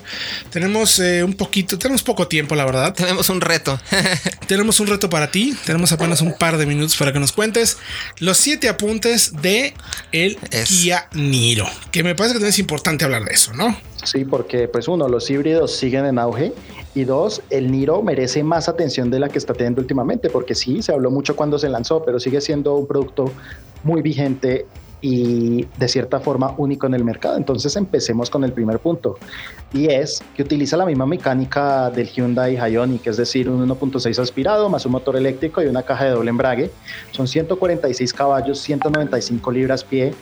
tenemos 0.49 0.99
eh, 0.99 1.23
un 1.23 1.33
poquito, 1.33 1.77
tenemos 1.77 2.01
poco 2.01 2.27
tiempo, 2.27 2.55
la 2.55 2.65
verdad. 2.65 2.93
Tenemos 2.93 3.29
un 3.29 3.39
reto. 3.39 3.79
tenemos 4.47 4.79
un 4.79 4.87
reto 4.87 5.09
para 5.11 5.29
ti. 5.29 5.55
Tenemos 5.65 5.91
apenas 5.91 6.21
un 6.21 6.35
par 6.37 6.57
de 6.57 6.65
minutos 6.65 6.95
para 6.97 7.13
que 7.13 7.19
nos 7.19 7.33
cuentes 7.33 7.77
los 8.17 8.37
siete 8.37 8.67
apuntes 8.67 9.41
de 9.41 9.75
el 10.11 10.37
Kia 10.65 11.07
Niro, 11.13 11.69
que 11.91 12.03
me 12.03 12.15
parece 12.15 12.33
que 12.33 12.39
también 12.39 12.49
es 12.49 12.59
importante 12.59 13.05
hablar 13.05 13.25
de 13.25 13.33
eso, 13.33 13.53
¿no? 13.53 13.74
Sí, 14.03 14.23
porque 14.23 14.67
pues 14.67 14.87
uno, 14.87 15.07
los 15.07 15.29
híbridos 15.29 15.71
siguen 15.71 16.05
en 16.05 16.19
auge 16.19 16.53
y 16.93 17.05
dos, 17.05 17.41
el 17.49 17.71
Niro 17.71 18.01
merece 18.03 18.43
más 18.43 18.69
atención 18.69 19.09
de 19.09 19.19
la 19.19 19.29
que 19.29 19.37
está 19.37 19.53
teniendo 19.53 19.81
últimamente, 19.81 20.29
porque 20.29 20.53
sí, 20.53 20.81
se 20.81 20.91
habló 20.91 21.09
mucho 21.09 21.35
cuando 21.35 21.57
se 21.57 21.69
lanzó, 21.69 22.03
pero 22.03 22.19
sigue 22.19 22.39
siendo 22.39 22.75
un 22.75 22.87
producto 22.87 23.31
muy 23.83 24.01
vigente 24.01 24.65
y 25.01 25.67
de 25.77 25.87
cierta 25.87 26.19
forma 26.19 26.55
único 26.57 26.87
en 26.87 26.93
el 26.95 27.03
mercado. 27.03 27.37
Entonces 27.37 27.75
empecemos 27.75 28.29
con 28.29 28.43
el 28.43 28.51
primer 28.53 28.79
punto 28.79 29.17
y 29.73 29.87
es 29.87 30.23
que 30.35 30.41
utiliza 30.41 30.77
la 30.77 30.85
misma 30.85 31.05
mecánica 31.05 31.89
del 31.91 32.07
Hyundai 32.07 32.55
Ioniq, 32.55 33.05
es 33.07 33.17
decir, 33.17 33.49
un 33.49 33.67
1.6 33.67 34.17
aspirado 34.19 34.67
más 34.69 34.85
un 34.85 34.93
motor 34.93 35.15
eléctrico 35.15 35.61
y 35.61 35.67
una 35.67 35.83
caja 35.83 36.05
de 36.05 36.11
doble 36.11 36.29
embrague. 36.29 36.71
Son 37.11 37.27
146 37.27 38.13
caballos, 38.13 38.59
195 38.59 39.51
libras 39.51 39.83
pie 39.83 40.13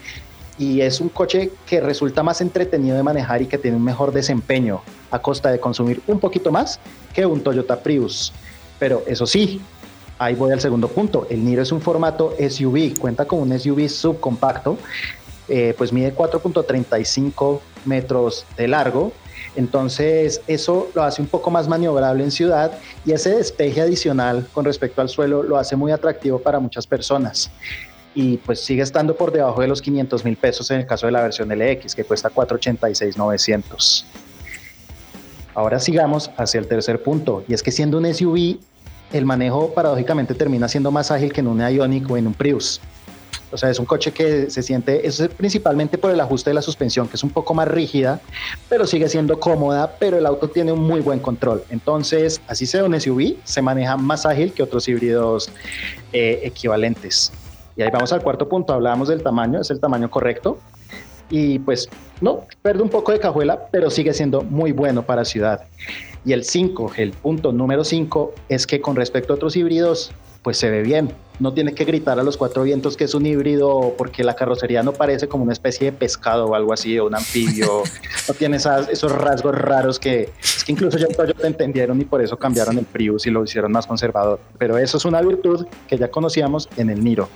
y 0.58 0.80
es 0.80 1.00
un 1.00 1.08
coche 1.08 1.50
que 1.66 1.80
resulta 1.80 2.22
más 2.22 2.40
entretenido 2.40 2.96
de 2.96 3.02
manejar 3.02 3.42
y 3.42 3.46
que 3.46 3.58
tiene 3.58 3.76
un 3.76 3.84
mejor 3.84 4.12
desempeño 4.12 4.82
a 5.10 5.18
costa 5.18 5.50
de 5.50 5.58
consumir 5.60 6.00
un 6.06 6.20
poquito 6.20 6.52
más 6.52 6.78
que 7.12 7.26
un 7.26 7.42
Toyota 7.42 7.80
Prius. 7.80 8.32
Pero 8.78 9.02
eso 9.06 9.26
sí, 9.26 9.60
Ahí 10.18 10.34
voy 10.34 10.52
al 10.52 10.60
segundo 10.60 10.88
punto. 10.88 11.26
El 11.28 11.44
Niro 11.44 11.62
es 11.62 11.72
un 11.72 11.80
formato 11.80 12.34
SUV, 12.38 12.98
cuenta 12.98 13.24
con 13.24 13.40
un 13.40 13.58
SUV 13.58 13.88
subcompacto, 13.88 14.78
eh, 15.48 15.74
pues 15.76 15.92
mide 15.92 16.14
4.35 16.14 17.60
metros 17.84 18.46
de 18.56 18.68
largo. 18.68 19.12
Entonces 19.56 20.40
eso 20.46 20.88
lo 20.94 21.02
hace 21.02 21.20
un 21.20 21.28
poco 21.28 21.50
más 21.50 21.68
maniobrable 21.68 22.24
en 22.24 22.30
ciudad 22.30 22.72
y 23.04 23.12
ese 23.12 23.36
despeje 23.36 23.80
adicional 23.80 24.46
con 24.52 24.64
respecto 24.64 25.00
al 25.00 25.08
suelo 25.08 25.42
lo 25.42 25.58
hace 25.58 25.76
muy 25.76 25.92
atractivo 25.92 26.38
para 26.38 26.60
muchas 26.60 26.86
personas. 26.86 27.50
Y 28.14 28.36
pues 28.38 28.60
sigue 28.60 28.82
estando 28.82 29.16
por 29.16 29.32
debajo 29.32 29.60
de 29.60 29.68
los 29.68 29.82
500 29.82 30.24
mil 30.24 30.36
pesos 30.36 30.70
en 30.70 30.80
el 30.80 30.86
caso 30.86 31.06
de 31.06 31.12
la 31.12 31.22
versión 31.22 31.48
LX, 31.48 31.94
que 31.94 32.04
cuesta 32.04 32.30
486,900. 32.30 34.06
Ahora 35.54 35.78
sigamos 35.78 36.30
hacia 36.36 36.60
el 36.60 36.66
tercer 36.66 37.02
punto, 37.02 37.44
y 37.48 37.54
es 37.54 37.62
que 37.62 37.70
siendo 37.70 37.98
un 37.98 38.12
SUV 38.12 38.58
el 39.12 39.24
manejo 39.24 39.72
paradójicamente 39.72 40.34
termina 40.34 40.68
siendo 40.68 40.90
más 40.90 41.10
ágil 41.12 41.32
que 41.32 41.40
en 41.40 41.46
un 41.46 41.60
Ioniq 41.60 42.10
o 42.10 42.16
en 42.16 42.26
un 42.26 42.34
Prius. 42.34 42.80
O 43.52 43.56
sea, 43.56 43.70
es 43.70 43.78
un 43.78 43.84
coche 43.84 44.10
que 44.10 44.50
se 44.50 44.64
siente, 44.64 45.06
es 45.06 45.22
principalmente 45.36 45.96
por 45.96 46.10
el 46.10 46.18
ajuste 46.18 46.50
de 46.50 46.54
la 46.54 46.62
suspensión, 46.62 47.06
que 47.06 47.14
es 47.14 47.22
un 47.22 47.30
poco 47.30 47.54
más 47.54 47.68
rígida, 47.68 48.20
pero 48.68 48.84
sigue 48.84 49.08
siendo 49.08 49.38
cómoda, 49.38 49.96
pero 50.00 50.18
el 50.18 50.26
auto 50.26 50.50
tiene 50.50 50.72
un 50.72 50.80
muy 50.80 51.00
buen 51.00 51.20
control. 51.20 51.62
Entonces, 51.70 52.40
así 52.48 52.66
sea 52.66 52.82
un 52.82 53.00
SUV, 53.00 53.36
se 53.44 53.62
maneja 53.62 53.96
más 53.96 54.26
ágil 54.26 54.52
que 54.52 54.64
otros 54.64 54.88
híbridos 54.88 55.50
eh, 56.12 56.40
equivalentes. 56.42 57.30
Y 57.76 57.82
ahí 57.82 57.90
vamos 57.92 58.12
al 58.12 58.22
cuarto 58.22 58.48
punto, 58.48 58.72
hablábamos 58.72 59.08
del 59.08 59.22
tamaño, 59.22 59.60
es 59.60 59.70
el 59.70 59.80
tamaño 59.80 60.10
correcto. 60.10 60.58
Y 61.30 61.58
pues, 61.60 61.88
no, 62.20 62.42
pierde 62.62 62.82
un 62.82 62.90
poco 62.90 63.12
de 63.12 63.18
cajuela, 63.18 63.68
pero 63.70 63.90
sigue 63.90 64.12
siendo 64.12 64.42
muy 64.42 64.72
bueno 64.72 65.02
para 65.02 65.24
ciudad. 65.24 65.64
Y 66.24 66.32
el 66.32 66.44
5, 66.44 66.92
el 66.96 67.12
punto 67.12 67.52
número 67.52 67.84
5, 67.84 68.32
es 68.48 68.66
que 68.66 68.80
con 68.80 68.96
respecto 68.96 69.32
a 69.32 69.36
otros 69.36 69.56
híbridos, 69.56 70.12
pues 70.44 70.58
se 70.58 70.70
ve 70.70 70.82
bien. 70.82 71.10
No 71.40 71.52
tiene 71.52 71.74
que 71.74 71.84
gritar 71.84 72.20
a 72.20 72.22
los 72.22 72.36
cuatro 72.36 72.62
vientos 72.62 72.96
que 72.96 73.04
es 73.04 73.14
un 73.14 73.26
híbrido 73.26 73.94
porque 73.98 74.22
la 74.22 74.36
carrocería 74.36 74.84
no 74.84 74.92
parece 74.92 75.26
como 75.26 75.42
una 75.42 75.54
especie 75.54 75.90
de 75.90 75.96
pescado 75.96 76.46
o 76.46 76.54
algo 76.54 76.72
así, 76.72 76.96
o 76.98 77.06
un 77.06 77.14
anfibio. 77.16 77.82
no 78.28 78.34
tiene 78.34 78.58
esos 78.58 79.12
rasgos 79.12 79.54
raros 79.56 79.98
que, 79.98 80.30
es 80.40 80.62
que 80.62 80.70
incluso 80.70 80.98
yo, 80.98 81.08
yo 81.08 81.34
lo 81.36 81.44
entendieron 81.44 82.00
y 82.00 82.04
por 82.04 82.22
eso 82.22 82.36
cambiaron 82.36 82.78
el 82.78 82.84
Prius 82.84 83.26
y 83.26 83.30
lo 83.30 83.42
hicieron 83.42 83.72
más 83.72 83.86
conservador. 83.86 84.38
Pero 84.58 84.78
eso 84.78 84.98
es 84.98 85.04
una 85.06 85.20
virtud 85.22 85.66
que 85.88 85.96
ya 85.96 86.08
conocíamos 86.08 86.68
en 86.76 86.90
el 86.90 87.02
Niro. 87.02 87.28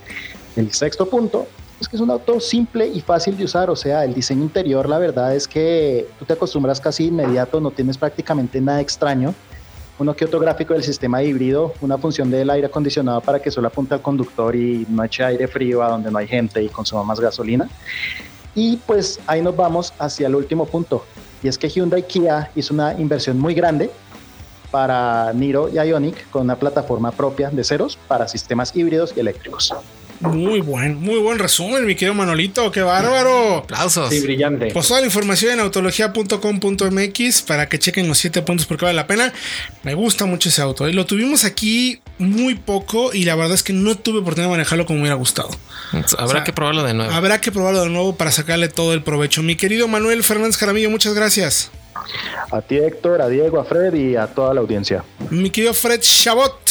El 0.54 0.70
sexto 0.72 1.08
punto 1.08 1.48
es 1.80 1.88
que 1.88 1.96
es 1.96 2.02
un 2.02 2.10
auto 2.10 2.38
simple 2.40 2.86
y 2.86 3.00
fácil 3.00 3.38
de 3.38 3.44
usar, 3.44 3.70
o 3.70 3.76
sea, 3.76 4.04
el 4.04 4.12
diseño 4.12 4.42
interior, 4.42 4.88
la 4.88 4.98
verdad 4.98 5.34
es 5.34 5.48
que 5.48 6.06
tú 6.18 6.26
te 6.26 6.34
acostumbras 6.34 6.80
casi 6.80 7.06
inmediato, 7.06 7.60
no 7.60 7.70
tienes 7.70 7.96
prácticamente 7.96 8.60
nada 8.60 8.80
extraño. 8.80 9.34
Uno 9.98 10.14
que 10.14 10.24
otro 10.24 10.38
gráfico 10.38 10.74
del 10.74 10.84
sistema 10.84 11.22
híbrido, 11.22 11.74
una 11.80 11.98
función 11.98 12.30
del 12.30 12.48
aire 12.50 12.68
acondicionado 12.68 13.20
para 13.20 13.40
que 13.40 13.50
solo 13.50 13.66
apunte 13.66 13.94
al 13.94 14.02
conductor 14.02 14.54
y 14.54 14.86
no 14.88 15.02
eche 15.02 15.24
aire 15.24 15.48
frío 15.48 15.82
a 15.82 15.88
donde 15.88 16.10
no 16.10 16.18
hay 16.18 16.28
gente 16.28 16.62
y 16.62 16.68
consuma 16.68 17.02
más 17.02 17.18
gasolina. 17.18 17.68
Y 18.54 18.76
pues 18.76 19.18
ahí 19.26 19.42
nos 19.42 19.56
vamos 19.56 19.92
hacia 19.98 20.28
el 20.28 20.36
último 20.36 20.66
punto, 20.66 21.04
y 21.42 21.48
es 21.48 21.58
que 21.58 21.68
Hyundai 21.68 22.02
Kia 22.06 22.50
hizo 22.54 22.74
una 22.74 22.92
inversión 22.98 23.38
muy 23.38 23.54
grande 23.54 23.90
para 24.70 25.32
Niro 25.32 25.68
y 25.68 25.76
Ionic 25.76 26.30
con 26.30 26.42
una 26.42 26.56
plataforma 26.56 27.10
propia 27.10 27.50
de 27.50 27.64
ceros 27.64 27.98
para 28.08 28.28
sistemas 28.28 28.74
híbridos 28.76 29.14
y 29.16 29.20
eléctricos. 29.20 29.74
Muy 30.20 30.60
buen, 30.60 30.96
muy 30.96 31.18
buen 31.20 31.38
resumen, 31.38 31.86
mi 31.86 31.94
querido 31.94 32.14
Manolito, 32.14 32.72
qué 32.72 32.82
bárbaro. 32.82 33.58
Aplausos. 33.58 34.10
Sí, 34.10 34.20
brillante. 34.20 34.70
Pues 34.72 34.88
toda 34.88 35.00
la 35.00 35.06
información 35.06 35.52
en 35.52 35.60
autología.com.mx 35.60 37.42
para 37.42 37.68
que 37.68 37.78
chequen 37.78 38.08
los 38.08 38.18
siete 38.18 38.42
puntos 38.42 38.66
porque 38.66 38.84
vale 38.84 38.96
la 38.96 39.06
pena. 39.06 39.32
Me 39.84 39.94
gusta 39.94 40.26
mucho 40.26 40.48
ese 40.48 40.60
auto. 40.60 40.88
Y 40.88 40.90
¿eh? 40.90 40.94
lo 40.94 41.06
tuvimos 41.06 41.44
aquí 41.44 42.00
muy 42.18 42.56
poco 42.56 43.12
y 43.12 43.24
la 43.24 43.36
verdad 43.36 43.54
es 43.54 43.62
que 43.62 43.72
no 43.72 43.94
tuve 43.96 44.18
oportunidad 44.18 44.48
de 44.48 44.56
manejarlo 44.56 44.86
como 44.86 44.96
me 44.96 45.02
hubiera 45.02 45.14
gustado. 45.16 45.50
Habrá 46.18 46.42
que 46.42 46.52
probarlo 46.52 46.82
de 46.82 46.94
nuevo. 46.94 47.12
Habrá 47.12 47.40
que 47.40 47.52
probarlo 47.52 47.82
de 47.82 47.90
nuevo 47.90 48.16
para 48.16 48.32
sacarle 48.32 48.68
todo 48.68 48.94
el 48.94 49.02
provecho. 49.02 49.42
Mi 49.44 49.54
querido 49.54 49.86
Manuel 49.86 50.24
Fernández 50.24 50.56
Jaramillo, 50.56 50.90
muchas 50.90 51.14
gracias. 51.14 51.70
A 52.50 52.60
ti, 52.60 52.76
Héctor, 52.76 53.22
a 53.22 53.28
Diego, 53.28 53.60
a 53.60 53.64
Fred 53.64 53.94
y 53.94 54.16
a 54.16 54.26
toda 54.26 54.54
la 54.54 54.60
audiencia. 54.60 55.04
Mi 55.30 55.50
querido 55.50 55.74
Fred 55.74 56.00
Chabot. 56.00 56.67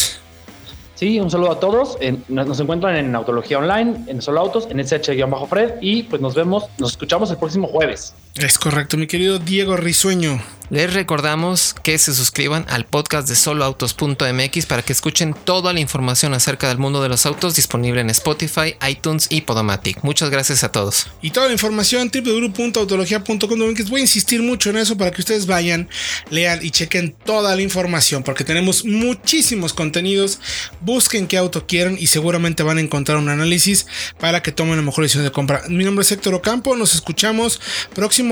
Sí, 0.98 1.20
un 1.20 1.30
saludo 1.30 1.52
a 1.52 1.60
todos. 1.60 1.96
nos, 2.28 2.60
encuentran 2.60 2.96
en 2.96 3.16
Autología 3.16 3.60
Online, 3.60 4.06
en 4.08 4.20
Solo 4.20 4.40
Autos, 4.40 4.68
en 4.72 4.80
SH-Fred 4.80 5.76
y 5.80 6.02
pues 6.02 6.20
nos 6.24 6.34
vemos, 6.34 6.66
nos 6.80 6.90
escuchamos 6.94 7.30
el 7.30 7.38
próximo 7.38 7.68
jueves. 7.68 8.16
Es 8.36 8.58
correcto, 8.60 8.98
mi 8.98 9.08
querido 9.08 9.40
Diego 9.40 9.78
Risueño. 9.78 10.42
Les 10.70 10.94
recordamos 10.94 11.74
que 11.82 11.98
se 11.98 12.14
suscriban 12.14 12.66
al 12.68 12.86
podcast 12.86 13.30
de 13.30 13.38
soloautos.mx 13.38 14.66
para 14.66 14.82
que 14.82 14.92
escuchen 14.92 15.34
toda 15.34 15.72
la 15.72 15.80
información 15.80 16.34
acerca 16.34 16.68
del 16.68 16.78
mundo 16.78 17.02
de 17.02 17.08
los 17.08 17.26
autos 17.26 17.56
disponible 17.56 18.02
en 18.02 18.10
Spotify, 18.10 18.76
iTunes 18.86 19.28
y 19.30 19.42
Podomatic. 19.42 20.04
Muchas 20.04 20.30
gracias 20.30 20.66
a 20.66 20.72
todos. 20.74 21.08
Y 21.22 21.32
toda 21.32 21.48
la 21.48 21.54
información 21.54 22.12
www.autologia.com.mx. 22.14 23.90
Voy 23.90 24.02
a 24.02 24.04
insistir 24.04 24.44
mucho 24.44 24.70
en 24.72 24.78
eso 24.78 24.98
para 24.98 25.12
que 25.12 25.22
ustedes 25.22 25.46
vayan, 25.46 25.88
lean 26.32 26.60
y 26.62 26.72
chequen 26.72 27.16
toda 27.24 27.56
la 27.56 27.62
información 27.62 28.24
porque 28.24 28.44
tenemos 28.44 28.84
muchísimos 28.84 29.72
contenidos. 29.72 30.42
Busquen 30.82 31.28
qué 31.28 31.38
auto 31.38 31.66
quieren 31.66 31.96
y 31.98 32.08
seguramente 32.08 32.64
van 32.64 32.78
a 32.78 32.82
encontrar 32.82 33.20
un 33.20 33.30
análisis 33.30 33.88
para 34.20 34.44
que 34.44 34.52
tomen 34.52 34.76
la 34.76 34.82
mejor 34.82 35.06
decisión 35.06 35.24
de 35.24 35.32
compra. 35.32 35.64
Mi 35.70 35.86
nombre 35.86 36.04
es 36.04 36.12
Héctor 36.12 36.34
Ocampo. 36.34 36.76
Nos 36.76 36.94
escuchamos 36.94 37.62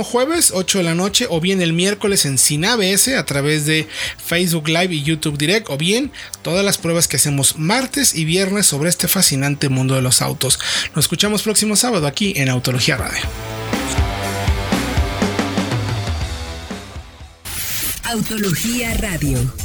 jueves, 0.04 0.52
8 0.54 0.80
de 0.80 0.84
la 0.84 0.96
noche 0.96 1.28
o 1.30 1.39
bien 1.39 1.62
el 1.62 1.74
miércoles 1.74 2.26
en 2.26 2.38
Sin 2.38 2.66
ABS 2.66 3.10
a 3.10 3.26
través 3.26 3.66
de 3.66 3.88
Facebook 4.18 4.68
Live 4.68 4.93
y 4.93 5.04
YouTube 5.04 5.38
Direct 5.38 5.70
o 5.70 5.78
bien 5.78 6.12
todas 6.41 6.66
las 6.66 6.78
pruebas 6.78 7.08
que 7.08 7.18
hacemos 7.18 7.58
martes 7.58 8.16
y 8.16 8.26
viernes 8.26 8.66
sobre 8.66 8.89
este 8.89 9.08
fascinante 9.08 9.70
mundo 9.70 9.96
de 9.96 10.02
los 10.02 10.22
autos. 10.22 10.60
Nos 10.96 11.06
escuchamos 11.06 11.43
próximo 11.43 11.76
sábado 11.76 12.08
aquí 12.08 12.34
en 12.36 12.50
Autología 12.50 12.98
Radio. 12.98 13.22
Autología 18.04 18.93
Radio. 18.96 19.64